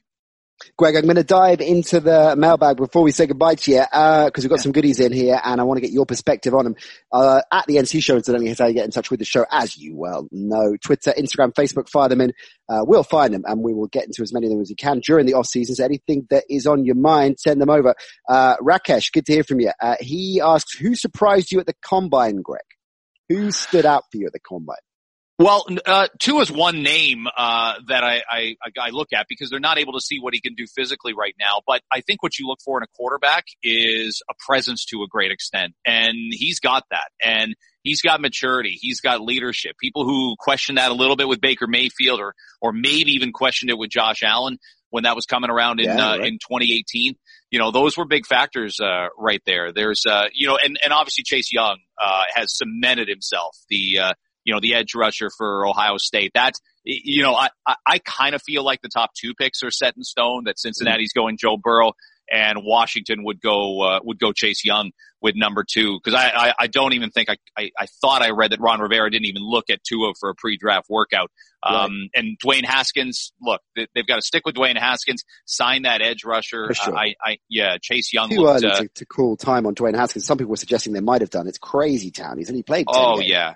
Gregg, 0.77 0.95
I'm 0.95 1.03
going 1.03 1.15
to 1.15 1.23
dive 1.23 1.59
into 1.59 1.99
the 1.99 2.35
mailbag 2.37 2.77
before 2.77 3.03
we 3.03 3.11
say 3.11 3.27
goodbye 3.27 3.55
to 3.55 3.71
you, 3.71 3.81
because 3.81 3.91
uh, 3.93 4.31
we've 4.37 4.49
got 4.49 4.61
some 4.61 4.71
goodies 4.71 4.99
in 4.99 5.11
here 5.11 5.39
and 5.43 5.59
I 5.59 5.63
want 5.63 5.77
to 5.77 5.81
get 5.81 5.91
your 5.91 6.05
perspective 6.05 6.53
on 6.53 6.63
them. 6.63 6.75
Uh, 7.11 7.41
at 7.51 7.65
the 7.65 7.75
NC 7.75 8.01
show, 8.01 8.15
incidentally, 8.15 8.49
is 8.49 8.59
how 8.59 8.67
you 8.67 8.73
get 8.73 8.85
in 8.85 8.91
touch 8.91 9.11
with 9.11 9.19
the 9.19 9.25
show, 9.25 9.45
as 9.51 9.77
you 9.77 9.95
well 9.95 10.27
know. 10.31 10.77
Twitter, 10.77 11.13
Instagram, 11.17 11.53
Facebook, 11.53 11.89
fire 11.89 12.09
them 12.09 12.21
in. 12.21 12.33
Uh, 12.69 12.79
we'll 12.83 13.03
find 13.03 13.33
them 13.33 13.43
and 13.45 13.61
we 13.61 13.73
will 13.73 13.87
get 13.87 14.05
into 14.05 14.21
as 14.21 14.33
many 14.33 14.47
of 14.47 14.51
them 14.51 14.61
as 14.61 14.69
we 14.69 14.75
can 14.75 14.99
during 14.99 15.25
the 15.25 15.33
off 15.33 15.47
seasons. 15.47 15.79
Anything 15.79 16.25
that 16.29 16.45
is 16.49 16.65
on 16.65 16.85
your 16.85 16.95
mind, 16.95 17.39
send 17.39 17.61
them 17.61 17.69
over. 17.69 17.93
Uh, 18.29 18.55
Rakesh, 18.57 19.11
good 19.11 19.25
to 19.25 19.33
hear 19.33 19.43
from 19.43 19.59
you. 19.59 19.71
Uh, 19.81 19.95
he 19.99 20.39
asks, 20.41 20.77
who 20.77 20.95
surprised 20.95 21.51
you 21.51 21.59
at 21.59 21.65
the 21.65 21.75
combine, 21.81 22.41
Gregg? 22.41 22.61
Who 23.27 23.51
stood 23.51 23.85
out 23.85 24.03
for 24.11 24.17
you 24.17 24.27
at 24.27 24.33
the 24.33 24.39
combine? 24.39 24.77
Well, 25.37 25.65
uh, 25.85 26.07
Tua 26.17 26.41
is 26.43 26.51
one 26.51 26.81
name 26.81 27.27
uh, 27.35 27.73
that 27.89 28.05
I, 28.05 28.23
I, 28.29 28.55
I 28.79 28.89
look 28.91 29.09
at 29.13 29.25
because 29.27 29.49
they're 29.49 29.59
not 29.59 29.77
able 29.77 29.93
to 29.93 29.99
see 29.99 30.17
what 30.17 30.33
he 30.33 30.39
can 30.39 30.53
do 30.55 30.65
physically 30.65 31.13
right 31.13 31.35
now. 31.37 31.61
But 31.67 31.81
I 31.91 31.99
think 32.01 32.23
what 32.23 32.39
you 32.39 32.47
look 32.47 32.59
for 32.63 32.77
in 32.77 32.83
a 32.83 32.87
quarterback 32.95 33.43
is 33.61 34.21
a 34.29 34.33
presence 34.45 34.85
to 34.85 35.03
a 35.03 35.07
great 35.07 35.31
extent, 35.31 35.73
and 35.85 36.15
he's 36.31 36.61
got 36.61 36.83
that. 36.89 37.09
And 37.21 37.53
he's 37.83 38.01
got 38.01 38.21
maturity, 38.21 38.77
he's 38.79 39.01
got 39.01 39.19
leadership. 39.19 39.75
People 39.77 40.05
who 40.05 40.35
question 40.39 40.75
that 40.75 40.91
a 40.91 40.93
little 40.95 41.17
bit 41.17 41.27
with 41.27 41.41
Baker 41.41 41.67
Mayfield, 41.67 42.21
or 42.21 42.33
or 42.61 42.71
maybe 42.71 43.11
even 43.11 43.33
questioned 43.33 43.69
it 43.71 43.77
with 43.77 43.89
Josh 43.89 44.23
Allen 44.23 44.57
when 44.89 45.03
that 45.03 45.17
was 45.17 45.25
coming 45.25 45.49
around 45.49 45.81
in 45.81 45.87
yeah, 45.87 46.11
uh, 46.11 46.15
in 46.15 46.35
2018. 46.35 47.15
You 47.51 47.59
know, 47.59 47.71
those 47.71 47.97
were 47.97 48.05
big 48.05 48.25
factors 48.25 48.79
uh, 48.79 49.07
right 49.17 49.41
there. 49.45 49.73
There's 49.73 50.05
uh, 50.05 50.27
you 50.33 50.47
know, 50.47 50.57
and 50.63 50.77
and 50.81 50.93
obviously 50.93 51.25
Chase 51.25 51.51
Young 51.51 51.77
uh, 52.01 52.23
has 52.33 52.55
cemented 52.55 53.09
himself. 53.09 53.57
The 53.69 53.99
uh, 53.99 54.13
you 54.45 54.53
know, 54.53 54.59
the 54.61 54.75
edge 54.75 54.95
rusher 54.95 55.29
for 55.35 55.67
Ohio 55.67 55.97
State. 55.97 56.31
That, 56.35 56.53
you 56.85 57.23
know, 57.23 57.33
I, 57.33 57.49
I, 57.67 57.75
I 57.85 57.99
kind 57.99 58.35
of 58.35 58.41
feel 58.41 58.63
like 58.63 58.81
the 58.81 58.89
top 58.89 59.11
two 59.19 59.33
picks 59.33 59.63
are 59.63 59.71
set 59.71 59.97
in 59.97 60.03
stone 60.03 60.43
that 60.45 60.59
Cincinnati's 60.59 61.11
going 61.13 61.37
Joe 61.37 61.57
Burrow 61.57 61.93
and 62.31 62.59
Washington 62.63 63.23
would 63.23 63.41
go, 63.41 63.81
uh, 63.81 63.99
would 64.03 64.19
go 64.19 64.31
Chase 64.31 64.63
Young 64.63 64.91
with 65.21 65.35
number 65.35 65.63
two. 65.67 65.99
Cause 66.03 66.13
I, 66.13 66.29
I, 66.29 66.53
I 66.59 66.67
don't 66.67 66.93
even 66.93 67.09
think 67.09 67.29
I, 67.29 67.37
I, 67.57 67.71
I, 67.77 67.85
thought 68.01 68.21
I 68.21 68.31
read 68.31 68.51
that 68.51 68.59
Ron 68.59 68.79
Rivera 68.79 69.09
didn't 69.09 69.25
even 69.25 69.43
look 69.43 69.69
at 69.69 69.83
Tua 69.83 70.13
for 70.19 70.29
a 70.29 70.35
pre-draft 70.35 70.87
workout. 70.89 71.31
Um, 71.63 71.75
right. 71.75 72.09
and 72.15 72.37
Dwayne 72.43 72.65
Haskins, 72.65 73.31
look, 73.41 73.61
they, 73.75 73.87
have 73.95 74.07
got 74.07 74.17
to 74.17 74.21
stick 74.21 74.43
with 74.45 74.55
Dwayne 74.55 74.77
Haskins, 74.77 75.23
sign 75.45 75.83
that 75.83 76.01
edge 76.01 76.23
rusher. 76.23 76.71
Sure. 76.73 76.95
I, 76.95 77.15
I, 77.23 77.37
yeah, 77.49 77.77
Chase 77.81 78.13
Young 78.13 78.29
Too 78.29 78.41
looked, 78.41 78.63
early 78.63 78.73
uh, 78.73 78.81
to, 78.81 78.89
to, 78.95 79.05
call 79.05 79.35
time 79.35 79.65
on 79.65 79.73
Dwayne 79.73 79.95
Haskins. 79.95 80.25
Some 80.25 80.37
people 80.37 80.51
were 80.51 80.57
suggesting 80.57 80.93
they 80.93 80.99
might 80.99 81.21
have 81.21 81.31
done. 81.31 81.47
It's 81.47 81.57
crazy 81.57 82.11
town. 82.11 82.37
He's 82.37 82.49
only 82.49 82.63
played. 82.63 82.85
oh 82.87 83.17
games. 83.17 83.31
yeah. 83.31 83.55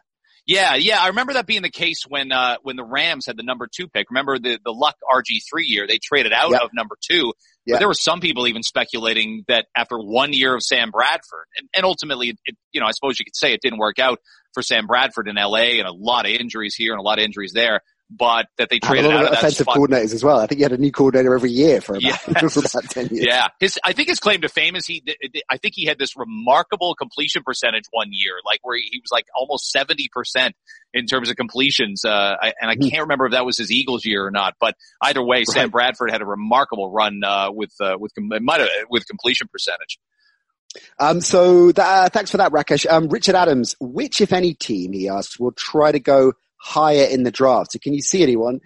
Yeah, 0.50 0.74
yeah, 0.74 1.00
I 1.00 1.10
remember 1.10 1.34
that 1.34 1.46
being 1.46 1.62
the 1.62 1.70
case 1.70 2.06
when 2.08 2.32
uh, 2.32 2.56
when 2.64 2.76
the 2.76 2.84
Rams 2.84 3.28
had 3.28 3.38
the 3.38 3.44
number 3.44 3.68
two 3.72 3.88
pick. 3.88 4.10
Remember 4.10 4.40
the 4.40 4.58
the 4.66 4.72
Luck 4.72 4.96
RG 5.08 5.42
three 5.48 5.68
year? 5.68 5.86
They 5.86 6.00
traded 6.00 6.34
out 6.34 6.50
yep. 6.50 6.64
of 6.64 6.72
number 6.74 6.96
two. 7.08 7.34
Yep. 7.68 7.76
But 7.76 7.78
there 7.78 7.88
were 7.88 7.94
some 7.94 8.20
people 8.20 8.48
even 8.48 8.64
speculating 8.64 9.44
that 9.48 9.68
after 9.78 10.00
one 10.00 10.34
year 10.34 10.56
of 10.56 10.64
Sam 10.64 10.90
Bradford, 10.90 11.46
and, 11.56 11.70
and 11.76 11.86
ultimately, 11.86 12.36
it, 12.46 12.58
you 12.72 12.82
know, 12.82 12.88
I 12.88 12.92
suppose 12.94 13.20
you 13.20 13.26
could 13.26 13.36
say 13.36 13.54
it 13.54 13.62
didn't 13.62 13.78
work 13.78 14.00
out 14.00 14.18
for 14.56 14.64
Sam 14.64 14.88
Bradford 14.88 15.28
in 15.28 15.36
LA, 15.36 15.78
and 15.78 15.88
a 15.88 15.94
lot 15.94 16.26
of 16.26 16.32
injuries 16.32 16.74
here 16.76 16.94
and 16.94 17.00
a 17.00 17.04
lot 17.04 17.20
of 17.20 17.26
injuries 17.26 17.52
there 17.54 17.82
but 18.10 18.48
that 18.58 18.70
they 18.70 18.80
traded 18.80 19.12
out 19.12 19.26
of 19.26 19.34
offensive 19.34 19.68
coordinators 19.68 20.14
as 20.14 20.24
well. 20.24 20.40
I 20.40 20.48
think 20.48 20.58
he 20.58 20.64
had 20.64 20.72
a 20.72 20.78
new 20.78 20.92
coordinator 20.92 21.36
every 21.36 21.52
year 21.52 21.80
for 21.80 21.94
about, 21.94 22.04
yes. 22.04 22.24
for 22.54 22.60
about 22.60 22.90
10 22.90 23.10
years. 23.10 23.26
Yeah. 23.26 23.48
His, 23.60 23.78
I 23.84 23.94
think 23.94 24.10
his 24.10 24.20
claim 24.20 24.42
to 24.42 24.50
fame 24.50 24.76
is 24.76 24.88
he, 24.88 25.04
I 25.50 25.58
think 25.58 25.76
he 25.76 25.86
had 25.86 26.00
this 26.00 26.18
remarkable 26.18 26.96
completion 26.96 27.44
percentage 27.44 27.84
one 27.92 28.08
year, 28.12 28.34
like 28.46 28.60
where 28.64 28.78
he, 28.78 29.00
was 29.00 29.12
like 29.12 29.26
almost 29.36 29.74
70% 29.76 30.54
in 30.94 31.06
terms 31.06 31.30
of 31.30 31.36
completions. 31.36 32.04
Uh, 32.04 32.36
and 32.42 32.72
I 32.72 32.76
mm-hmm. 32.76 32.90
can't 32.90 33.02
remember 33.02 33.28
if 33.28 33.34
that 33.34 33.46
was 33.46 33.58
his 33.58 33.72
Eagles 33.72 34.06
year 34.06 34.26
or 34.26 34.32
not, 34.32 34.56
but 34.60 34.76
either 35.04 35.24
way, 35.24 35.38
right. 35.38 35.48
Sam 35.48 35.70
Bradford 35.70 36.10
had 36.10 36.22
a 36.22 36.26
remarkable 36.26 36.92
run, 36.92 37.22
uh, 37.24 37.52
with, 37.52 37.74
uh, 37.80 37.96
with, 38.00 38.12
might 38.18 38.60
have, 38.60 38.70
with 38.90 39.08
completion 39.08 39.48
percentage. 39.52 40.00
Um, 41.00 41.22
so 41.22 41.72
that, 41.72 42.06
uh, 42.06 42.10
thanks 42.10 42.32
for 42.32 42.38
that, 42.38 42.52
Rakesh. 42.52 42.90
Um, 42.90 43.08
Richard 43.08 43.36
Adams, 43.36 43.76
which, 43.80 44.20
if 44.20 44.34
any 44.34 44.56
team, 44.56 44.94
he 44.94 45.10
asks, 45.10 45.40
will 45.40 45.52
try 45.52 45.92
to 45.92 46.00
go 46.00 46.34
higher 46.60 47.06
in 47.06 47.24
the 47.24 47.32
draft. 47.32 47.72
So 47.74 47.80
can 47.80 47.94
you 47.94 48.02
see 48.02 48.24
anyone 48.24 48.60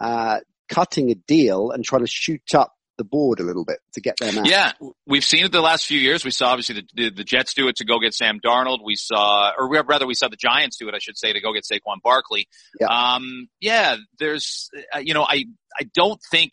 uh, 0.00 0.40
cutting 0.68 1.10
a 1.10 1.14
deal 1.14 1.70
and 1.70 1.84
trying 1.84 2.02
to 2.02 2.10
shoot 2.10 2.54
up 2.54 2.74
the 2.98 3.04
board 3.04 3.40
a 3.40 3.44
little 3.44 3.64
bit 3.64 3.78
to 3.94 4.00
get 4.00 4.18
there 4.18 4.32
now? 4.32 4.42
Yeah, 4.44 4.72
we've 5.06 5.24
seen 5.24 5.44
it 5.44 5.52
the 5.52 5.60
last 5.60 5.86
few 5.86 5.98
years. 5.98 6.24
We 6.24 6.30
saw 6.30 6.48
obviously 6.48 6.76
the, 6.76 6.88
the, 6.94 7.10
the, 7.10 7.24
Jets 7.24 7.54
do 7.54 7.68
it 7.68 7.76
to 7.76 7.84
go 7.84 7.98
get 8.00 8.12
Sam 8.12 8.40
Darnold. 8.44 8.78
We 8.84 8.96
saw, 8.96 9.52
or 9.56 9.68
rather, 9.84 10.06
we 10.06 10.14
saw 10.14 10.28
the 10.28 10.36
Giants 10.36 10.76
do 10.76 10.88
it, 10.88 10.94
I 10.94 10.98
should 10.98 11.16
say, 11.16 11.32
to 11.32 11.40
go 11.40 11.52
get 11.52 11.64
Saquon 11.64 12.02
Barkley. 12.02 12.48
Yeah. 12.78 12.88
Um, 12.88 13.48
yeah, 13.60 13.96
there's, 14.18 14.68
uh, 14.94 14.98
you 14.98 15.14
know, 15.14 15.22
I 15.22 15.46
I 15.78 15.84
don't 15.94 16.20
think 16.30 16.52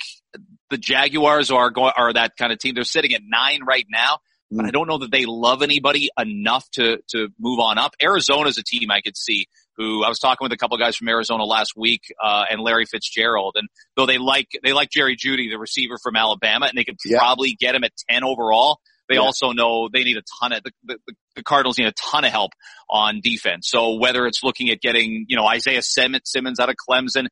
the 0.70 0.78
Jaguars 0.78 1.52
are 1.52 1.72
going 1.72 1.94
are 1.98 2.14
that 2.14 2.34
kind 2.38 2.54
of 2.54 2.60
team. 2.60 2.76
They're 2.76 2.84
sitting 2.84 3.14
at 3.14 3.22
nine 3.26 3.62
right 3.66 3.86
now. 3.90 4.20
But 4.52 4.66
mm. 4.66 4.68
I 4.68 4.72
don't 4.72 4.88
know 4.88 5.00
that 5.00 5.12
they 5.12 5.26
love 5.26 5.64
anybody 5.64 6.10
enough 6.20 6.70
to 6.74 7.00
to 7.10 7.30
move 7.40 7.60
on 7.60 7.78
up. 7.78 7.96
Arizona's 8.02 8.58
a 8.58 8.64
team 8.64 8.92
I 8.92 9.02
could 9.02 9.18
see 9.18 9.48
who 9.78 10.04
I 10.04 10.10
was 10.10 10.20
talking 10.20 10.46
with 10.46 10.52
a 10.52 10.58
couple 10.58 10.78
guys 10.78 10.96
from 10.96 11.10
Arizona 11.10 11.44
last 11.44 11.74
week, 11.76 12.02
uh, 12.22 12.46
and 12.50 12.62
Larry 12.62 12.86
Fitzgerald. 12.86 13.56
And 13.58 13.68
though 13.96 14.06
they 14.06 14.18
like, 14.18 14.48
they 14.64 14.74
like 14.74 14.90
Jerry 14.90 15.16
Jeudy, 15.16 15.50
the 15.50 15.58
receiver 15.58 15.96
from 16.02 16.16
Alabama, 16.16 16.68
and 16.68 16.78
they 16.78 16.84
could 16.84 16.98
yeah. 17.06 17.18
probably 17.18 17.56
get 17.60 17.76
him 17.76 17.84
at 17.84 17.92
10 18.10 18.24
overall. 18.24 18.80
They 19.08 19.16
yeah. 19.16 19.22
also 19.22 19.52
know 19.52 19.90
they 19.92 20.04
need 20.04 20.18
a 20.18 20.24
ton 20.42 20.52
of, 20.52 20.64
the, 20.64 20.72
the, 20.84 20.98
the, 21.36 21.44
Cardinals 21.44 21.78
need 21.78 21.88
a 21.88 21.94
ton 21.94 22.26
of 22.26 22.32
help 22.32 22.52
on 22.90 23.20
defense. 23.22 23.70
So 23.70 23.96
whether 23.96 24.26
it's 24.26 24.44
looking 24.44 24.70
at 24.70 24.82
getting, 24.82 25.26
you 25.28 25.38
know, 25.38 25.46
Isaiah 25.46 25.82
Simmons 25.84 26.60
out 26.60 26.70
of 26.70 26.76
Clemson, 26.76 27.28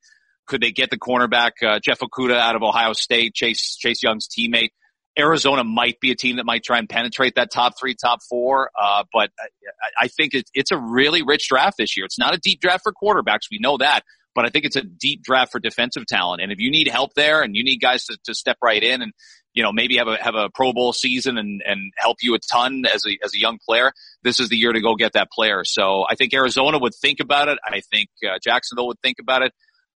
could 0.45 0.61
they 0.61 0.71
get 0.71 0.89
the 0.89 0.97
cornerback, 0.97 1.51
uh, 1.65 1.79
Jeff 1.83 1.99
Okudah 1.99 2.37
out 2.37 2.55
of 2.55 2.61
Ohio 2.61 2.93
State, 2.93 3.33
Chase, 3.33 3.75
Chase 3.77 4.03
Young's 4.03 4.27
teammate? 4.27 4.69
Arizona 5.17 5.63
might 5.63 5.99
be 5.99 6.11
a 6.11 6.15
team 6.15 6.37
that 6.37 6.45
might 6.45 6.63
try 6.63 6.79
and 6.79 6.89
penetrate 6.89 7.35
that 7.35 7.51
top 7.51 7.73
three, 7.79 7.95
top 7.95 8.19
four. 8.29 8.71
Uh, 8.79 9.03
but 9.13 9.29
I, 9.39 10.05
I 10.05 10.07
think 10.07 10.33
it, 10.33 10.49
it's 10.53 10.71
a 10.71 10.77
really 10.77 11.21
rich 11.21 11.47
draft 11.49 11.77
this 11.77 11.95
year. 11.95 12.05
It's 12.05 12.19
not 12.19 12.33
a 12.33 12.39
deep 12.39 12.59
draft 12.59 12.83
for 12.83 12.93
quarterbacks. 12.93 13.41
We 13.51 13.59
know 13.59 13.77
that, 13.77 14.01
but 14.33 14.45
I 14.45 14.49
think 14.49 14.65
it's 14.65 14.75
a 14.75 14.83
deep 14.83 15.23
draft 15.23 15.51
for 15.51 15.59
defensive 15.59 16.05
talent. 16.07 16.41
And 16.41 16.51
if 16.51 16.59
you 16.59 16.71
need 16.71 16.87
help 16.87 17.13
there 17.13 17.41
and 17.41 17.55
you 17.55 17.63
need 17.63 17.77
guys 17.77 18.05
to, 18.05 18.17
to 18.25 18.33
step 18.33 18.57
right 18.63 18.81
in 18.81 19.01
and, 19.01 19.13
you 19.53 19.61
know, 19.61 19.71
maybe 19.71 19.97
have 19.97 20.07
a, 20.07 20.17
have 20.17 20.33
a 20.33 20.49
Pro 20.49 20.73
Bowl 20.73 20.93
season 20.93 21.37
and, 21.37 21.61
and 21.63 21.93
help 21.95 22.17
you 22.23 22.33
a 22.33 22.39
ton 22.39 22.83
as 22.91 23.05
a, 23.05 23.15
as 23.23 23.35
a 23.35 23.39
young 23.39 23.59
player, 23.67 23.91
this 24.23 24.39
is 24.39 24.49
the 24.49 24.57
year 24.57 24.73
to 24.73 24.81
go 24.81 24.95
get 24.95 25.13
that 25.13 25.29
player. 25.31 25.63
So 25.63 26.05
I 26.09 26.15
think 26.15 26.33
Arizona 26.33 26.79
would 26.79 26.95
think 26.95 27.19
about 27.19 27.49
it. 27.49 27.59
I 27.63 27.81
think 27.81 28.09
uh, 28.27 28.39
Jacksonville 28.43 28.87
would 28.87 28.99
think 29.01 29.17
about 29.21 29.43
it 29.43 29.53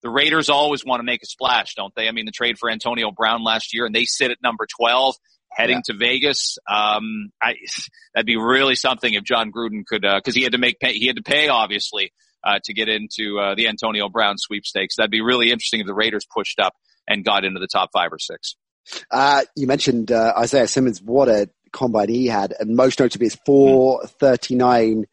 the 0.05 0.11
Raiders 0.11 0.51
always 0.51 0.85
want 0.85 1.01
to 1.01 1.05
make 1.05 1.23
a 1.23 1.27
splash, 1.27 1.75
don't 1.75 1.93
they? 1.97 2.09
I 2.09 2.13
mean, 2.13 2.27
the 2.27 2.31
trade 2.31 2.59
for 2.59 2.71
Antonio 2.71 3.11
Brown 3.11 3.43
last 3.43 3.75
year, 3.75 3.87
and 3.87 3.95
they 3.95 4.05
sit 4.05 4.31
at 4.31 4.37
number 4.43 4.67
12 4.79 5.17
heading 5.51 5.77
yeah. 5.77 5.93
to 5.93 5.99
Vegas. 5.99 6.59
Um, 6.71 7.31
I, 7.43 7.55
that'd 8.15 8.27
be 8.27 8.37
really 8.37 8.77
something 8.77 9.13
if 9.13 9.25
Jon 9.25 9.51
Gruden 9.51 9.85
could, 9.87 10.05
uh, 10.05 10.21
cause 10.21 10.35
he 10.35 10.43
had 10.43 10.53
to 10.53 10.59
make 10.59 10.79
pay, 10.79 10.93
he 10.93 11.07
had 11.07 11.17
to 11.17 11.23
pay 11.23 11.49
obviously, 11.49 12.13
uh, 12.45 12.59
to 12.65 12.75
get 12.75 12.91
into, 12.91 13.41
uh, 13.41 13.55
the 13.55 13.67
Antonio 13.67 14.11
Brown 14.11 14.37
sweepstakes. 14.37 14.97
That'd 14.97 15.11
be 15.11 15.23
really 15.23 15.51
interesting 15.51 15.81
if 15.81 15.87
the 15.87 15.95
Raiders 15.95 16.27
pushed 16.27 16.61
up 16.61 16.75
and 17.09 17.25
got 17.25 17.47
into 17.47 17.59
the 17.59 17.69
top 17.73 17.89
five 17.91 18.13
or 18.13 18.19
six. 18.19 18.57
Uh, 19.11 19.43
you 19.57 19.67
mentioned, 19.67 20.13
uh, 20.13 20.35
Isaiah 20.37 20.69
Simmons. 20.69 21.01
What 21.01 21.31
a 21.31 21.49
combine 21.73 22.11
he 22.11 22.27
had 22.27 22.55
and 22.61 22.77
most 22.77 23.01
notably 23.01 23.27
his 23.27 23.39
439 23.47 25.07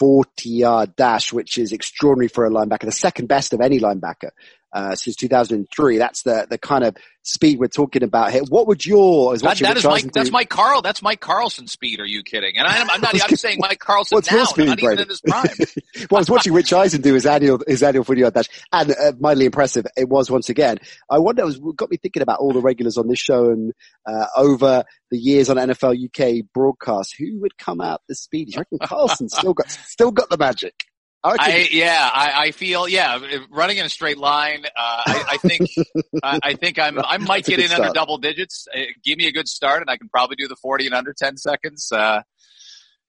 40 0.00 0.48
yard 0.48 0.96
dash, 0.96 1.32
which 1.32 1.58
is 1.58 1.72
extraordinary 1.72 2.28
for 2.28 2.46
a 2.46 2.50
linebacker, 2.50 2.86
the 2.86 2.92
second 2.92 3.28
best 3.28 3.52
of 3.52 3.60
any 3.60 3.78
linebacker 3.78 4.30
uh, 4.72 4.94
since 4.94 5.16
2003. 5.16 5.98
That's 5.98 6.22
the 6.22 6.46
the 6.48 6.58
kind 6.58 6.84
of 6.84 6.96
speed 7.22 7.58
we're 7.58 7.68
talking 7.68 8.02
about 8.02 8.32
here. 8.32 8.42
What 8.48 8.66
would 8.66 8.84
your 8.84 9.36
that, 9.36 9.58
that 9.58 9.76
is 9.76 9.84
Mike, 9.84 10.12
that's 10.12 10.30
Mike 10.30 10.48
Carl 10.48 10.82
that's 10.82 11.02
Mike 11.02 11.20
Carlson 11.20 11.66
speed? 11.66 12.00
Are 12.00 12.06
you 12.06 12.22
kidding? 12.22 12.56
And 12.56 12.66
I'm, 12.66 12.90
I'm 12.90 13.00
not. 13.00 13.14
I'm 13.30 13.36
saying 13.36 13.58
Mike 13.60 13.78
Carlson 13.78 14.16
What's 14.16 14.30
now, 14.30 14.44
speed, 14.44 14.66
not 14.66 14.78
even 14.82 14.98
in 15.00 15.08
his 15.08 15.20
prime. 15.20 15.44
well, 16.10 16.18
I 16.18 16.20
was 16.20 16.30
watching 16.30 16.52
Rich 16.52 16.72
Eisen 16.72 17.02
do 17.02 17.14
his 17.14 17.26
annual 17.26 17.62
his 17.66 17.82
annual 17.82 18.04
40 18.04 18.20
yard 18.20 18.34
dash, 18.34 18.48
and 18.72 18.90
uh, 18.90 19.12
mildly 19.18 19.46
impressive 19.46 19.86
it 19.96 20.08
was 20.08 20.30
once 20.30 20.48
again. 20.48 20.78
I 21.08 21.18
wonder. 21.18 21.42
It 21.42 21.46
was 21.46 21.60
got 21.76 21.90
me 21.90 21.96
thinking 21.96 22.22
about 22.22 22.40
all 22.40 22.52
the 22.52 22.60
regulars 22.60 22.96
on 22.96 23.08
this 23.08 23.18
show 23.18 23.50
and 23.50 23.72
uh, 24.06 24.26
over 24.36 24.84
the 25.10 25.18
years 25.18 25.50
on 25.50 25.56
NFL 25.56 25.96
UK 26.04 26.44
broadcast. 26.52 27.14
Who 27.18 27.40
would 27.40 27.58
come 27.58 27.80
out 27.80 28.02
the 28.08 28.14
speed? 28.14 28.54
You 28.54 28.58
reckon 28.58 28.78
Carlson 28.78 29.28
still 29.28 29.54
got 29.54 29.70
still 29.70 30.10
got 30.10 30.30
the 30.30 30.38
magic? 30.38 30.74
I, 31.22 31.68
yeah, 31.70 32.08
I, 32.12 32.44
I, 32.44 32.50
feel 32.50 32.88
yeah. 32.88 33.18
Running 33.50 33.76
in 33.76 33.84
a 33.84 33.90
straight 33.90 34.16
line, 34.16 34.64
uh, 34.64 35.02
I, 35.06 35.24
I, 35.32 35.36
think 35.36 35.68
I 36.22 36.54
think 36.54 36.78
I'm 36.78 36.98
I 36.98 37.18
might 37.18 37.44
get 37.44 37.58
in 37.58 37.66
start. 37.66 37.82
under 37.82 37.92
double 37.92 38.16
digits. 38.16 38.66
Uh, 38.74 38.84
give 39.04 39.18
me 39.18 39.26
a 39.26 39.32
good 39.32 39.46
start, 39.46 39.82
and 39.82 39.90
I 39.90 39.98
can 39.98 40.08
probably 40.08 40.36
do 40.36 40.48
the 40.48 40.56
forty 40.56 40.86
in 40.86 40.94
under 40.94 41.12
ten 41.12 41.36
seconds. 41.36 41.92
Uh, 41.92 42.22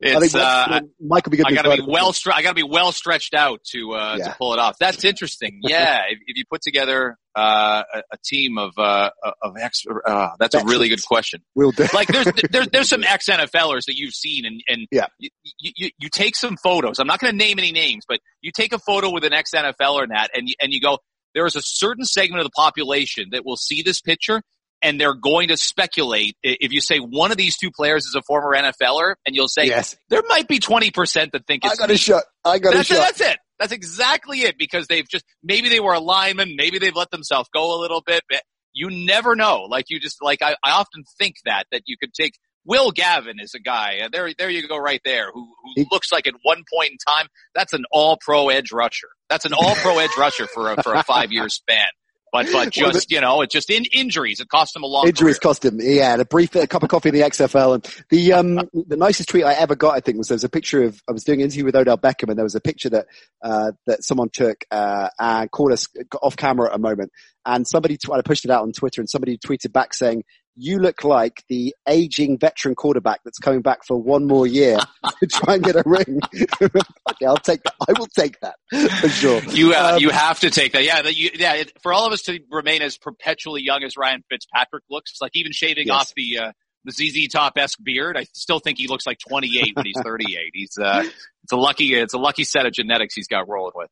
it's, 0.02 0.36
uh, 0.36 0.82
Mike 1.00 1.26
will 1.26 1.32
be 1.32 1.38
good. 1.38 1.48
I 1.48 1.54
gotta 1.54 1.78
be 1.78 1.84
well. 1.88 2.12
Stre- 2.12 2.34
I 2.34 2.42
gotta 2.42 2.56
be 2.56 2.64
well 2.64 2.92
stretched 2.92 3.34
out 3.34 3.64
to 3.72 3.94
uh, 3.94 4.16
yeah. 4.18 4.26
to 4.26 4.36
pull 4.38 4.54
it 4.54 4.60
off. 4.60 4.78
That's 4.80 5.04
interesting. 5.04 5.60
Yeah, 5.72 6.02
if, 6.10 6.20
if, 6.26 6.38
you 6.38 6.44
put 6.50 6.62
together 6.62 7.18
uh, 7.36 7.84
a, 7.94 8.00
a, 8.00 8.18
team 8.26 8.58
of 8.58 8.72
uh, 8.78 9.12
of 9.42 9.56
ex, 9.58 9.84
uh, 10.06 10.30
that's 10.40 10.56
a 10.56 10.66
really 10.66 10.90
good 10.90 11.04
question. 11.06 11.42
We'll 11.56 11.72
do. 11.72 11.88
like 11.94 12.08
there's 12.08 12.28
there's 12.50 12.68
there's 12.70 12.90
some 12.90 13.04
ex 13.08 13.30
NFLers 13.30 13.86
that 13.86 13.96
you've 13.96 14.14
seen, 14.14 14.46
and 14.46 14.62
and 14.68 14.88
yeah. 14.92 15.06
you, 15.20 15.30
you, 15.60 15.90
you 15.98 16.10
take 16.10 16.36
some 16.36 16.58
photos. 16.58 17.00
I'm 17.00 17.08
not 17.08 17.20
going 17.20 17.32
to 17.32 17.38
name 17.38 17.60
any 17.60 17.72
names, 17.72 18.04
but 18.08 18.20
you 18.42 18.52
take 18.52 18.74
a 18.74 18.80
photo 18.80 19.12
with 19.12 19.24
an 19.24 19.34
ex 19.34 19.52
NFLer 19.52 20.04
in 20.04 20.10
that, 20.10 20.32
and 20.34 20.50
you, 20.50 20.56
and 20.62 20.74
you 20.74 20.82
go, 20.82 20.98
there 21.34 21.46
is 21.46 21.56
a 21.56 21.62
certain 21.62 22.06
segment 22.06 22.42
of 22.42 22.46
the 22.46 22.52
population 22.56 23.30
that 23.32 23.46
will 23.46 23.58
see 23.58 23.84
this 23.84 24.02
picture 24.02 24.42
and 24.82 25.00
they're 25.00 25.14
going 25.14 25.50
to 25.50 25.58
speculate. 25.58 26.36
If 26.44 26.72
you 26.72 26.82
say 26.82 26.98
one 27.00 27.32
of 27.32 27.38
these 27.38 27.58
two 27.58 27.72
players 27.72 28.06
is 28.06 28.16
a 28.16 28.22
former 28.22 28.56
NFLer, 28.56 29.16
and 29.26 29.36
you'll 29.36 29.48
say 29.48 29.66
Yes. 29.66 29.96
there 30.10 30.22
might 30.28 30.48
be 30.48 30.60
twenty 30.60 30.92
percent 30.92 31.32
that 31.34 31.46
think 31.48 31.66
I 31.66 31.76
got 31.76 31.90
me. 31.90 31.96
a 31.96 31.98
shot. 31.98 32.24
I 32.44 32.60
got 32.60 32.74
That's 32.74 32.90
a 32.92 32.94
it. 32.96 32.98
That's 32.98 33.22
it. 33.22 33.38
That's 33.60 33.72
exactly 33.72 34.42
it. 34.42 34.56
Because 34.58 34.88
they've 34.88 35.08
just 35.08 35.26
maybe 35.44 35.70
they 35.70 35.80
were 35.80 35.94
a 35.94 36.00
lineman, 36.00 36.56
maybe 36.56 36.80
they've 36.80 36.96
let 36.96 37.12
themselves 37.12 37.50
go 37.54 37.78
a 37.78 37.80
little 37.82 38.02
bit. 38.06 38.24
But 38.30 38.42
you 38.74 38.90
never 38.90 39.36
know. 39.36 39.64
Like 39.70 39.86
you 39.90 40.00
just 40.00 40.18
like 40.22 40.42
I, 40.42 40.56
I 40.64 40.72
often 40.72 41.04
think 41.20 41.36
that 41.46 41.66
that 41.72 41.84
you 41.86 41.96
could 42.02 42.14
take. 42.14 42.34
Will 42.64 42.92
Gavin 42.92 43.40
is 43.40 43.56
a 43.56 43.60
guy. 43.60 44.02
Uh, 44.04 44.10
there, 44.12 44.30
there 44.38 44.48
you 44.52 44.68
go, 44.68 44.78
right 44.78 45.02
there. 45.04 45.32
Who, 45.34 45.46
who 45.64 45.72
He- 45.78 45.88
looks 45.92 46.12
like 46.12 46.28
at 46.28 46.36
one 46.44 46.64
point 46.72 46.92
in 46.92 46.98
time 47.08 47.26
that's 47.56 47.74
an 47.74 47.86
All-Pro 47.92 48.50
edge 48.50 48.72
rusher. 48.72 49.08
That's 49.32 49.46
an 49.46 49.54
All-Pro 49.54 49.98
edge 49.98 50.12
rusher 50.16 50.46
for 50.46 50.72
a 50.72 50.84
for 50.84 50.94
a 50.94 51.02
five-year 51.04 51.50
span. 51.50 51.88
But 52.32 52.46
but 52.52 52.76
Well, 52.78 52.92
just 52.92 53.12
you 53.12 53.20
know, 53.20 53.42
it's 53.42 53.54
just 53.54 53.70
in 53.70 53.84
injuries. 53.92 54.40
It 54.40 54.48
cost 54.48 54.76
him 54.76 54.84
a 54.84 54.88
long 54.88 55.08
Injuries 55.08 55.38
career. 55.38 55.52
cost 55.52 55.66
him. 55.66 55.80
Yeah, 55.82 56.14
and 56.14 56.22
a 56.22 56.26
brief 56.26 56.56
a 56.56 56.66
cup 56.66 56.82
of 56.82 56.90
coffee 56.90 57.10
in 57.10 57.16
the 57.16 57.22
XFL. 57.22 57.76
And 57.76 58.06
the 58.10 58.34
um 58.34 58.56
the 58.74 58.96
nicest 58.96 59.30
tweet 59.30 59.44
I 59.44 59.54
ever 59.54 59.76
got, 59.76 59.96
I 59.96 60.00
think, 60.00 60.18
was 60.18 60.30
there 60.30 60.36
was 60.36 60.46
a 60.46 60.50
picture 60.50 60.84
of 60.84 61.02
I 61.10 61.12
was 61.12 61.26
doing 61.26 61.42
an 61.42 61.46
interview 61.46 61.66
with 61.66 61.76
Odell 61.76 61.98
Beckham, 61.98 62.30
and 62.30 62.38
there 62.38 62.46
was 62.46 62.56
a 62.56 62.62
picture 62.62 62.90
that 62.92 63.08
uh 63.44 63.74
that 63.86 64.04
someone 64.04 64.30
took 64.32 64.64
uh 64.72 65.10
and 65.20 65.52
called 65.52 65.74
us 65.74 65.88
off 66.22 66.38
camera 66.38 66.70
at 66.70 66.76
a 66.76 66.80
moment, 66.80 67.12
and 67.46 67.68
somebody 67.68 67.98
t- 67.98 68.12
I 68.12 68.22
pushed 68.22 68.46
it 68.46 68.52
out 68.52 68.62
on 68.62 68.72
Twitter, 68.72 69.02
and 69.02 69.10
somebody 69.10 69.38
tweeted 69.38 69.74
back 69.74 69.94
saying. 69.94 70.24
You 70.56 70.80
look 70.80 71.04
like 71.04 71.44
the 71.50 71.74
aging 71.88 72.38
veteran 72.38 72.76
quarterback 72.76 73.22
that's 73.24 73.40
coming 73.40 73.62
back 73.62 73.86
for 73.86 73.98
one 73.98 74.28
more 74.28 74.46
year 74.46 74.78
to 75.22 75.28
try 75.28 75.56
and 75.56 75.64
get 75.64 75.76
a 75.76 75.84
ring. 75.86 76.20
okay, 76.62 77.26
I'll 77.26 77.38
take 77.38 77.64
that. 77.64 77.74
I 77.88 77.94
will 77.98 78.08
take 78.08 78.40
that 78.42 78.56
for 79.00 79.10
sure. 79.10 79.42
You 79.44 79.74
uh, 79.74 79.94
Um, 79.96 80.00
you 80.02 80.10
have 80.10 80.40
to 80.42 80.50
take 80.50 80.74
that. 80.74 80.84
Yeah, 80.84 81.02
that 81.02 81.16
you, 81.16 81.32
yeah. 81.36 81.54
It, 81.56 81.74
for 81.82 81.94
all 81.94 82.06
of 82.06 82.14
us 82.14 82.24
to 82.24 82.40
remain 82.52 82.82
as 82.82 82.98
perpetually 82.98 83.62
young 83.64 83.84
as 83.84 83.96
Ryan 83.98 84.24
Fitzpatrick 84.30 84.84
looks, 84.90 85.14
like 85.22 85.32
even 85.36 85.52
shaving 85.54 85.88
Yes. 85.88 85.96
off 85.96 86.14
the 86.16 86.38
uh, 86.40 86.52
the 86.84 86.92
ZZ 86.92 87.28
Top 87.32 87.54
esque 87.58 87.80
beard, 87.82 88.18
I 88.18 88.26
still 88.34 88.60
think 88.60 88.78
he 88.78 88.88
looks 88.88 89.06
like 89.06 89.20
28 89.28 89.76
when 89.76 89.86
he's 89.86 90.02
38. 90.04 90.50
He's 90.54 90.78
uh, 90.82 91.04
it's 91.44 91.52
a 91.52 91.56
lucky 91.56 91.94
it's 91.94 92.14
a 92.14 92.18
lucky 92.20 92.44
set 92.44 92.66
of 92.66 92.74
genetics 92.74 93.14
he's 93.16 93.28
got 93.28 93.48
rolling 93.48 93.74
with. 93.76 93.90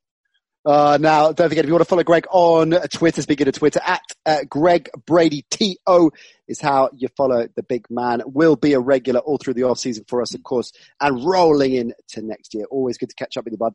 Uh, 0.65 0.97
now, 0.99 1.31
don't 1.31 1.49
forget, 1.49 1.63
if 1.63 1.67
you 1.67 1.73
want 1.73 1.81
to 1.81 1.89
follow 1.89 2.03
Gregg 2.03 2.25
on 2.29 2.71
Twitter, 2.91 3.21
speaking 3.21 3.47
of 3.47 3.53
Twitter, 3.53 3.79
at 3.85 4.01
uh, 4.25 4.43
Gregg 4.49 4.89
Brady 5.05 5.45
TO 5.49 6.11
is 6.47 6.59
how 6.59 6.89
you 6.93 7.07
follow 7.15 7.47
the 7.55 7.63
big 7.63 7.89
man. 7.89 8.21
Will 8.25 8.55
be 8.55 8.73
a 8.73 8.79
regular 8.79 9.21
all 9.21 9.37
through 9.37 9.53
the 9.53 9.63
off 9.63 9.79
season 9.79 10.03
for 10.07 10.21
us, 10.21 10.33
of 10.33 10.43
course, 10.43 10.73
and 10.99 11.23
rolling 11.25 11.73
into 11.73 12.21
next 12.21 12.53
year. 12.53 12.65
Always 12.69 12.97
good 12.97 13.09
to 13.09 13.15
catch 13.15 13.37
up 13.37 13.45
with 13.45 13.53
you, 13.53 13.57
bud. 13.57 13.73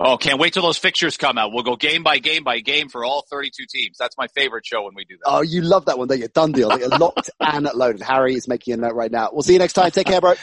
Oh, 0.00 0.16
can't 0.16 0.38
wait 0.38 0.52
till 0.52 0.62
those 0.62 0.78
fixtures 0.78 1.16
come 1.16 1.38
out. 1.38 1.52
We'll 1.52 1.64
go 1.64 1.74
game 1.74 2.04
by 2.04 2.20
game 2.20 2.44
by 2.44 2.60
game 2.60 2.88
for 2.88 3.04
all 3.04 3.26
32 3.28 3.64
teams. 3.68 3.96
That's 3.98 4.16
my 4.16 4.28
favorite 4.28 4.64
show 4.64 4.84
when 4.84 4.94
we 4.94 5.04
do 5.04 5.16
that. 5.16 5.28
Oh, 5.28 5.40
you 5.42 5.60
love 5.60 5.86
that 5.86 5.98
one, 5.98 6.06
don't 6.06 6.20
you? 6.20 6.28
Done 6.28 6.52
deal. 6.52 6.78
You're 6.78 6.88
locked 6.88 7.30
and 7.40 7.68
loaded. 7.74 8.00
Harry 8.02 8.34
is 8.34 8.46
making 8.46 8.74
a 8.74 8.76
note 8.76 8.94
right 8.94 9.10
now. 9.10 9.30
We'll 9.32 9.42
see 9.42 9.54
you 9.54 9.58
next 9.58 9.72
time. 9.72 9.90
Take 9.90 10.06
care, 10.06 10.20
bro. 10.20 10.34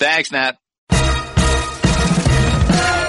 Thanks, 0.00 0.32
Nat. 0.32 0.58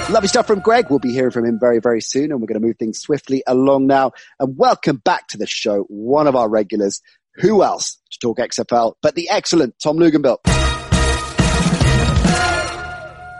Lovely 0.08 0.28
stuff 0.28 0.46
from 0.46 0.60
Gregg. 0.60 0.88
We'll 0.88 1.00
be 1.00 1.12
hearing 1.12 1.32
from 1.32 1.44
him 1.44 1.58
very, 1.60 1.80
very 1.80 2.00
soon, 2.00 2.30
and 2.30 2.40
we're 2.40 2.46
going 2.46 2.60
to 2.60 2.64
move 2.64 2.76
things 2.78 3.00
swiftly 3.00 3.42
along 3.44 3.88
now. 3.88 4.12
And 4.38 4.56
welcome 4.56 4.98
back 4.98 5.26
to 5.28 5.36
the 5.36 5.48
show, 5.48 5.82
one 5.88 6.28
of 6.28 6.36
our 6.36 6.48
regulars. 6.48 7.02
Who 7.38 7.64
else 7.64 7.98
to 8.12 8.18
talk 8.20 8.38
XFL 8.38 8.94
but 9.02 9.16
the 9.16 9.28
excellent 9.28 9.74
Tom 9.82 9.96
Lugenbil? 9.98 10.38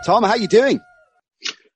Tom, 0.05 0.23
how 0.23 0.31
are 0.31 0.37
you 0.37 0.47
doing? 0.49 0.81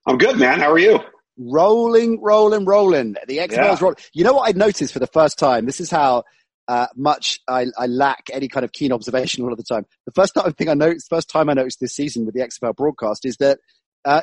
I'm 0.06 0.18
good, 0.18 0.38
man. 0.38 0.60
How 0.60 0.72
are 0.72 0.78
you? 0.78 1.00
Rolling, 1.38 2.22
rolling, 2.22 2.66
rolling. 2.66 3.16
The 3.28 3.38
XFL 3.38 3.50
Yeah. 3.56 3.74
is 3.74 3.82
rolling. 3.82 3.98
You 4.14 4.26
know 4.26 4.34
what 4.34 4.50
I 4.54 4.58
noticed 4.58 4.92
for 4.92 5.00
the 5.00 5.08
first 5.08 5.40
time? 5.40 5.66
This 5.66 5.80
is 5.80 5.90
how 5.90 6.24
uh, 6.68 6.88
much 6.98 7.40
I, 7.48 7.68
I 7.78 7.86
lack 7.88 8.30
any 8.34 8.50
kind 8.50 8.66
of 8.66 8.74
keen 8.74 8.92
observation 8.92 9.44
all 9.46 9.52
of 9.54 9.58
the 9.58 9.64
time. 9.64 9.86
The 10.06 10.12
first 10.12 10.34
time, 10.36 10.44
I 10.48 10.52
think 10.52 10.70
I 10.70 10.74
noticed, 10.74 11.08
first 11.10 11.30
time 11.30 11.50
I 11.50 11.54
noticed 11.54 11.80
this 11.80 11.96
season 11.96 12.26
with 12.26 12.36
the 12.36 12.42
XFL 12.42 12.76
broadcast 12.76 13.26
is 13.26 13.38
that 13.38 13.60
uh, 14.06 14.22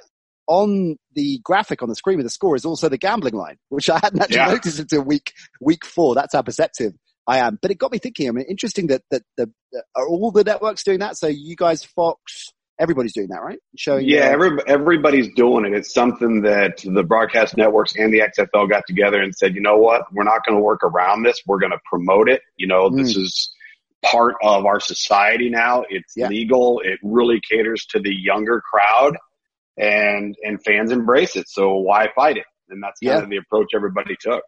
on 0.49 0.97
the 1.15 1.41
graphic 1.45 1.83
on 1.83 1.89
the 1.89 1.95
screen 1.95 2.17
with 2.17 2.27
the 2.27 2.31
score 2.31 2.57
is 2.57 2.65
also 2.65 2.89
the 2.89 2.99
gambling 2.99 3.35
line, 3.35 3.57
which 3.69 3.89
I 3.89 3.99
hadn't 3.99 4.21
actually 4.21 4.37
Yeah. 4.37 4.49
noticed 4.49 4.79
until 4.81 5.03
week 5.03 5.33
week 5.61 5.85
four. 5.85 6.15
That's 6.15 6.35
how 6.35 6.43
perceptive 6.43 6.95
I 7.27 7.39
am. 7.39 7.59
But 7.61 7.71
it 7.71 7.79
got 7.79 7.93
me 7.93 7.99
thinking. 7.99 8.29
I 8.29 8.33
mean, 8.33 8.47
interesting 8.49 8.89
that 8.89 9.03
that 9.11 9.23
the 9.37 9.51
are 9.95 10.09
all 10.09 10.31
the 10.31 10.45
networks 10.45 10.83
doing 10.83 11.01
that. 11.01 11.17
So 11.19 11.27
you 11.27 11.55
guys, 11.55 11.85
Fox, 11.85 12.53
everybody's 12.79 13.13
doing 13.13 13.29
that, 13.29 13.43
right? 13.43 13.59
Showing 13.77 14.09
Yeah, 14.09 14.21
every, 14.21 14.59
everybody's 14.67 15.29
doing 15.35 15.67
it. 15.67 15.77
It's 15.77 15.93
something 15.93 16.43
that 16.43 16.79
the 16.85 17.03
broadcast 17.03 17.57
networks 17.57 17.95
and 17.97 18.13
the 18.13 18.21
XFL 18.21 18.69
got 18.69 18.85
together 18.87 19.21
and 19.21 19.35
said, 19.35 19.55
you 19.55 19.61
know 19.61 19.77
what? 19.77 20.03
We're 20.13 20.25
not 20.25 20.45
going 20.47 20.57
to 20.57 20.63
work 20.63 20.83
around 20.83 21.25
this. 21.25 21.41
We're 21.47 21.59
going 21.59 21.73
to 21.73 21.81
promote 21.85 22.29
it. 22.29 22.41
You 22.57 22.69
know, 22.69 22.89
this 22.89 23.15
hmm. 23.15 23.23
is 23.23 23.55
part 24.05 24.37
of 24.43 24.65
our 24.65 24.81
society 24.81 25.51
now. 25.51 25.85
It's 25.91 26.15
Yeah. 26.17 26.29
legal. 26.29 26.81
It 26.85 26.99
really 27.03 27.41
caters 27.51 27.85
to 27.91 28.01
the 28.01 28.15
younger 28.15 28.63
crowd 28.63 29.17
and, 29.79 30.35
and 30.43 30.63
fans 30.65 30.91
embrace 30.93 31.37
it. 31.37 31.49
So 31.49 31.77
why 31.77 32.09
fight 32.15 32.37
it? 32.37 32.45
And 32.69 32.83
that's 32.83 33.01
kind 33.01 33.19
Yeah. 33.19 33.23
of 33.25 33.31
the 33.31 33.37
approach 33.39 33.69
everybody 33.75 34.17
took. 34.21 34.43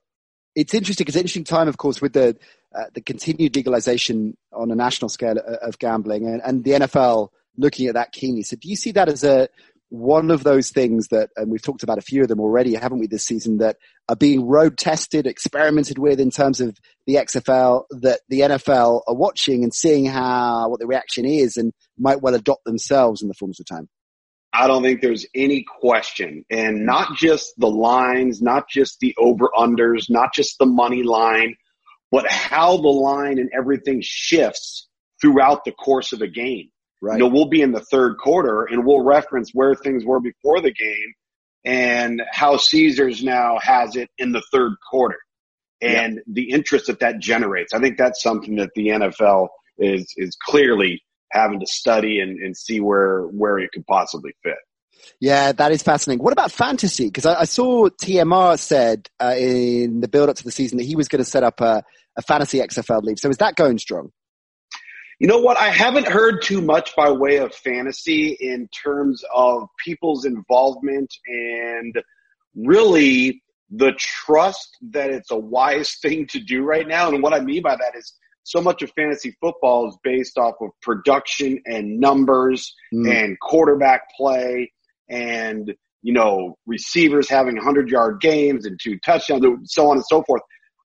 it's 0.57 0.75
interesting. 0.75 1.07
It's 1.07 1.17
an 1.17 1.21
interesting 1.21 1.45
time, 1.45 1.69
of 1.69 1.77
course, 1.79 2.01
with 2.03 2.13
the 2.13 2.37
uh, 2.77 2.85
the 2.95 3.01
continued 3.01 3.57
legalization 3.57 4.37
on 4.53 4.71
a 4.71 4.75
national 4.75 5.09
scale 5.09 5.39
of, 5.39 5.55
of 5.69 5.79
gambling, 5.79 6.27
and, 6.27 6.41
and 6.45 6.63
the 6.65 6.73
NFL 6.73 7.29
looking 7.57 7.87
at 7.89 7.95
that 7.95 8.13
keenly. 8.13 8.43
So, 8.43 8.57
do 8.57 8.69
you 8.69 8.77
see 8.77 8.93
that 8.93 9.09
as 9.09 9.25
a 9.25 9.49
one 9.89 10.31
of 10.31 10.45
those 10.45 10.71
things 10.71 11.09
that, 11.09 11.31
and 11.37 11.51
we've 11.51 11.63
talked 11.63 11.83
about 11.83 11.99
a 11.99 12.03
few 12.03 12.23
of 12.23 12.29
them 12.29 12.39
already, 12.39 12.75
haven't 12.75 13.01
we, 13.01 13.09
this 13.09 13.25
season, 13.25 13.59
that 13.59 13.77
are 14.09 14.15
being 14.15 14.47
road 14.47 14.79
tested, 14.79 15.27
experimented 15.27 15.99
with 15.99 16.21
in 16.21 16.31
terms 16.31 16.61
of 16.61 16.79
the 17.09 17.15
XFL, 17.17 17.85
that 17.91 18.21
the 18.29 18.41
NFL 18.41 19.03
are 19.09 19.15
watching 19.17 19.65
and 19.65 19.75
seeing 19.75 20.05
how 20.05 20.69
what 20.69 20.79
the 20.79 20.87
reaction 20.87 21.25
is, 21.25 21.57
and 21.57 21.73
might 21.99 22.21
well 22.23 22.35
adopt 22.35 22.65
themselves 22.65 23.21
in 23.23 23.27
the 23.29 23.35
fullness 23.35 23.59
of 23.61 23.67
time. 23.67 23.89
I 24.53 24.67
don't 24.67 24.83
think 24.83 25.01
there's 25.01 25.27
any 25.35 25.65
question. 25.81 26.45
And 26.51 26.85
not 26.85 27.17
just 27.17 27.53
the 27.59 27.71
lines, 27.71 28.43
not 28.43 28.69
just 28.69 28.99
the 29.01 29.15
over 29.19 29.49
unders, 29.57 30.11
not 30.11 30.35
just 30.35 30.59
the 30.59 30.67
money 30.67 31.03
line, 31.03 31.57
but 32.11 32.29
how 32.29 32.77
the 32.77 32.89
line 32.89 33.39
and 33.39 33.51
everything 33.57 34.01
shifts 34.03 34.89
throughout 35.21 35.65
the 35.65 35.73
course 35.73 36.13
of 36.13 36.21
a 36.21 36.29
game. 36.29 36.71
Right? 37.01 37.15
You 37.15 37.21
know, 37.21 37.29
we'll 37.29 37.49
be 37.49 37.63
in 37.63 37.73
the 37.73 37.81
third 37.81 38.19
quarter 38.19 38.65
and 38.65 38.85
we'll 38.85 39.05
reference 39.05 39.51
where 39.55 39.75
things 39.75 40.05
were 40.05 40.21
before 40.21 40.61
the 40.61 40.73
game 40.73 41.15
and 41.65 42.23
how 42.31 42.57
Caesars 42.57 43.23
now 43.23 43.59
has 43.61 43.97
it 43.97 44.09
in 44.19 44.33
the 44.33 44.43
third 44.53 44.73
quarter 44.91 45.19
and 45.81 46.21
the 46.27 46.51
interest 46.51 46.89
that 46.89 47.01
that 47.01 47.21
generates. 47.21 47.73
I 47.73 47.79
think 47.79 47.97
that's 47.97 48.23
something 48.23 48.57
that 48.57 48.71
the 48.75 48.89
NFL 48.89 49.49
is, 49.79 50.13
is 50.17 50.37
clearly 50.47 51.03
having 51.33 51.61
to 51.61 51.67
study 51.67 52.21
and, 52.21 52.39
and 52.39 52.57
see 52.57 52.81
where, 52.81 53.23
where 53.25 53.59
it 53.59 53.71
could 53.73 53.87
possibly 53.87 54.33
fit. 54.43 54.57
Yeah, 55.21 55.53
that 55.53 55.73
is 55.73 55.83
fascinating. 55.83 56.23
What 56.23 56.33
about 56.33 56.53
fantasy? 56.53 57.07
Because 57.07 57.27
I, 57.27 57.41
I 57.41 57.45
saw 57.45 57.89
TMR 57.89 58.59
said 58.59 59.09
uh, 59.21 59.35
in 59.37 60.01
the 60.01 60.09
build 60.09 60.29
up 60.29 60.37
to 60.37 60.45
the 60.45 60.51
season 60.51 60.79
that 60.79 60.85
he 60.85 60.97
was 60.97 61.09
going 61.09 61.23
to 61.23 61.31
set 61.31 61.43
up 61.43 61.61
a, 61.61 61.83
a 62.17 62.23
fantasy 62.23 62.59
XFL 62.59 63.03
league. 63.03 63.19
So 63.19 63.29
is 63.29 63.39
that 63.39 63.57
going 63.57 63.79
strong? 63.79 64.13
You 65.19 65.27
know 65.27 65.39
what? 65.41 65.59
I 65.59 65.69
haven't 65.69 66.09
heard 66.09 66.43
too 66.43 66.63
much 66.63 66.97
by 66.97 67.11
way 67.11 67.37
of 67.37 67.55
fantasy 67.55 68.39
in 68.41 68.69
terms 68.69 69.23
of 69.35 69.69
people's 69.85 70.25
involvement 70.25 71.13
and 71.27 71.95
really 72.57 73.43
the 73.71 73.93
trust 73.99 74.79
that 74.93 75.11
it's 75.11 75.31
a 75.31 75.37
wise 75.37 75.97
thing 76.03 76.27
to 76.29 76.41
do 76.41 76.63
right 76.63 76.89
now. 76.89 77.11
And 77.11 77.23
what 77.23 77.35
I 77.35 77.41
mean 77.41 77.63
by 77.63 77.77
that 77.77 77.97
is 77.97 78.15
so 78.45 78.61
much 78.61 78.83
of 78.83 78.91
fantasy 78.97 79.35
football 79.41 79.89
is 79.89 79.97
based 80.03 80.39
off 80.39 80.55
of 80.61 80.71
production 80.83 81.61
and 81.67 81.99
numbers 82.01 82.75
Mm. 82.93 83.11
and 83.15 83.41
quarterback 83.41 84.03
play 84.17 84.73
and, 85.09 85.75
you 86.03 86.13
know, 86.13 86.57
receivers 86.67 87.29
having 87.29 87.57
100 87.57 87.89
yard 87.91 88.21
games 88.21 88.65
and 88.67 88.79
two 88.83 88.99
touchdowns, 89.05 89.45
and 89.45 89.69
so 89.69 89.89
on 89.91 89.97
and 89.97 90.07
so 90.07 90.23
forth. 90.23 90.43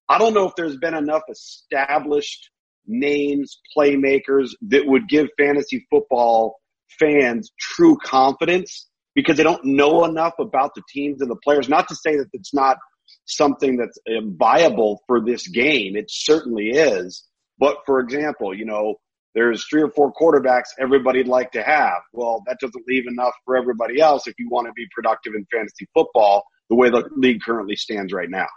I 0.10 0.18
don't 0.18 0.34
know 0.34 0.48
if 0.48 0.56
there's 0.56 0.78
been 0.78 0.94
enough 0.94 1.24
established 1.30 2.50
names, 2.86 3.60
playmakers 3.76 4.52
that 4.70 4.86
would 4.86 5.08
give 5.08 5.28
fantasy 5.38 5.86
football 5.90 6.58
fans 7.00 7.52
true 7.60 7.98
confidence 8.04 8.88
because 9.16 9.38
they 9.38 9.44
don't 9.44 9.64
know 9.66 10.04
enough 10.06 10.34
about 10.40 10.72
the 10.76 10.84
teams 10.94 11.22
and 11.22 11.32
the 11.32 11.36
players. 11.38 11.68
Not 11.70 11.88
to 11.88 11.96
say 11.96 12.16
that 12.18 12.28
it's 12.34 12.54
not 12.54 12.78
something 13.26 13.78
that's 13.78 13.98
uh, 14.08 14.22
viable 14.38 15.02
for 15.08 15.20
this 15.26 15.48
game. 15.48 15.96
It 15.96 16.06
certainly 16.10 16.70
is. 16.70 17.24
But 17.58 17.78
for 17.86 18.00
example, 18.00 18.54
you 18.54 18.66
know, 18.66 18.96
there's 19.34 19.66
three 19.66 19.82
or 19.82 19.90
four 19.92 20.14
quarterbacks 20.14 20.70
everybody'd 20.80 21.28
like 21.28 21.52
to 21.52 21.62
have. 21.62 22.00
Well, 22.14 22.44
that 22.48 22.58
doesn't 22.60 22.86
leave 22.88 23.06
enough 23.08 23.34
for 23.44 23.58
everybody 23.58 24.00
else 24.00 24.28
if 24.28 24.36
you 24.40 24.50
want 24.50 24.68
to 24.68 24.74
be 24.74 24.88
productive 24.94 25.34
in 25.36 25.46
fantasy 25.52 25.88
football 25.94 26.44
the 26.70 26.76
way 26.76 26.90
the 26.90 27.08
league 27.16 27.42
currently 27.42 27.76
stands 27.76 28.14
right 28.14 28.30
now. 28.30 28.48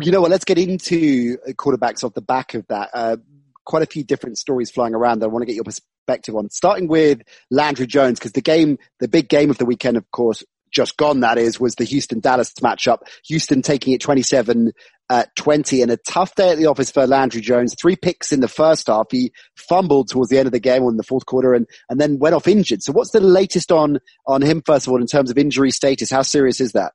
You 0.00 0.12
know 0.12 0.20
what? 0.20 0.30
Let's 0.30 0.44
get 0.44 0.58
into 0.58 1.38
quarterbacks 1.52 2.04
off 2.04 2.14
the 2.14 2.22
back 2.22 2.54
of 2.54 2.66
that. 2.68 2.90
Uh, 2.92 3.16
quite 3.64 3.82
a 3.82 3.86
few 3.86 4.04
different 4.04 4.38
stories 4.38 4.70
flying 4.70 4.94
around 4.94 5.20
that 5.20 5.26
I 5.26 5.28
want 5.28 5.42
to 5.42 5.46
get 5.46 5.54
your 5.54 5.64
perspective 5.64 6.34
on. 6.34 6.50
Starting 6.50 6.88
with 6.88 7.22
Landry 7.50 7.86
Jones, 7.86 8.18
because 8.18 8.32
the 8.32 8.40
game, 8.40 8.78
the 9.00 9.08
big 9.08 9.28
game 9.28 9.50
of 9.50 9.58
the 9.58 9.64
weekend, 9.64 9.96
of 9.96 10.10
course, 10.10 10.44
just 10.70 10.96
gone, 10.96 11.20
that 11.20 11.38
is, 11.38 11.60
was 11.60 11.74
the 11.74 11.84
Houston 11.84 12.20
Dallas 12.20 12.52
matchup. 12.62 12.98
Houston 13.26 13.62
taking 13.62 13.92
it 13.92 14.00
27 14.00 14.72
uh, 15.08 15.24
20 15.36 15.82
and 15.82 15.90
a 15.90 15.96
tough 15.96 16.34
day 16.34 16.50
at 16.50 16.58
the 16.58 16.66
office 16.66 16.90
for 16.90 17.06
Landry 17.06 17.40
Jones. 17.40 17.74
Three 17.80 17.96
picks 17.96 18.32
in 18.32 18.40
the 18.40 18.48
first 18.48 18.88
half. 18.88 19.06
He 19.10 19.32
fumbled 19.54 20.08
towards 20.08 20.30
the 20.30 20.38
end 20.38 20.46
of 20.46 20.52
the 20.52 20.60
game 20.60 20.82
in 20.82 20.96
the 20.96 21.02
fourth 21.02 21.26
quarter 21.26 21.54
and, 21.54 21.66
and 21.88 22.00
then 22.00 22.18
went 22.18 22.34
off 22.34 22.48
injured. 22.48 22.82
So 22.82 22.92
what's 22.92 23.10
the 23.10 23.20
latest 23.20 23.70
on, 23.70 24.00
on 24.26 24.42
him, 24.42 24.62
first 24.64 24.86
of 24.86 24.92
all, 24.92 25.00
in 25.00 25.06
terms 25.06 25.30
of 25.30 25.38
injury 25.38 25.70
status? 25.70 26.10
How 26.10 26.22
serious 26.22 26.60
is 26.60 26.72
that? 26.72 26.92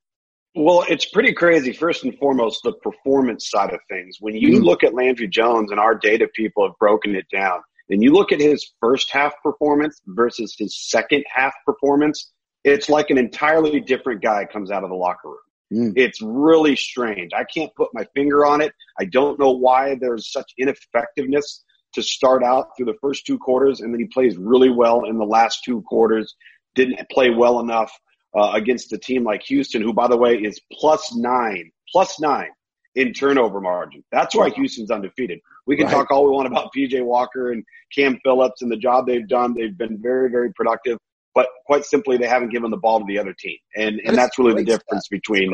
Well, 0.54 0.84
it's 0.90 1.06
pretty 1.06 1.34
crazy. 1.34 1.72
First 1.72 2.04
and 2.04 2.18
foremost, 2.18 2.62
the 2.64 2.74
performance 2.74 3.50
side 3.50 3.74
of 3.74 3.80
things. 3.90 4.18
When 4.20 4.36
you 4.36 4.56
mm-hmm. 4.56 4.64
look 4.64 4.84
at 4.84 4.94
Landry 4.94 5.30
Jones 5.30 5.72
and 5.72 5.80
our 5.80 5.96
data 5.96 6.28
people 6.36 6.68
have 6.68 6.78
broken 6.78 7.16
it 7.16 7.26
down, 7.32 7.62
and 7.90 8.04
you 8.04 8.12
look 8.12 8.32
at 8.32 8.40
his 8.40 8.70
first 8.82 9.12
half 9.12 9.34
performance 9.44 10.02
versus 10.08 10.56
his 10.58 10.78
second 10.78 11.24
half 11.34 11.54
performance, 11.66 12.32
it's 12.64 12.90
like 12.90 13.10
an 13.10 13.18
entirely 13.18 13.80
different 13.80 14.22
guy 14.22 14.46
comes 14.46 14.72
out 14.72 14.84
of 14.84 14.90
the 14.90 14.96
locker 14.96 15.30
room. 15.30 15.38
Mm. 15.74 15.94
It's 15.96 16.22
really 16.22 16.76
strange. 16.76 17.32
I 17.34 17.44
can't 17.44 17.74
put 17.76 17.90
my 17.94 18.06
finger 18.14 18.46
on 18.46 18.62
it. 18.62 18.74
I 19.00 19.06
don't 19.06 19.40
know 19.40 19.52
why 19.52 19.96
there's 20.00 20.32
such 20.32 20.52
ineffectiveness 20.58 21.64
to 21.94 22.04
start 22.04 22.44
out 22.44 22.70
through 22.76 22.88
the 22.88 22.98
first 23.02 23.26
two 23.26 23.38
quarters, 23.38 23.82
and 23.82 23.94
then 23.94 24.00
he 24.00 24.08
plays 24.08 24.38
really 24.38 24.70
well 24.70 25.06
in 25.06 25.18
the 25.18 25.26
last 25.26 25.64
two 25.64 25.82
quarters. 25.84 26.36
Didn't 26.76 27.10
play 27.10 27.30
well 27.30 27.60
enough 27.60 27.92
uh, 28.38 28.52
against 28.54 28.94
a 28.94 28.98
team 28.98 29.24
like 29.24 29.44
Houston, 29.44 29.82
who, 29.82 29.94
by 29.94 30.08
the 30.08 30.18
way, 30.18 30.36
is 30.36 30.60
plus 30.72 31.14
nine, 31.16 31.72
plus 31.92 32.20
nine 32.20 32.50
in 32.96 33.14
turnover 33.14 33.62
margin. 33.62 34.04
That's 34.12 34.36
why 34.36 34.50
Houston's 34.50 34.92
undefeated. 34.92 35.40
We 35.66 35.78
can 35.78 35.86
right. 35.86 35.94
talk 35.94 36.12
all 36.12 36.26
we 36.26 36.32
want 36.32 36.48
about 36.48 36.72
PJ 36.76 37.04
Walker 37.04 37.52
and 37.52 37.64
Cam 37.94 38.20
Phillips 38.24 38.62
and 38.62 38.72
the 38.72 38.78
job 38.78 39.06
they've 39.08 39.28
done. 39.28 39.54
They've 39.54 39.78
been 39.78 40.02
very, 40.02 40.30
very 40.30 40.52
productive 40.54 40.98
but 41.34 41.48
quite 41.66 41.86
simply 41.86 42.18
they 42.18 42.28
haven't 42.28 42.50
given 42.50 42.72
the 42.72 42.78
ball 42.78 43.00
to 43.00 43.06
the 43.08 43.20
other 43.20 43.34
team, 43.38 43.58
and 43.76 44.00
and 44.06 44.18
that's 44.18 44.38
really 44.38 44.54
the 44.56 44.64
difference 44.64 45.08
between 45.10 45.54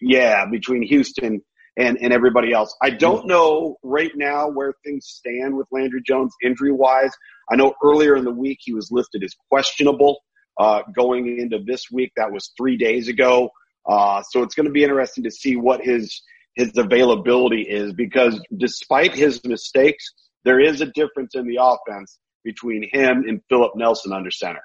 yeah 0.00 0.44
between 0.46 0.82
Houston 0.82 1.42
and 1.76 1.98
and 2.00 2.12
everybody 2.12 2.52
else. 2.52 2.74
I 2.82 2.90
don't 2.90 3.26
know 3.26 3.76
right 3.82 4.12
now 4.14 4.48
where 4.48 4.72
things 4.84 5.06
stand 5.06 5.56
with 5.56 5.66
Landry 5.72 6.02
Jones 6.06 6.32
injury 6.42 6.72
wise. 6.72 7.12
I 7.50 7.56
know 7.56 7.74
earlier 7.82 8.16
in 8.16 8.24
the 8.24 8.32
week 8.32 8.58
he 8.60 8.72
was 8.72 8.90
listed 8.90 9.22
as 9.24 9.34
questionable. 9.50 10.20
Uh, 10.58 10.82
going 10.94 11.40
into 11.40 11.58
this 11.66 11.90
week, 11.90 12.12
that 12.16 12.30
was 12.30 12.52
three 12.56 12.76
days 12.76 13.08
ago. 13.08 13.50
Uh, 13.86 14.22
so 14.22 14.42
it's 14.42 14.54
going 14.54 14.66
to 14.66 14.72
be 14.72 14.84
interesting 14.84 15.24
to 15.24 15.30
see 15.30 15.56
what 15.56 15.80
his 15.80 16.22
his 16.54 16.70
availability 16.76 17.62
is 17.62 17.92
because 17.92 18.40
despite 18.56 19.12
his 19.12 19.44
mistakes, 19.44 20.04
there 20.44 20.60
is 20.60 20.80
a 20.80 20.86
difference 20.86 21.34
in 21.34 21.46
the 21.46 21.58
offense 21.60 22.18
between 22.44 22.88
him 22.92 23.24
and 23.26 23.40
Philip 23.48 23.72
Nelson 23.74 24.12
under 24.12 24.30
center. 24.30 24.60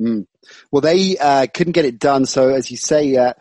Mm. 0.00 0.26
Well, 0.70 0.80
they 0.80 1.16
uh, 1.18 1.46
couldn't 1.52 1.72
get 1.72 1.84
it 1.84 1.98
done. 1.98 2.26
So, 2.26 2.48
as 2.50 2.70
you 2.70 2.76
say, 2.76 3.16
uh, 3.16 3.32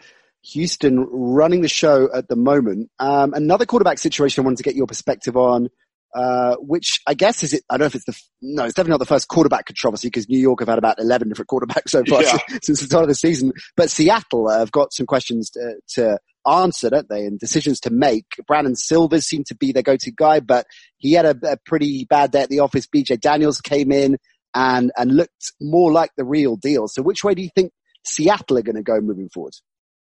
Houston 0.54 1.00
running 1.00 1.62
the 1.62 1.68
show 1.68 2.10
at 2.14 2.28
the 2.28 2.36
moment. 2.36 2.90
Um, 3.00 3.34
another 3.34 3.66
quarterback 3.66 3.98
situation 3.98 4.42
I 4.42 4.46
wanted 4.46 4.58
to 4.58 4.64
get 4.64 4.76
your 4.76 4.88
perspective 4.88 5.36
on, 5.36 5.70
uh, 6.16 6.56
which 6.60 7.02
I 7.08 7.14
guess 7.14 7.44
is 7.44 7.54
it. 7.54 7.64
I 7.70 7.76
don't 7.78 7.82
know 7.82 7.88
if 7.88 7.96
it's 7.96 8.06
the 8.06 8.18
no, 8.42 8.64
it's 8.64 8.74
definitely 8.74 8.92
not 8.92 9.00
the 9.00 9.06
first 9.06 9.28
quarterback 9.28 9.66
controversy 9.66 10.08
because 10.08 10.30
New 10.30 10.40
York 10.40 10.60
have 10.60 10.70
had 10.70 10.78
about 10.78 11.00
eleven 11.00 11.30
different 11.30 11.50
quarterbacks 11.50 11.90
so 11.90 12.04
far 12.06 12.24
yeah. 12.24 12.38
since 12.62 12.80
the 12.80 12.86
start 12.86 13.04
of 13.04 13.10
the 13.10 13.16
season. 13.16 13.52
But 13.76 13.90
Seattle 13.90 14.50
have 14.50 14.72
got 14.72 14.94
some 14.94 15.06
questions 15.06 15.50
to, 15.52 15.76
to 15.96 16.20
answer, 16.48 16.90
don't 16.90 17.10
they, 17.10 17.26
and 17.26 17.40
decisions 17.40 17.80
to 17.82 17.90
make. 17.90 18.26
Brandon 18.48 18.76
Silvers 18.76 19.26
seemed 19.26 19.48
to 19.48 19.56
be 19.56 19.72
their 19.72 19.84
go-to 19.84 20.12
guy, 20.12 20.40
but 20.40 20.68
he 20.98 21.14
had 21.14 21.26
a, 21.26 21.36
a 21.44 21.58
pretty 21.66 22.06
bad 22.06 22.32
day 22.32 22.42
at 22.42 22.50
the 22.50 22.60
office. 22.60 22.88
BJ 22.88 23.20
Daniels 23.20 23.62
came 23.62 23.92
in 23.92 24.18
and, 24.56 24.92
and 24.98 25.16
looked 25.16 25.54
more 25.62 25.92
like 25.92 26.12
the 26.18 26.26
real 26.26 26.56
deal. 26.56 26.88
So 26.88 27.02
which 27.02 27.24
way 27.24 27.36
do 27.36 27.42
you 27.42 27.50
think 27.54 27.72
Seattle 28.04 28.58
are 28.58 28.64
going 28.64 28.78
to 28.78 28.84
go 28.84 29.00
moving 29.02 29.30
forward? 29.30 29.54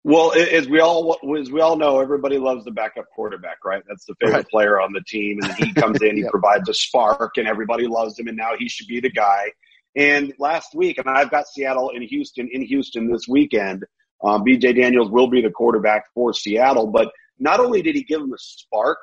Well, 0.02 0.32
as 0.32 0.66
we 0.66 0.80
all 0.80 1.18
as 1.38 1.50
we 1.50 1.60
all 1.60 1.76
know, 1.76 2.00
everybody 2.00 2.38
loves 2.38 2.64
the 2.64 2.70
backup 2.70 3.04
quarterback, 3.14 3.58
right? 3.66 3.82
That's 3.86 4.06
the 4.06 4.14
favorite 4.18 4.36
right. 4.36 4.48
player 4.48 4.80
on 4.80 4.94
the 4.94 5.02
team, 5.06 5.40
and 5.42 5.52
he 5.54 5.74
comes 5.74 6.00
in, 6.00 6.16
he 6.16 6.22
yep. 6.22 6.30
provides 6.30 6.66
a 6.70 6.74
spark, 6.74 7.32
and 7.36 7.46
everybody 7.46 7.86
loves 7.86 8.18
him, 8.18 8.26
and 8.26 8.36
now 8.36 8.52
he 8.58 8.66
should 8.66 8.86
be 8.86 9.00
the 9.00 9.10
guy. 9.10 9.52
And 9.94 10.32
last 10.38 10.74
week, 10.74 10.96
and 10.96 11.06
I've 11.06 11.30
got 11.30 11.48
Seattle 11.48 11.90
in 11.90 12.00
Houston 12.00 12.48
in 12.50 12.62
Houston 12.62 13.12
this 13.12 13.26
weekend. 13.28 13.84
Um, 14.24 14.42
B.J. 14.42 14.74
Daniels 14.74 15.10
will 15.10 15.28
be 15.28 15.42
the 15.42 15.50
quarterback 15.50 16.04
for 16.14 16.32
Seattle, 16.32 16.86
but 16.86 17.10
not 17.38 17.60
only 17.60 17.82
did 17.82 17.94
he 17.94 18.02
give 18.02 18.20
him 18.20 18.32
a 18.32 18.38
spark, 18.38 18.98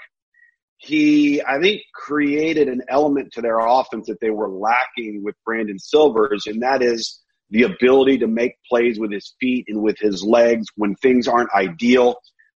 he, 0.78 1.42
I 1.42 1.60
think, 1.60 1.82
created 1.94 2.68
an 2.68 2.84
element 2.88 3.34
to 3.34 3.42
their 3.42 3.60
offense 3.60 4.08
that 4.08 4.20
they 4.22 4.30
were 4.30 4.50
lacking 4.50 5.24
with 5.24 5.36
Brandon 5.44 5.80
Silvers, 5.80 6.46
and 6.46 6.62
that 6.62 6.82
is 6.84 7.22
the 7.50 7.64
ability 7.64 8.20
to 8.20 8.28
make 8.28 8.54
plays 8.70 9.00
with 9.00 9.12
his 9.12 9.34
feet 9.40 9.66
and 9.68 9.82
with 9.82 9.98
his 10.00 10.24
legs 10.24 10.68
when 10.76 10.96
things 10.96 11.28
aren't 11.28 11.54
ideal. 11.54 12.16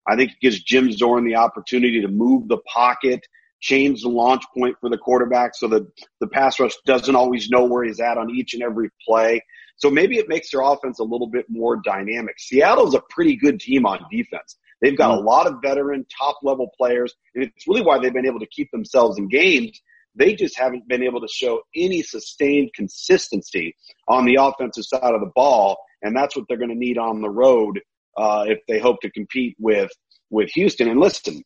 I 0.08 0.16
think 0.16 0.32
it 0.32 0.40
gives 0.42 0.64
Jim 0.64 0.92
Zorn 0.92 1.26
the 1.26 1.36
opportunity 1.36 2.02
to 2.02 2.08
move 2.08 2.48
the 2.48 2.58
pocket, 2.58 3.22
change 3.62 4.02
the 4.02 4.10
launch 4.10 4.44
point 4.58 4.76
for 4.82 4.90
the 4.90 4.98
quarterback 4.98 5.56
so 5.56 5.68
that 5.68 5.88
the 6.20 6.28
pass 6.28 6.60
rush 6.60 6.74
doesn't 6.86 7.16
always 7.16 7.50
know 7.50 7.66
where 7.66 7.84
he's 7.84 8.00
at 8.00 8.18
on 8.18 8.32
each 8.32 8.54
and 8.54 8.64
every 8.64 8.90
play. 9.08 9.42
So 9.78 9.90
maybe 9.90 10.18
it 10.18 10.28
makes 10.28 10.52
their 10.52 10.62
offense 10.62 11.00
a 11.00 11.04
little 11.04 11.28
bit 11.28 11.46
more 11.48 11.78
dynamic. 11.78 12.36
Seattle's 12.38 12.96
a 12.96 13.02
pretty 13.10 13.38
good 13.38 13.60
team 13.60 13.86
on 13.86 14.00
defense. 14.12 14.58
They've 14.82 14.98
got 14.98 15.12
a 15.12 15.18
mm-hmm. 15.18 15.28
lot 15.28 15.48
of 15.48 15.62
veteran, 15.62 16.06
top 16.18 16.38
level 16.44 16.70
players, 16.78 17.14
and 17.36 17.44
it's 17.44 17.68
really 17.68 17.82
why 17.82 18.00
they've 18.00 18.14
been 18.14 18.26
able 18.26 18.40
to 18.40 18.48
keep 18.48 18.72
themselves 18.72 19.18
in 19.18 19.28
games. 19.28 19.82
They 20.16 20.36
just 20.36 20.58
haven't 20.58 20.88
been 20.88 21.04
able 21.04 21.22
to 21.22 21.28
show 21.28 21.62
any 21.76 22.02
sustained 22.02 22.72
consistency 22.74 23.76
on 24.08 24.26
the 24.26 24.38
offensive 24.42 24.86
side 24.86 25.14
of 25.14 25.22
the 25.22 25.32
ball, 25.36 25.78
and 26.02 26.16
that's 26.16 26.36
what 26.36 26.46
they're 26.48 26.58
going 26.58 26.70
to 26.70 26.76
need 26.76 26.98
on 26.98 27.22
the 27.22 27.30
road 27.30 27.80
uh, 28.18 28.46
if 28.48 28.60
they 28.68 28.80
hope 28.80 29.02
to 29.02 29.12
compete 29.12 29.56
with 29.60 29.92
with 30.30 30.50
Houston. 30.52 30.88
And 30.88 31.00
listen, 31.00 31.44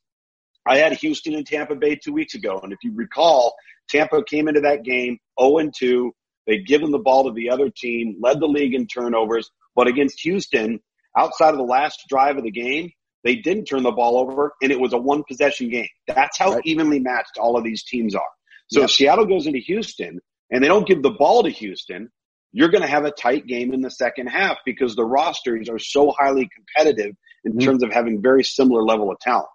I 0.68 0.78
had 0.78 0.94
Houston 0.94 1.36
and 1.36 1.46
Tampa 1.46 1.76
Bay 1.76 1.96
two 1.96 2.14
weeks 2.14 2.36
ago, 2.36 2.60
and 2.62 2.72
if 2.72 2.80
you 2.84 2.94
recall, 2.96 3.56
Tampa 3.90 4.24
came 4.24 4.48
into 4.48 4.62
that 4.62 4.84
game 4.84 5.18
0 5.40 5.58
and 5.58 5.74
2. 5.78 6.12
They'd 6.48 6.68
given 6.68 6.92
the 6.92 7.00
ball 7.00 7.26
to 7.26 7.32
the 7.32 7.50
other 7.50 7.70
team, 7.70 8.18
led 8.22 8.40
the 8.40 8.48
league 8.48 8.74
in 8.74 8.88
turnovers, 8.88 9.50
but 9.76 9.88
against 9.88 10.22
Houston, 10.22 10.80
outside 11.18 11.52
of 11.52 11.58
the 11.58 11.64
last 11.64 12.04
drive 12.10 12.38
of 12.38 12.44
the 12.44 12.52
game, 12.52 12.92
they 13.24 13.36
didn't 13.36 13.66
turn 13.66 13.84
the 13.84 13.92
ball 13.92 14.18
over, 14.18 14.54
and 14.62 14.72
it 14.72 14.80
was 14.80 14.94
a 14.94 14.98
one 14.98 15.24
possession 15.28 15.70
game. 15.70 15.88
That's 16.08 16.38
how 16.38 16.54
right. 16.54 16.62
evenly 16.66 17.00
matched 17.00 17.38
all 17.40 17.58
of 17.58 17.64
these 17.64 17.84
teams 17.84 18.16
are. 18.16 18.22
So 18.70 18.82
yep. 18.82 18.90
if 18.90 18.96
Seattle 18.96 19.26
goes 19.26 19.48
into 19.48 19.60
Houston 19.60 20.20
and 20.52 20.64
they 20.64 20.68
don't 20.68 20.88
give 20.88 21.02
the 21.02 21.12
ball 21.12 21.44
to 21.44 21.50
Houston, 21.50 22.10
you're 22.52 22.70
going 22.70 22.82
to 22.82 22.88
have 22.88 23.06
a 23.06 23.12
tight 23.12 23.46
game 23.48 23.74
in 23.74 23.82
the 23.82 23.90
second 23.90 24.28
half 24.28 24.58
because 24.66 24.96
the 24.96 25.06
rosters 25.06 25.70
are 25.70 25.80
so 25.80 26.14
highly 26.18 26.50
competitive 26.54 27.16
in 27.44 27.54
mm-hmm. 27.54 27.60
terms 27.60 27.84
of 27.84 27.92
having 27.92 28.22
very 28.22 28.44
similar 28.44 28.84
level 28.84 29.12
of 29.12 29.20
talent. 29.20 29.48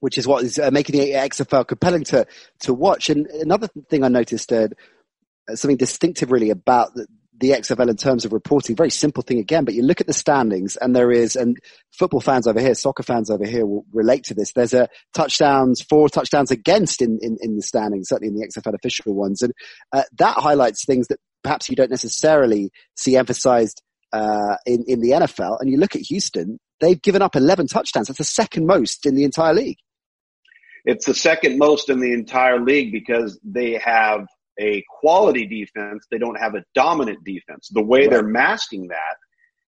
Which 0.00 0.18
is 0.18 0.26
what 0.26 0.44
is 0.44 0.58
uh, 0.58 0.70
making 0.70 0.98
the 0.98 1.10
XFL 1.10 1.66
compelling 1.66 2.04
to 2.04 2.26
to 2.60 2.74
watch. 2.74 3.10
And 3.10 3.26
another 3.26 3.68
thing 3.88 4.04
I 4.04 4.08
noticed, 4.08 4.52
uh, 4.52 4.68
something 5.54 5.76
distinctive 5.76 6.30
really 6.30 6.50
about 6.50 6.94
the, 6.94 7.08
the 7.40 7.50
XFL 7.50 7.88
in 7.88 7.96
terms 7.96 8.24
of 8.24 8.32
reporting. 8.32 8.74
Very 8.76 8.90
simple 8.90 9.22
thing 9.22 9.38
again, 9.38 9.64
but 9.64 9.74
you 9.74 9.82
look 9.82 10.00
at 10.00 10.06
the 10.06 10.12
standings 10.12 10.76
and 10.76 10.94
there 10.94 11.10
is, 11.10 11.36
and 11.36 11.56
football 11.92 12.20
fans 12.20 12.46
over 12.46 12.60
here, 12.60 12.74
soccer 12.74 13.02
fans 13.02 13.30
over 13.30 13.46
here 13.46 13.64
will 13.64 13.84
relate 13.92 14.24
to 14.24 14.34
this. 14.34 14.52
There's 14.52 14.74
a 14.74 14.88
touchdowns, 15.14 15.80
four 15.82 16.08
touchdowns 16.08 16.50
against 16.50 17.00
in, 17.00 17.18
in, 17.22 17.38
in 17.40 17.56
the 17.56 17.62
standings, 17.62 18.08
certainly 18.08 18.28
in 18.28 18.40
the 18.40 18.46
XFL 18.46 18.74
official 18.74 19.14
ones. 19.14 19.42
And 19.42 19.52
uh, 19.92 20.02
that 20.18 20.36
highlights 20.36 20.84
things 20.84 21.08
that 21.08 21.18
perhaps 21.42 21.68
you 21.68 21.76
don't 21.76 21.90
necessarily 21.90 22.70
see 22.96 23.16
emphasized 23.16 23.82
uh, 24.12 24.56
in, 24.66 24.84
in 24.88 25.00
the 25.00 25.10
NFL. 25.10 25.60
And 25.60 25.70
you 25.70 25.78
look 25.78 25.94
at 25.94 26.02
Houston, 26.02 26.58
they've 26.80 27.00
given 27.00 27.22
up 27.22 27.36
11 27.36 27.68
touchdowns. 27.68 28.08
That's 28.08 28.18
the 28.18 28.24
second 28.24 28.66
most 28.66 29.06
in 29.06 29.14
the 29.14 29.24
entire 29.24 29.54
league. 29.54 29.78
It's 30.84 31.06
the 31.06 31.14
second 31.14 31.58
most 31.58 31.90
in 31.90 32.00
the 32.00 32.12
entire 32.12 32.60
league 32.60 32.92
because 32.92 33.38
they 33.44 33.74
have 33.84 34.26
a 34.58 34.84
quality 35.00 35.46
defense. 35.46 36.06
They 36.10 36.18
don't 36.18 36.38
have 36.38 36.54
a 36.54 36.64
dominant 36.74 37.24
defense. 37.24 37.68
The 37.72 37.82
way 37.82 38.00
right. 38.00 38.10
they're 38.10 38.22
masking 38.22 38.88
that 38.88 39.16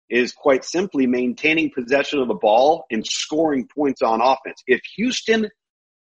is 0.10 0.34
quite 0.34 0.64
simply 0.64 1.06
maintaining 1.06 1.72
possession 1.72 2.20
of 2.20 2.28
the 2.28 2.34
ball 2.34 2.86
and 2.90 3.06
scoring 3.06 3.68
points 3.68 4.02
on 4.02 4.22
offense. 4.22 4.64
If 4.66 4.82
Houston, 4.96 5.50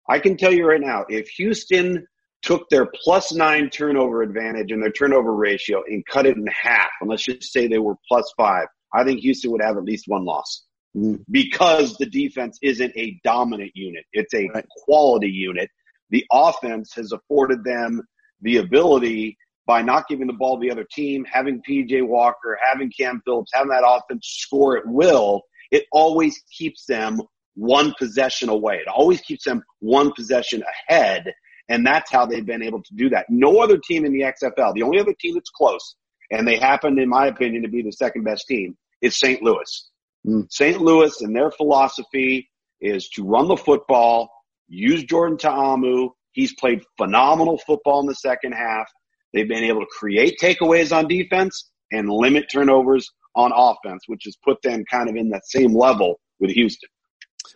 I 0.08 0.20
can 0.20 0.36
tell 0.36 0.52
you 0.52 0.66
right 0.66 0.80
now, 0.80 1.04
if 1.08 1.28
Houston 1.30 2.06
took 2.42 2.68
their 2.70 2.86
plus 2.86 3.32
nine 3.32 3.70
turnover 3.70 4.22
advantage 4.22 4.70
and 4.70 4.80
their 4.80 4.92
turnover 4.92 5.34
ratio 5.34 5.82
and 5.86 6.06
cut 6.06 6.26
it 6.26 6.36
in 6.36 6.46
half, 6.46 6.90
and 7.00 7.10
let's 7.10 7.24
just 7.24 7.52
say 7.52 7.66
they 7.66 7.78
were 7.78 7.96
plus 8.08 8.32
five, 8.36 8.66
I 8.94 9.02
think 9.02 9.20
Houston 9.20 9.50
would 9.50 9.62
have 9.62 9.76
at 9.76 9.84
least 9.84 10.04
one 10.06 10.24
loss. 10.24 10.62
Mm. 10.96 11.24
Because 11.28 11.96
the 11.96 12.06
defense 12.06 12.58
isn't 12.62 12.92
a 12.96 13.18
dominant 13.24 13.72
unit. 13.74 14.04
It's 14.12 14.32
a 14.32 14.48
right. 14.54 14.64
quality 14.84 15.28
unit. 15.28 15.68
The 16.10 16.24
offense 16.30 16.92
has 16.94 17.12
afforded 17.12 17.64
them 17.64 18.02
the 18.42 18.58
ability 18.58 19.36
by 19.66 19.82
not 19.82 20.06
giving 20.08 20.26
the 20.26 20.32
ball 20.32 20.56
to 20.56 20.60
the 20.60 20.70
other 20.70 20.86
team, 20.90 21.24
having 21.30 21.60
PJ 21.68 22.06
Walker, 22.06 22.58
having 22.64 22.90
Cam 22.96 23.20
Phillips, 23.24 23.50
having 23.52 23.70
that 23.70 23.84
offense 23.86 24.26
score 24.26 24.78
at 24.78 24.86
will, 24.86 25.42
it 25.70 25.84
always 25.90 26.40
keeps 26.56 26.86
them 26.86 27.20
one 27.54 27.92
possession 27.98 28.48
away. 28.48 28.76
It 28.76 28.88
always 28.88 29.20
keeps 29.20 29.44
them 29.44 29.62
one 29.80 30.12
possession 30.12 30.62
ahead. 30.88 31.32
And 31.68 31.84
that's 31.84 32.12
how 32.12 32.26
they've 32.26 32.46
been 32.46 32.62
able 32.62 32.82
to 32.82 32.94
do 32.94 33.08
that. 33.10 33.26
No 33.28 33.58
other 33.58 33.78
team 33.78 34.04
in 34.04 34.12
the 34.12 34.20
XFL, 34.20 34.74
the 34.74 34.82
only 34.82 35.00
other 35.00 35.14
team 35.18 35.34
that's 35.34 35.50
close, 35.50 35.96
and 36.30 36.46
they 36.46 36.58
happen, 36.58 36.98
in 36.98 37.08
my 37.08 37.26
opinion, 37.26 37.62
to 37.62 37.68
be 37.68 37.82
the 37.82 37.92
second 37.92 38.22
best 38.24 38.46
team, 38.46 38.76
is 39.02 39.18
St. 39.18 39.42
Louis. 39.42 39.90
Mm. 40.26 40.46
St. 40.50 40.80
Louis 40.80 41.20
and 41.20 41.34
their 41.34 41.50
philosophy 41.50 42.48
is 42.80 43.08
to 43.10 43.24
run 43.24 43.48
the 43.48 43.56
football, 43.56 44.28
use 44.68 45.04
Jordan 45.04 45.38
Ta'amu. 45.38 46.10
He's 46.36 46.54
played 46.54 46.82
phenomenal 46.98 47.58
football 47.66 48.00
in 48.00 48.06
the 48.06 48.14
second 48.14 48.52
half. 48.52 48.88
They've 49.32 49.48
been 49.48 49.64
able 49.64 49.80
to 49.80 49.86
create 49.86 50.36
takeaways 50.40 50.94
on 50.94 51.08
defense 51.08 51.70
and 51.90 52.10
limit 52.10 52.44
turnovers 52.52 53.08
on 53.34 53.52
offense, 53.54 54.02
which 54.06 54.22
has 54.26 54.36
put 54.44 54.60
them 54.62 54.84
kind 54.90 55.08
of 55.08 55.16
in 55.16 55.30
that 55.30 55.46
same 55.46 55.74
level 55.74 56.20
with 56.38 56.50
Houston. 56.50 56.90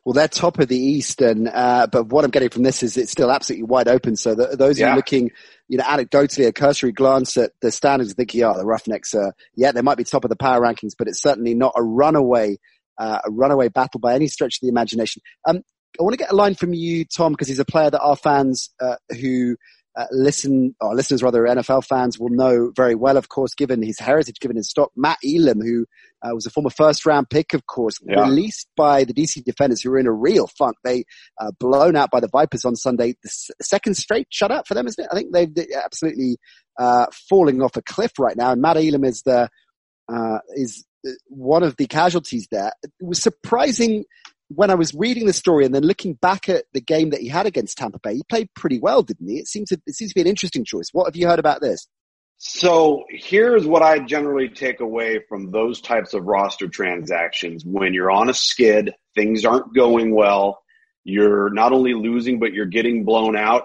Well, 0.05 0.15
they're 0.15 0.29
top 0.29 0.59
of 0.61 0.69
the 0.69 0.79
East, 0.79 1.21
and 1.21 1.47
uh, 1.47 1.89
but 1.93 2.07
what 2.07 2.25
I'm 2.25 2.31
getting 2.31 2.49
from 2.49 2.63
this 2.63 2.83
is 2.83 2.97
it's 2.97 3.13
still 3.13 3.31
absolutely 3.31 3.65
wide 3.65 3.87
open. 3.89 4.17
So 4.17 4.35
the, 4.35 4.57
those 4.57 4.79
yeah. 4.79 4.93
are 4.93 4.97
looking, 4.97 5.31
you 5.69 5.77
know, 5.77 5.85
anecdotally, 5.85 6.47
a 6.47 6.53
cursory 6.53 6.93
glance 6.93 7.37
at 7.37 7.53
the 7.61 7.71
standings, 7.71 8.15
thinking, 8.15 8.43
oh, 8.45 8.57
the 8.57 8.65
Roughnecks, 8.65 9.15
are, 9.15 9.35
yeah, 9.55 9.73
they 9.73 9.83
might 9.83 9.99
be 9.99 10.05
top 10.05 10.25
of 10.25 10.31
the 10.31 10.37
power 10.37 10.61
rankings, 10.61 10.93
but 10.97 11.07
it's 11.07 11.21
certainly 11.21 11.55
not 11.55 11.75
a 11.77 11.83
runaway, 11.83 12.57
uh, 12.99 13.19
a 13.25 13.31
runaway 13.31 13.69
battle 13.69 14.01
by 14.01 14.15
any 14.15 14.29
stretch 14.29 14.57
of 14.57 14.61
the 14.63 14.69
imagination. 14.69 15.21
Um, 15.47 15.63
I 15.99 16.03
want 16.03 16.13
to 16.13 16.19
get 16.19 16.33
a 16.33 16.37
line 16.37 16.55
from 16.55 16.73
you, 16.73 17.05
Tom, 17.05 17.33
because 17.33 17.49
he's 17.49 17.59
a 17.59 17.65
player 17.65 17.91
that 17.91 18.01
our 18.01 18.17
fans 18.17 18.71
uh, 18.81 18.97
who 19.21 19.57
uh, 19.97 20.07
listen, 20.13 20.75
or 20.81 20.95
listeners 20.95 21.23
rather, 21.23 21.43
NFL 21.43 21.85
fans 21.85 22.19
will 22.19 22.29
know 22.29 22.73
very 22.77 22.95
well, 22.95 23.17
of 23.17 23.29
course, 23.29 23.55
given 23.55 23.83
his 23.83 23.99
heritage, 23.99 24.39
given 24.41 24.57
his 24.57 24.69
stock. 24.69 24.93
Matt 24.97 25.19
Elam, 25.25 25.61
who 25.61 25.85
uh, 26.23 26.31
was 26.33 26.47
a 26.47 26.51
former 26.51 26.71
first 26.71 27.05
round 27.05 27.29
pick, 27.29 27.55
of 27.55 27.67
course, 27.67 27.99
yeah. 28.03 28.23
released 28.23 28.69
by 28.77 29.05
the 29.05 29.13
DC 29.13 29.43
Defenders, 29.45 29.83
who 29.83 29.91
were 29.91 29.99
in 29.99 30.07
a 30.07 30.13
real 30.13 30.47
funk. 30.47 30.77
They 30.85 31.05
uh, 31.41 31.51
blown 31.59 31.97
out 31.97 32.11
by 32.11 32.21
the 32.21 32.29
Vipers 32.29 32.65
on 32.65 32.77
Sunday. 32.77 33.15
The 33.23 33.29
s- 33.29 33.51
second 33.61 33.97
straight 33.97 34.29
shutout 34.31 34.67
for 34.67 34.75
them, 34.75 34.87
isn't 34.87 35.05
it? 35.05 35.09
I 35.11 35.15
think 35.15 35.33
they've 35.33 35.67
absolutely 35.77 36.39
uh, 36.79 37.07
falling 37.29 37.61
off 37.61 37.77
a 37.77 37.83
cliff 37.83 38.13
right 38.19 38.37
now. 38.37 38.53
And 38.53 38.63
Matt 38.63 38.77
Elam 38.77 39.05
is 39.05 39.23
the 39.23 39.49
uh, 40.11 40.39
is 40.55 40.85
uh, 41.07 41.11
one 41.27 41.65
of 41.65 41.77
the 41.77 41.87
casualties 41.87 42.47
there. 42.51 42.73
It 42.83 42.93
was 43.01 43.21
surprising 43.21 44.05
when 44.53 44.71
I 44.71 44.75
was 44.75 44.93
reading 44.95 45.27
the 45.27 45.33
story 45.33 45.65
and 45.65 45.75
then 45.75 45.85
looking 45.85 46.15
back 46.15 46.49
at 46.49 46.65
the 46.73 46.81
game 46.81 47.11
that 47.11 47.21
he 47.21 47.29
had 47.29 47.47
against 47.47 47.79
Tampa 47.79 48.01
Bay, 48.01 48.17
he 48.17 48.23
played 48.29 48.49
pretty 48.55 48.81
well, 48.81 49.03
didn't 49.03 49.29
he? 49.29 49.39
It 49.39 49.47
seems 49.47 49.69
to, 49.69 49.81
it 49.87 49.95
seems 49.95 50.11
to 50.11 50.15
be 50.17 50.21
an 50.23 50.27
interesting 50.27 50.65
choice. 50.65 50.89
What 50.93 51.07
have 51.07 51.17
you 51.17 51.29
heard 51.29 51.39
about 51.39 51.61
this? 51.61 51.87
So 52.39 53.05
here's 53.11 53.67
what 53.67 53.83
I 53.83 54.01
generally 54.01 54.49
take 54.49 54.81
away 54.81 55.21
from 55.29 55.51
those 55.51 55.81
types 55.81 56.15
of 56.15 56.25
roster 56.25 56.69
transactions. 56.69 57.65
When 57.65 57.95
you're 57.95 58.11
on 58.11 58.31
a 58.31 58.35
skid, 58.35 58.95
things 59.15 59.45
aren't 59.45 59.75
going 59.75 60.15
well. 60.15 60.59
You're 61.05 61.51
not 61.51 61.73
only 61.73 61.95
losing, 61.95 62.41
but 62.41 62.53
you're 62.53 62.67
getting 62.67 63.05
blown 63.05 63.37
out. 63.37 63.65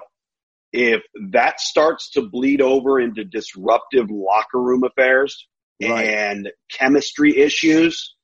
If 0.71 1.01
that 1.31 1.61
starts 1.61 2.11
to 2.11 2.21
bleed 2.21 2.61
over 2.61 2.99
into 2.99 3.23
disruptive 3.23 4.11
locker 4.11 4.61
room 4.61 4.83
affairs 4.83 5.47
right. 5.81 6.05
and 6.05 6.51
chemistry 6.69 7.37
issues, 7.37 8.14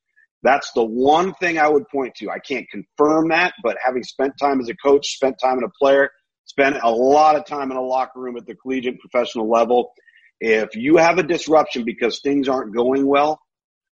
that's 0.43 0.71
the 0.73 0.83
one 0.83 1.33
thing 1.35 1.59
I 1.59 1.67
would 1.67 1.87
point 1.89 2.15
to. 2.15 2.29
I 2.29 2.39
can't 2.39 2.67
confirm 2.69 3.29
that, 3.29 3.53
but 3.63 3.77
having 3.83 4.03
spent 4.03 4.33
time 4.39 4.59
as 4.59 4.69
a 4.69 4.75
coach, 4.75 5.07
spent 5.15 5.37
time 5.41 5.57
in 5.57 5.63
a 5.63 5.69
player, 5.79 6.09
spent 6.45 6.77
a 6.81 6.91
lot 6.91 7.35
of 7.35 7.45
time 7.45 7.71
in 7.71 7.77
a 7.77 7.81
locker 7.81 8.19
room 8.19 8.37
at 8.37 8.45
the 8.45 8.55
collegiate 8.55 8.99
professional 8.99 9.49
level. 9.49 9.91
If 10.39 10.75
you 10.75 10.97
have 10.97 11.19
a 11.19 11.23
disruption 11.23 11.85
because 11.85 12.19
things 12.19 12.49
aren't 12.49 12.75
going 12.75 13.05
well, 13.05 13.39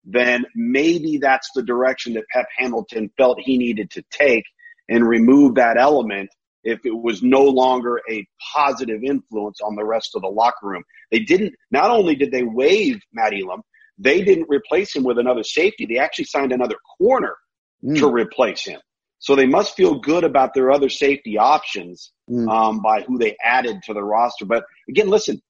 then 0.04 0.44
maybe 0.56 1.18
that's 1.18 1.48
the 1.54 1.62
direction 1.62 2.14
that 2.14 2.24
Pep 2.32 2.46
Hamilton 2.58 3.10
felt 3.16 3.38
he 3.40 3.56
needed 3.56 3.90
to 3.92 4.02
take 4.10 4.44
and 4.88 5.06
remove 5.06 5.54
that 5.54 5.76
element 5.78 6.30
if 6.64 6.84
it 6.84 6.94
was 6.94 7.22
no 7.22 7.44
longer 7.44 8.00
a 8.10 8.26
positive 8.54 9.02
influence 9.04 9.60
on 9.60 9.76
the 9.76 9.84
rest 9.84 10.10
of 10.14 10.22
the 10.22 10.28
locker 10.28 10.66
room. 10.66 10.82
They 11.10 11.20
didn't, 11.20 11.54
not 11.70 11.90
only 11.90 12.14
did 12.14 12.32
they 12.32 12.42
waive 12.42 13.00
Matt 13.12 13.32
Elam, 13.32 13.62
they 13.98 14.22
didn't 14.22 14.48
replace 14.48 14.94
him 14.94 15.04
with 15.04 15.18
another 15.18 15.42
safety. 15.42 15.86
They 15.86 15.98
actually 15.98 16.24
signed 16.24 16.52
another 16.52 16.76
corner 16.98 17.36
mm. 17.84 17.98
to 17.98 18.08
replace 18.08 18.64
him. 18.64 18.80
So 19.18 19.36
they 19.36 19.46
must 19.46 19.76
feel 19.76 20.00
good 20.00 20.24
about 20.24 20.52
their 20.52 20.72
other 20.72 20.88
safety 20.88 21.38
options 21.38 22.12
mm. 22.28 22.48
um, 22.50 22.82
by 22.82 23.02
who 23.02 23.18
they 23.18 23.36
added 23.42 23.82
to 23.84 23.94
the 23.94 24.02
roster. 24.02 24.44
But 24.44 24.64
again, 24.88 25.08
listen, 25.08 25.40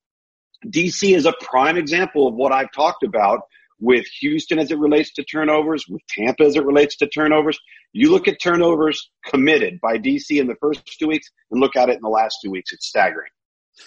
DC 0.66 1.14
is 1.16 1.26
a 1.26 1.32
prime 1.40 1.76
example 1.76 2.28
of 2.28 2.34
what 2.34 2.52
I've 2.52 2.70
talked 2.72 3.02
about 3.02 3.40
with 3.80 4.06
Houston 4.20 4.58
as 4.58 4.70
it 4.70 4.78
relates 4.78 5.12
to 5.14 5.24
turnovers, 5.24 5.86
with 5.88 6.02
Tampa 6.06 6.44
as 6.44 6.54
it 6.54 6.64
relates 6.64 6.96
to 6.96 7.08
turnovers. 7.08 7.58
You 7.92 8.10
look 8.10 8.28
at 8.28 8.40
turnovers 8.40 9.10
committed 9.26 9.80
by 9.80 9.98
DC 9.98 10.38
in 10.38 10.46
the 10.46 10.54
first 10.60 10.82
two 10.98 11.08
weeks 11.08 11.28
and 11.50 11.60
look 11.60 11.74
at 11.74 11.88
it 11.88 11.96
in 11.96 12.02
the 12.02 12.08
last 12.08 12.38
two 12.42 12.50
weeks. 12.50 12.72
It's 12.72 12.86
staggering. 12.86 13.30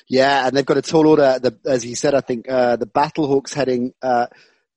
Yeah, 0.08 0.48
and 0.48 0.56
they've 0.56 0.66
got 0.66 0.78
a 0.78 0.82
tall 0.82 1.08
order. 1.08 1.40
The, 1.40 1.58
as 1.66 1.84
he 1.84 1.96
said, 1.96 2.14
I 2.14 2.22
think 2.22 2.50
uh, 2.50 2.76
the 2.76 2.86
Battlehawks 2.86 3.54
heading 3.54 3.94
uh, 4.02 4.28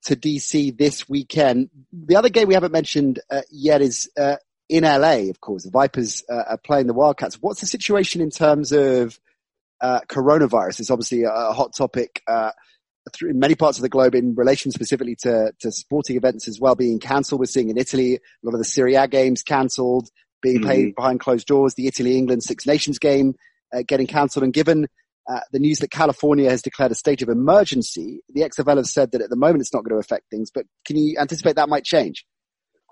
to 0.05 0.17
DC 0.17 0.77
this 0.77 1.09
weekend. 1.09 1.71
The 1.93 2.17
other 2.17 2.29
game 2.29 2.49
we 2.49 2.55
haven't 2.55 2.73
mentioned 2.73 3.21
uh, 3.31 3.43
yet 3.51 3.83
is 3.83 4.11
uh, 4.19 4.37
in 4.69 4.85
LA. 4.85 5.29
Of 5.31 5.41
course, 5.41 5.65
the 5.65 5.71
Vipers 5.71 6.25
uh, 6.29 6.45
are 6.51 6.59
playing 6.59 6.87
the 6.87 6.95
Wildcats. 6.95 7.39
What's 7.41 7.61
the 7.61 7.67
situation 7.67 8.21
in 8.21 8.31
terms 8.31 8.73
of 8.73 9.19
uh, 9.81 10.01
coronavirus? 10.09 10.81
It's 10.81 10.91
obviously 10.91 11.25
a, 11.25 11.33
a 11.33 11.53
hot 11.53 11.75
topic. 11.75 12.23
Through 13.15 13.33
many 13.33 13.55
parts 13.55 13.79
of 13.79 13.83
the 13.83 13.89
globe 13.89 14.15
in 14.15 14.35
relation 14.35 14.71
specifically 14.71 15.17
to, 15.21 15.55
to 15.61 15.73
sporting 15.73 16.17
events 16.19 16.47
as 16.47 16.61
well 16.61 16.75
being 16.75 16.99
cancelled. 16.99 17.41
We're 17.41 17.47
seeing 17.47 17.71
in 17.71 17.79
Italy, 17.79 18.17
a 18.17 18.21
lot 18.43 18.53
of 18.53 18.59
the 18.59 18.67
Serie 18.67 18.97
A 18.97 19.09
games 19.09 19.43
cancelled, 19.43 20.11
being 20.43 20.61
played 20.61 20.89
mm-hmm. 20.89 20.95
behind 20.95 21.21
closed 21.21 21.47
doors. 21.47 21.73
The 21.73 21.87
Italy-England 21.87 22.43
Six 22.43 22.67
Nations 22.67 22.99
game 22.99 23.35
uh, 23.73 23.83
getting 23.87 24.07
cancelled. 24.07 24.45
And 24.45 24.53
given 24.53 24.89
uh, 25.29 25.41
the 25.53 25.59
news 25.59 25.81
that 25.81 25.91
California 25.91 26.49
has 26.49 26.63
declared 26.63 26.93
a 26.93 26.95
state 26.95 27.23
of 27.23 27.29
emergency, 27.29 28.21
the 28.33 28.43
XFL 28.43 28.77
have 28.77 28.87
said 28.87 29.13
that 29.13 29.21
at 29.21 29.31
the 29.31 29.37
moment 29.37 29.61
it's 29.61 29.73
not 29.73 29.85
going 29.85 29.95
to 29.95 30.01
affect 30.01 30.31
things. 30.31 30.51
But 30.51 30.67
can 30.87 30.97
you 30.97 31.17
anticipate 31.19 31.57
that 31.57 31.69
might 31.69 31.85
change? 31.85 32.25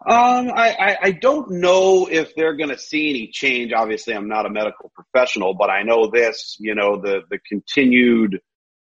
Um, 0.05 0.51
I, 0.55 0.77
I, 0.79 0.99
I 1.05 1.11
don't 1.13 1.51
know 1.51 2.07
if 2.07 2.35
they're 2.35 2.55
going 2.55 2.69
to 2.69 2.79
see 2.79 3.09
any 3.09 3.31
change. 3.33 3.73
Obviously, 3.73 4.15
I'm 4.15 4.29
not 4.29 4.45
a 4.45 4.51
medical 4.51 4.93
professional, 4.95 5.55
but 5.55 5.71
I 5.71 5.83
know 5.83 6.11
this. 6.11 6.57
You 6.61 6.75
know, 6.75 7.01
the 7.01 7.23
the 7.31 7.39
continued 7.49 8.41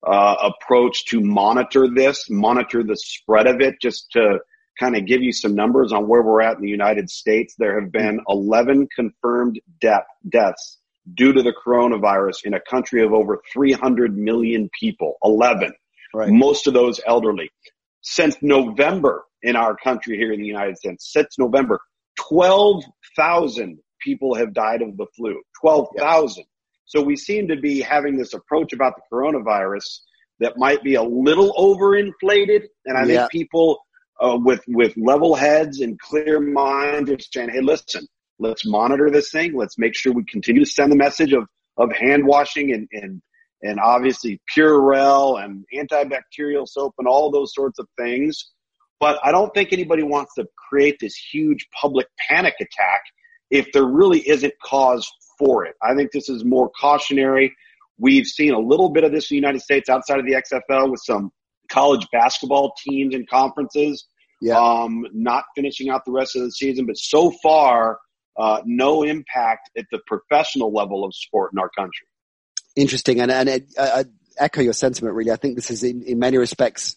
uh, 0.04 0.50
approach 0.52 1.06
to 1.06 1.20
monitor 1.20 1.88
this, 1.88 2.28
monitor 2.28 2.82
the 2.82 2.96
spread 2.96 3.46
of 3.46 3.60
it, 3.60 3.76
just 3.80 4.10
to 4.12 4.40
kind 4.80 4.96
of 4.96 5.06
give 5.06 5.22
you 5.22 5.32
some 5.32 5.54
numbers 5.54 5.92
on 5.92 6.08
where 6.08 6.22
we're 6.22 6.42
at 6.42 6.56
in 6.56 6.62
the 6.62 6.68
United 6.68 7.08
States. 7.08 7.54
There 7.56 7.80
have 7.80 7.92
been 7.92 8.20
11 8.28 8.88
confirmed 8.94 9.60
death 9.80 10.04
deaths 10.28 10.78
due 11.14 11.32
to 11.32 11.42
the 11.42 11.54
coronavirus 11.64 12.44
in 12.44 12.54
a 12.54 12.60
country 12.60 13.02
of 13.02 13.12
over 13.12 13.40
300 13.52 14.16
million 14.16 14.68
people, 14.78 15.16
11. 15.22 15.72
Right. 16.14 16.30
Most 16.30 16.66
of 16.66 16.74
those 16.74 17.00
elderly. 17.06 17.50
Since 18.02 18.36
November 18.42 19.24
in 19.42 19.56
our 19.56 19.76
country 19.76 20.16
here 20.16 20.32
in 20.32 20.40
the 20.40 20.46
United 20.46 20.78
States, 20.78 21.12
since 21.12 21.38
November, 21.38 21.80
12,000 22.28 23.78
people 24.00 24.34
have 24.34 24.54
died 24.54 24.82
of 24.82 24.96
the 24.96 25.06
flu. 25.16 25.40
12,000. 25.60 26.38
Yep. 26.38 26.46
So 26.86 27.02
we 27.02 27.16
seem 27.16 27.48
to 27.48 27.56
be 27.56 27.80
having 27.80 28.16
this 28.16 28.32
approach 28.32 28.72
about 28.72 28.94
the 28.96 29.02
coronavirus 29.12 30.00
that 30.38 30.56
might 30.56 30.82
be 30.82 30.94
a 30.94 31.02
little 31.02 31.52
overinflated. 31.54 32.62
And 32.84 32.96
I 32.96 33.04
yeah. 33.04 33.20
think 33.20 33.30
people 33.30 33.78
uh, 34.20 34.38
with, 34.40 34.62
with 34.68 34.94
level 34.96 35.34
heads 35.34 35.80
and 35.80 35.98
clear 35.98 36.40
minds 36.40 37.10
are 37.10 37.18
saying, 37.18 37.50
hey, 37.50 37.60
listen, 37.60 38.06
Let's 38.38 38.66
monitor 38.66 39.10
this 39.10 39.30
thing. 39.30 39.54
Let's 39.56 39.78
make 39.78 39.96
sure 39.96 40.12
we 40.12 40.24
continue 40.24 40.64
to 40.64 40.70
send 40.70 40.92
the 40.92 40.96
message 40.96 41.32
of, 41.32 41.44
of 41.76 41.92
hand 41.92 42.26
washing 42.26 42.72
and, 42.72 42.88
and, 42.92 43.22
and 43.62 43.80
obviously 43.80 44.40
Purell 44.54 45.42
and 45.42 45.64
antibacterial 45.74 46.66
soap 46.68 46.94
and 46.98 47.08
all 47.08 47.30
those 47.30 47.54
sorts 47.54 47.78
of 47.78 47.86
things. 47.98 48.50
But 49.00 49.18
I 49.22 49.32
don't 49.32 49.52
think 49.54 49.72
anybody 49.72 50.02
wants 50.02 50.34
to 50.34 50.46
create 50.68 50.96
this 51.00 51.14
huge 51.14 51.66
public 51.80 52.06
panic 52.28 52.54
attack 52.60 53.02
if 53.50 53.70
there 53.72 53.84
really 53.84 54.26
isn't 54.28 54.54
cause 54.64 55.08
for 55.38 55.64
it. 55.66 55.74
I 55.82 55.94
think 55.94 56.12
this 56.12 56.28
is 56.28 56.44
more 56.44 56.70
cautionary. 56.80 57.54
We've 57.98 58.26
seen 58.26 58.52
a 58.52 58.58
little 58.58 58.90
bit 58.90 59.04
of 59.04 59.12
this 59.12 59.30
in 59.30 59.34
the 59.34 59.40
United 59.40 59.60
States 59.60 59.88
outside 59.88 60.18
of 60.18 60.26
the 60.26 60.32
XFL 60.32 60.90
with 60.90 61.00
some 61.04 61.30
college 61.70 62.06
basketball 62.12 62.74
teams 62.86 63.14
and 63.14 63.28
conferences 63.28 64.06
yeah. 64.40 64.58
um, 64.58 65.04
not 65.12 65.44
finishing 65.54 65.88
out 65.88 66.04
the 66.04 66.12
rest 66.12 66.36
of 66.36 66.42
the 66.42 66.50
season. 66.50 66.86
But 66.86 66.96
so 66.98 67.32
far, 67.42 67.98
uh, 68.38 68.62
no 68.64 69.02
impact 69.02 69.70
at 69.76 69.86
the 69.90 70.00
professional 70.06 70.72
level 70.72 71.04
of 71.04 71.14
sport 71.14 71.52
in 71.52 71.58
our 71.58 71.70
country. 71.70 72.06
Interesting, 72.74 73.20
and 73.20 73.30
and 73.30 73.48
I, 73.48 73.60
I 73.78 74.04
echo 74.38 74.60
your 74.60 74.74
sentiment. 74.74 75.14
Really, 75.14 75.30
I 75.30 75.36
think 75.36 75.56
this 75.56 75.70
is 75.70 75.82
in, 75.82 76.02
in 76.02 76.18
many 76.18 76.36
respects 76.36 76.96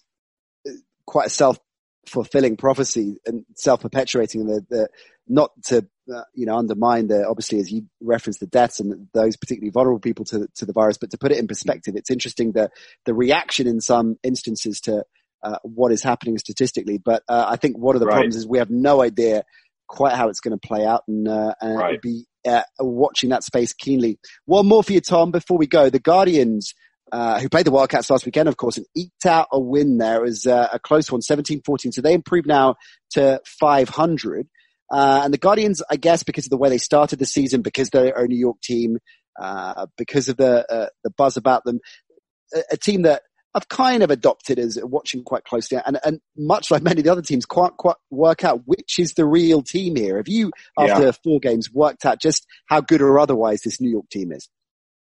quite 1.06 1.28
a 1.28 1.32
self 1.32 1.58
fulfilling 2.06 2.58
prophecy 2.58 3.18
and 3.26 3.46
self 3.56 3.82
perpetuating. 3.82 4.46
The, 4.46 4.66
the 4.70 4.90
not 5.28 5.52
to 5.66 5.88
uh, 6.14 6.24
you 6.34 6.46
know 6.46 6.58
undermine 6.58 7.08
the 7.08 7.28
obviously 7.28 7.60
as 7.60 7.72
you 7.72 7.86
referenced 8.02 8.40
the 8.40 8.48
deaths 8.48 8.80
and 8.80 9.08
those 9.14 9.38
particularly 9.38 9.72
vulnerable 9.72 10.00
people 10.00 10.26
to 10.26 10.48
to 10.56 10.66
the 10.66 10.74
virus, 10.74 10.98
but 10.98 11.12
to 11.12 11.18
put 11.18 11.32
it 11.32 11.38
in 11.38 11.48
perspective, 11.48 11.96
it's 11.96 12.12
interesting 12.12 12.54
that 12.54 12.72
the 13.06 13.14
reaction 13.14 13.68
in 13.68 13.82
some 13.82 14.18
instances 14.24 14.82
to 14.82 15.04
uh, 15.44 15.58
what 15.64 15.92
is 15.92 16.04
happening 16.04 16.38
statistically. 16.38 16.98
But 16.98 17.24
uh, 17.28 17.46
I 17.48 17.56
think 17.56 17.78
one 17.78 17.96
of 17.96 18.02
the 18.02 18.08
right. 18.08 18.14
problems 18.14 18.36
is 18.36 18.48
we 18.48 18.58
have 18.58 18.70
no 18.70 19.02
idea 19.02 19.44
quite 19.90 20.14
how 20.14 20.30
it's 20.30 20.40
going 20.40 20.58
to 20.58 20.68
play 20.68 20.86
out 20.86 21.04
and, 21.08 21.28
uh, 21.28 21.54
and 21.60 21.78
right. 21.78 22.02
be 22.02 22.26
uh, 22.48 22.64
watching 22.80 23.32
that 23.32 23.44
space 23.44 23.74
keenly. 23.74 24.20
One 24.46 24.68
more 24.68 24.84
for 24.84 24.94
you, 24.94 25.02
Tom, 25.02 25.32
before 25.32 25.58
we 25.58 25.68
go. 25.68 25.90
The 25.90 26.00
Guardians 26.00 26.74
uh, 27.12 27.40
who 27.40 27.50
played 27.50 27.66
the 27.66 27.72
Wildcats 27.72 28.10
last 28.10 28.26
weekend, 28.26 28.48
of 28.48 28.58
course, 28.58 28.78
and 28.78 28.86
eked 28.96 29.26
out 29.26 29.48
a 29.52 29.60
win 29.60 29.98
there. 29.98 30.18
It 30.18 30.28
was 30.28 30.46
uh, 30.46 30.70
a 30.72 30.80
close 30.80 31.12
one, 31.12 31.22
17-14. 31.22 31.94
So 31.94 32.02
they 32.02 32.14
improved 32.14 32.48
now 32.48 32.76
to 33.12 33.42
500. 33.60 34.48
Uh, 34.92 35.22
and 35.24 35.34
the 35.34 35.38
Guardians, 35.38 35.82
I 35.90 35.98
guess, 35.98 36.24
because 36.24 36.46
of 36.46 36.50
the 36.50 36.58
way 36.58 36.70
they 36.70 36.78
started 36.78 37.20
the 37.20 37.26
season, 37.26 37.62
because 37.62 37.90
they're 37.90 38.16
a 38.16 38.28
New 38.28 38.38
York 38.38 38.62
team, 38.62 38.98
uh, 39.40 39.88
because 39.98 40.30
of 40.30 40.38
the 40.38 40.66
uh, 40.72 40.90
the 41.04 41.12
buzz 41.12 41.38
about 41.38 41.64
them, 41.64 41.80
a, 42.54 42.64
a, 42.72 42.78
team 42.78 43.04
that 43.04 43.22
I've 43.54 43.68
kind 43.68 44.04
of 44.04 44.12
adopted 44.12 44.60
as 44.60 44.78
watching 44.82 45.24
quite 45.24 45.43
closely, 45.43 45.80
and, 45.86 46.00
and 46.04 46.22
much 46.38 46.70
like 46.70 46.84
many 46.84 47.00
of 47.00 47.06
the 47.06 47.12
other 47.12 47.22
teams, 47.22 47.45
quite 47.45 47.76
quite 47.78 47.95
work 48.12 48.43
out 48.43 48.62
which 48.66 49.00
is 49.00 49.14
the 49.14 49.26
real 49.26 49.62
team 49.64 49.95
here. 49.95 50.18
Have 50.18 50.28
you, 50.28 50.52
after 50.78 51.06
yeah. 51.06 51.12
four 51.24 51.39
games, 51.39 51.72
worked 51.72 52.06
out 52.06 52.22
just 52.22 52.45
how 52.68 52.82
good 52.82 53.02
or 53.02 53.20
otherwise 53.20 53.62
this 53.62 53.82
New 53.82 53.89
York 53.89 54.10
team 54.10 54.32
is? 54.32 54.47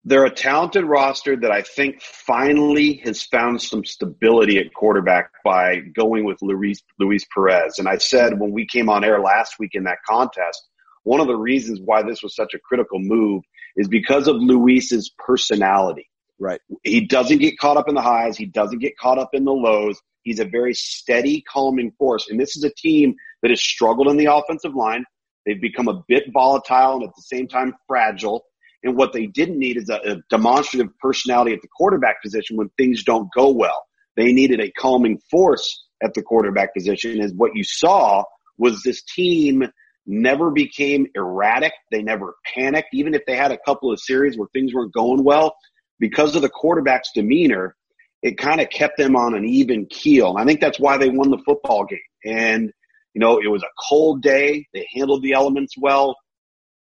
They're 0.04 0.24
a 0.24 0.34
talented 0.34 0.84
roster 0.84 1.36
that 1.36 1.52
I 1.52 1.62
think 1.62 2.02
finally 2.02 2.94
has 3.04 3.22
found 3.22 3.62
some 3.62 3.84
stability 3.84 4.58
at 4.58 4.74
quarterback 4.74 5.30
by 5.44 5.76
going 5.94 6.24
with 6.24 6.42
Luis, 6.42 6.82
Luis 6.98 7.24
Perez. 7.32 7.78
And 7.78 7.88
I 7.88 7.98
said 7.98 8.40
when 8.40 8.50
we 8.50 8.66
came 8.66 8.88
on 8.88 9.04
air 9.04 9.20
last 9.20 9.60
week 9.60 9.70
in 9.74 9.84
that 9.84 9.98
contest, 10.08 10.60
one 11.04 11.20
of 11.20 11.28
the 11.28 11.36
reasons 11.36 11.80
why 11.80 12.02
this 12.02 12.20
was 12.20 12.34
such 12.34 12.52
a 12.52 12.58
critical 12.58 12.98
move 12.98 13.44
is 13.76 13.86
because 13.86 14.26
of 14.26 14.36
Luis's 14.36 15.08
personality. 15.18 16.08
Right. 16.38 16.60
He 16.82 17.06
doesn't 17.06 17.38
get 17.38 17.58
caught 17.58 17.76
up 17.76 17.88
in 17.88 17.94
the 17.94 18.02
highs. 18.02 18.36
He 18.36 18.46
doesn't 18.46 18.80
get 18.80 18.96
caught 18.98 19.18
up 19.18 19.30
in 19.32 19.44
the 19.44 19.52
lows. 19.52 20.00
He's 20.22 20.40
a 20.40 20.44
very 20.44 20.74
steady, 20.74 21.42
calming 21.42 21.92
force. 21.98 22.28
And 22.30 22.40
this 22.40 22.56
is 22.56 22.64
a 22.64 22.70
team 22.70 23.14
that 23.42 23.50
has 23.50 23.62
struggled 23.62 24.08
in 24.08 24.16
the 24.16 24.26
offensive 24.26 24.74
line. 24.74 25.04
They've 25.46 25.60
become 25.60 25.88
a 25.88 26.02
bit 26.08 26.24
volatile 26.32 26.96
and 26.96 27.04
at 27.04 27.14
the 27.16 27.22
same 27.22 27.48
time 27.48 27.74
fragile. 27.88 28.44
And 28.84 28.96
what 28.96 29.12
they 29.12 29.26
didn't 29.26 29.58
need 29.58 29.76
is 29.76 29.88
a, 29.88 30.12
a 30.12 30.16
demonstrative 30.30 30.96
personality 30.98 31.52
at 31.52 31.62
the 31.62 31.68
quarterback 31.76 32.22
position 32.22 32.56
when 32.56 32.70
things 32.76 33.04
don't 33.04 33.28
go 33.34 33.50
well. 33.50 33.84
They 34.16 34.32
needed 34.32 34.60
a 34.60 34.70
calming 34.70 35.18
force 35.30 35.84
at 36.02 36.14
the 36.14 36.22
quarterback 36.22 36.74
position 36.74 37.20
is 37.20 37.32
what 37.32 37.52
you 37.54 37.64
saw 37.64 38.24
was 38.58 38.82
this 38.82 39.02
team 39.02 39.64
never 40.06 40.50
became 40.50 41.06
erratic. 41.14 41.72
They 41.90 42.02
never 42.02 42.34
panicked. 42.54 42.88
Even 42.92 43.14
if 43.14 43.22
they 43.26 43.36
had 43.36 43.52
a 43.52 43.58
couple 43.64 43.92
of 43.92 44.00
series 44.00 44.36
where 44.36 44.48
things 44.52 44.74
weren't 44.74 44.92
going 44.92 45.22
well, 45.22 45.54
because 46.02 46.34
of 46.34 46.42
the 46.42 46.48
quarterback's 46.48 47.12
demeanor, 47.14 47.76
it 48.22 48.36
kind 48.36 48.60
of 48.60 48.68
kept 48.70 48.98
them 48.98 49.14
on 49.14 49.36
an 49.36 49.44
even 49.44 49.86
keel. 49.86 50.30
And 50.30 50.38
I 50.40 50.44
think 50.44 50.60
that's 50.60 50.80
why 50.80 50.98
they 50.98 51.08
won 51.08 51.30
the 51.30 51.38
football 51.46 51.84
game. 51.84 52.00
And, 52.24 52.72
you 53.14 53.20
know, 53.20 53.38
it 53.38 53.46
was 53.46 53.62
a 53.62 53.70
cold 53.88 54.20
day. 54.20 54.66
They 54.74 54.88
handled 54.92 55.22
the 55.22 55.34
elements 55.34 55.74
well. 55.78 56.16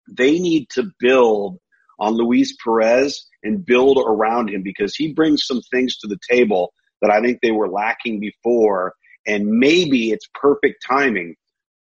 They 0.08 0.38
need 0.38 0.68
to 0.74 0.92
build 1.00 1.58
on 1.98 2.14
Luis 2.14 2.56
Perez 2.62 3.26
and 3.42 3.66
build 3.66 3.98
around 3.98 4.50
him 4.50 4.62
because 4.62 4.94
he 4.94 5.12
brings 5.12 5.44
some 5.44 5.62
things 5.62 5.96
to 5.96 6.06
the 6.06 6.20
table 6.30 6.72
that 7.02 7.10
I 7.10 7.20
think 7.20 7.40
they 7.42 7.50
were 7.50 7.68
lacking 7.68 8.20
before. 8.20 8.94
And 9.26 9.46
maybe 9.46 10.12
it's 10.12 10.28
perfect 10.32 10.84
timing 10.88 11.34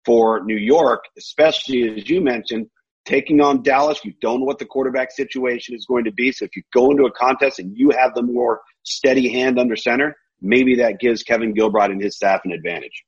for 0.06 0.44
New 0.44 0.58
York, 0.58 1.04
especially 1.20 2.00
as 2.00 2.10
you 2.10 2.20
mentioned, 2.20 2.66
taking 3.08 3.42
on 3.42 3.64
Dallas. 3.64 4.04
You 4.04 4.14
don't 4.22 4.42
know 4.42 4.46
what 4.46 4.60
the 4.60 4.66
quarterback 4.66 5.12
situation 5.12 5.76
is 5.76 5.86
going 5.86 6.04
to 6.04 6.12
be. 6.12 6.32
So 6.32 6.46
if 6.46 6.56
you 6.56 6.62
go 6.74 6.92
into 6.92 7.06
a 7.06 7.12
contest 7.12 7.58
and 7.58 7.76
you 7.76 7.90
have 7.92 8.14
the 8.14 8.22
more 8.22 8.62
steady 8.84 9.32
hand 9.32 9.58
under 9.58 9.76
center, 9.76 10.16
maybe 10.42 10.76
that 10.76 11.00
gives 11.00 11.24
Kevin 11.24 11.54
Gilbride 11.54 11.92
and 11.92 12.02
his 12.02 12.16
staff 12.16 12.42
an 12.46 12.52
advantage 12.52 13.04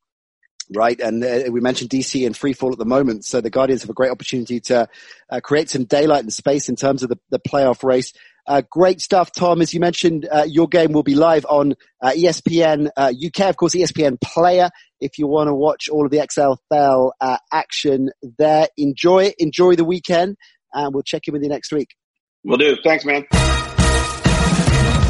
right? 0.72 1.00
And 1.00 1.24
uh, 1.24 1.44
we 1.52 1.62
mentioned 1.62 1.90
DC 1.90 2.26
in 2.26 2.34
free 2.34 2.54
fall 2.54 2.72
at 2.72 2.78
the 2.78 2.86
moment, 2.86 3.26
so 3.26 3.42
the 3.42 3.50
Guardians 3.50 3.82
have 3.82 3.90
a 3.90 3.94
great 3.94 4.12
opportunity 4.12 4.60
to 4.62 4.88
uh, 5.30 5.40
create 5.42 5.70
some 5.70 5.86
daylight 5.86 6.22
and 6.22 6.32
space 6.32 6.70
in 6.70 6.76
terms 6.76 7.04
of 7.04 7.10
the, 7.10 7.18
the 7.30 7.40
playoff 7.40 7.84
race. 7.84 8.14
Uh, 8.48 8.62
great 8.70 9.02
stuff, 9.02 9.32
Tom. 9.32 9.62
As 9.62 9.74
you 9.74 9.80
mentioned, 9.80 10.28
uh, 10.32 10.46
your 10.48 10.68
game 10.68 10.92
will 10.92 11.04
be 11.04 11.16
live 11.16 11.46
on 11.48 11.76
uh, 12.02 12.12
ESPN 12.12 12.88
UK, 12.88 13.42
uh, 13.42 13.50
of 13.50 13.58
course, 13.58 13.76
ESPN 13.76 14.20
Player. 14.20 14.70
If 15.02 15.18
you 15.18 15.28
want 15.28 15.48
to 15.48 15.54
watch 15.54 15.90
all 15.90 16.06
of 16.06 16.12
the 16.12 16.18
XFL 16.18 17.12
uh, 17.22 17.38
action 17.52 18.12
there, 18.38 18.68
enjoy 18.78 19.26
it. 19.26 19.36
Enjoy 19.40 19.76
the 19.76 19.86
weekend, 19.86 20.38
and 20.74 20.94
we'll 20.94 21.04
check 21.04 21.28
in 21.28 21.34
with 21.34 21.44
you 21.44 21.50
next 21.50 21.72
week. 21.72 21.96
We'll 22.44 22.58
do. 22.58 22.78
Thanks, 22.84 23.06
man. 23.06 23.26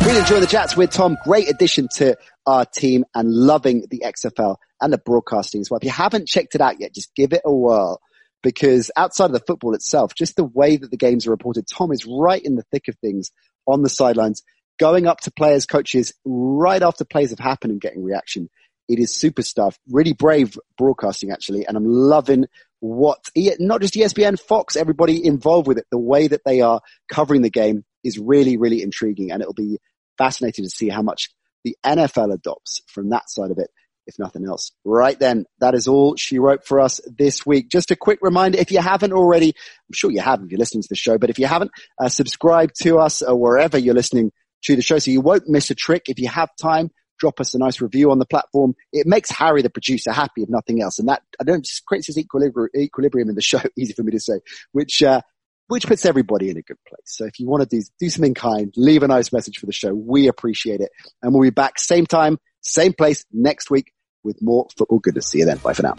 Really 0.05 0.19
enjoy 0.19 0.39
the 0.39 0.47
chats 0.49 0.75
with 0.75 0.91
Tom. 0.91 1.17
Great 1.23 1.49
addition 1.49 1.87
to 1.95 2.17
our 2.45 2.65
team 2.65 3.05
and 3.13 3.31
loving 3.31 3.85
the 3.89 4.03
XFL 4.05 4.55
and 4.81 4.93
the 4.93 4.97
broadcasting 4.97 5.61
as 5.61 5.69
well. 5.69 5.77
If 5.77 5.83
you 5.83 5.91
haven't 5.91 6.27
checked 6.27 6.55
it 6.55 6.61
out 6.61 6.79
yet, 6.79 6.93
just 6.93 7.13
give 7.15 7.33
it 7.33 7.41
a 7.45 7.53
whirl 7.53 7.99
because 8.41 8.89
outside 8.95 9.25
of 9.25 9.33
the 9.33 9.43
football 9.45 9.75
itself, 9.75 10.15
just 10.15 10.35
the 10.35 10.43
way 10.43 10.77
that 10.77 10.89
the 10.89 10.97
games 10.97 11.27
are 11.27 11.31
reported, 11.31 11.67
Tom 11.67 11.91
is 11.91 12.05
right 12.05 12.41
in 12.41 12.55
the 12.55 12.63
thick 12.71 12.87
of 12.87 12.95
things 12.97 13.31
on 13.67 13.81
the 13.83 13.89
sidelines, 13.89 14.41
going 14.79 15.05
up 15.05 15.19
to 15.21 15.31
players, 15.31 15.65
coaches 15.65 16.13
right 16.25 16.81
after 16.81 17.05
plays 17.05 17.31
have 17.31 17.39
happened 17.39 17.71
and 17.71 17.81
getting 17.81 18.03
reaction. 18.03 18.49
It 18.89 18.99
is 18.99 19.15
super 19.15 19.43
stuff. 19.43 19.77
Really 19.87 20.13
brave 20.13 20.57
broadcasting 20.77 21.31
actually. 21.31 21.65
And 21.65 21.77
I'm 21.77 21.85
loving 21.85 22.47
what, 22.81 23.19
not 23.59 23.81
just 23.81 23.93
ESPN, 23.93 24.39
Fox, 24.39 24.75
everybody 24.75 25.25
involved 25.25 25.67
with 25.67 25.77
it. 25.77 25.85
The 25.91 25.99
way 25.99 26.27
that 26.27 26.41
they 26.45 26.61
are 26.61 26.81
covering 27.11 27.41
the 27.41 27.49
game 27.49 27.85
is 28.03 28.17
really, 28.17 28.57
really 28.57 28.81
intriguing. 28.81 29.31
And 29.31 29.41
it'll 29.41 29.53
be 29.53 29.79
fascinating 30.17 30.65
to 30.65 30.69
see 30.69 30.89
how 30.89 31.01
much 31.01 31.29
the 31.63 31.77
NFL 31.85 32.33
adopts 32.33 32.81
from 32.87 33.09
that 33.09 33.29
side 33.29 33.51
of 33.51 33.59
it 33.59 33.69
if 34.09 34.17
nothing 34.17 34.45
else. 34.45 34.71
Right 34.83 35.17
then, 35.17 35.45
that 35.59 35.75
is 35.75 35.87
all 35.87 36.15
she 36.15 36.39
wrote 36.39 36.65
for 36.65 36.79
us 36.79 36.99
this 37.05 37.45
week. 37.45 37.69
Just 37.69 37.91
a 37.91 37.95
quick 37.95 38.19
reminder, 38.21 38.57
if 38.57 38.71
you 38.71 38.81
haven't 38.81 39.13
already, 39.13 39.49
I'm 39.49 39.93
sure 39.93 40.11
you 40.11 40.19
have 40.19 40.41
if 40.41 40.49
you're 40.49 40.59
listening 40.59 40.81
to 40.81 40.89
the 40.89 40.95
show, 40.95 41.17
but 41.17 41.29
if 41.29 41.37
you 41.37 41.45
haven't, 41.45 41.71
uh, 42.01 42.09
subscribe 42.09 42.71
to 42.81 42.97
us 42.97 43.21
uh, 43.21 43.35
wherever 43.35 43.77
you're 43.77 43.93
listening 43.93 44.31
to 44.63 44.75
the 44.75 44.81
show 44.81 44.99
so 44.99 45.11
you 45.11 45.21
won't 45.21 45.47
miss 45.47 45.69
a 45.69 45.75
trick. 45.75 46.03
If 46.07 46.19
you 46.19 46.27
have 46.27 46.49
time, 46.61 46.89
drop 47.19 47.39
us 47.39 47.53
a 47.53 47.59
nice 47.59 47.81
review 47.81 48.11
on 48.11 48.19
the 48.19 48.25
platform. 48.25 48.75
It 48.91 49.05
makes 49.05 49.29
Harry, 49.29 49.61
the 49.61 49.69
producer, 49.69 50.11
happy 50.11 50.43
if 50.43 50.49
nothing 50.49 50.81
else. 50.81 50.99
And 50.99 51.09
that, 51.09 51.21
I 51.39 51.43
don't, 51.43 51.65
just 51.65 51.85
creates 51.85 52.07
this 52.07 52.17
equilibrium, 52.17 52.69
equilibrium 52.75 53.29
in 53.29 53.35
the 53.35 53.41
show, 53.41 53.61
easy 53.77 53.93
for 53.93 54.03
me 54.03 54.11
to 54.13 54.19
say, 54.19 54.39
which, 54.71 55.03
uh, 55.03 55.21
which 55.67 55.85
puts 55.85 56.05
everybody 56.05 56.49
in 56.49 56.57
a 56.57 56.61
good 56.61 56.77
place. 56.87 57.01
So 57.05 57.25
if 57.25 57.39
you 57.39 57.47
want 57.47 57.69
to 57.69 57.77
do, 57.77 57.83
do 57.99 58.09
something 58.09 58.33
kind, 58.33 58.73
leave 58.75 59.03
a 59.03 59.07
nice 59.07 59.31
message 59.31 59.59
for 59.59 59.67
the 59.67 59.71
show. 59.71 59.93
We 59.93 60.27
appreciate 60.27 60.81
it. 60.81 60.89
And 61.21 61.33
we'll 61.33 61.43
be 61.43 61.51
back 61.51 61.79
same 61.79 62.05
time, 62.05 62.39
same 62.61 62.93
place 62.93 63.23
next 63.31 63.69
week 63.69 63.91
with 64.23 64.41
more 64.41 64.67
football 64.75 64.99
goodness. 64.99 65.27
See 65.27 65.39
you 65.39 65.45
then. 65.45 65.57
Bye 65.57 65.73
for 65.73 65.83
now. 65.83 65.95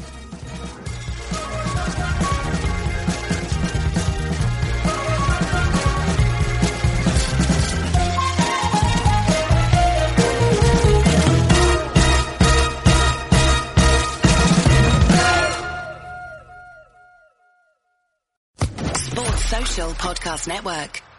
Podcast 19.78 20.48
Network. 20.48 21.09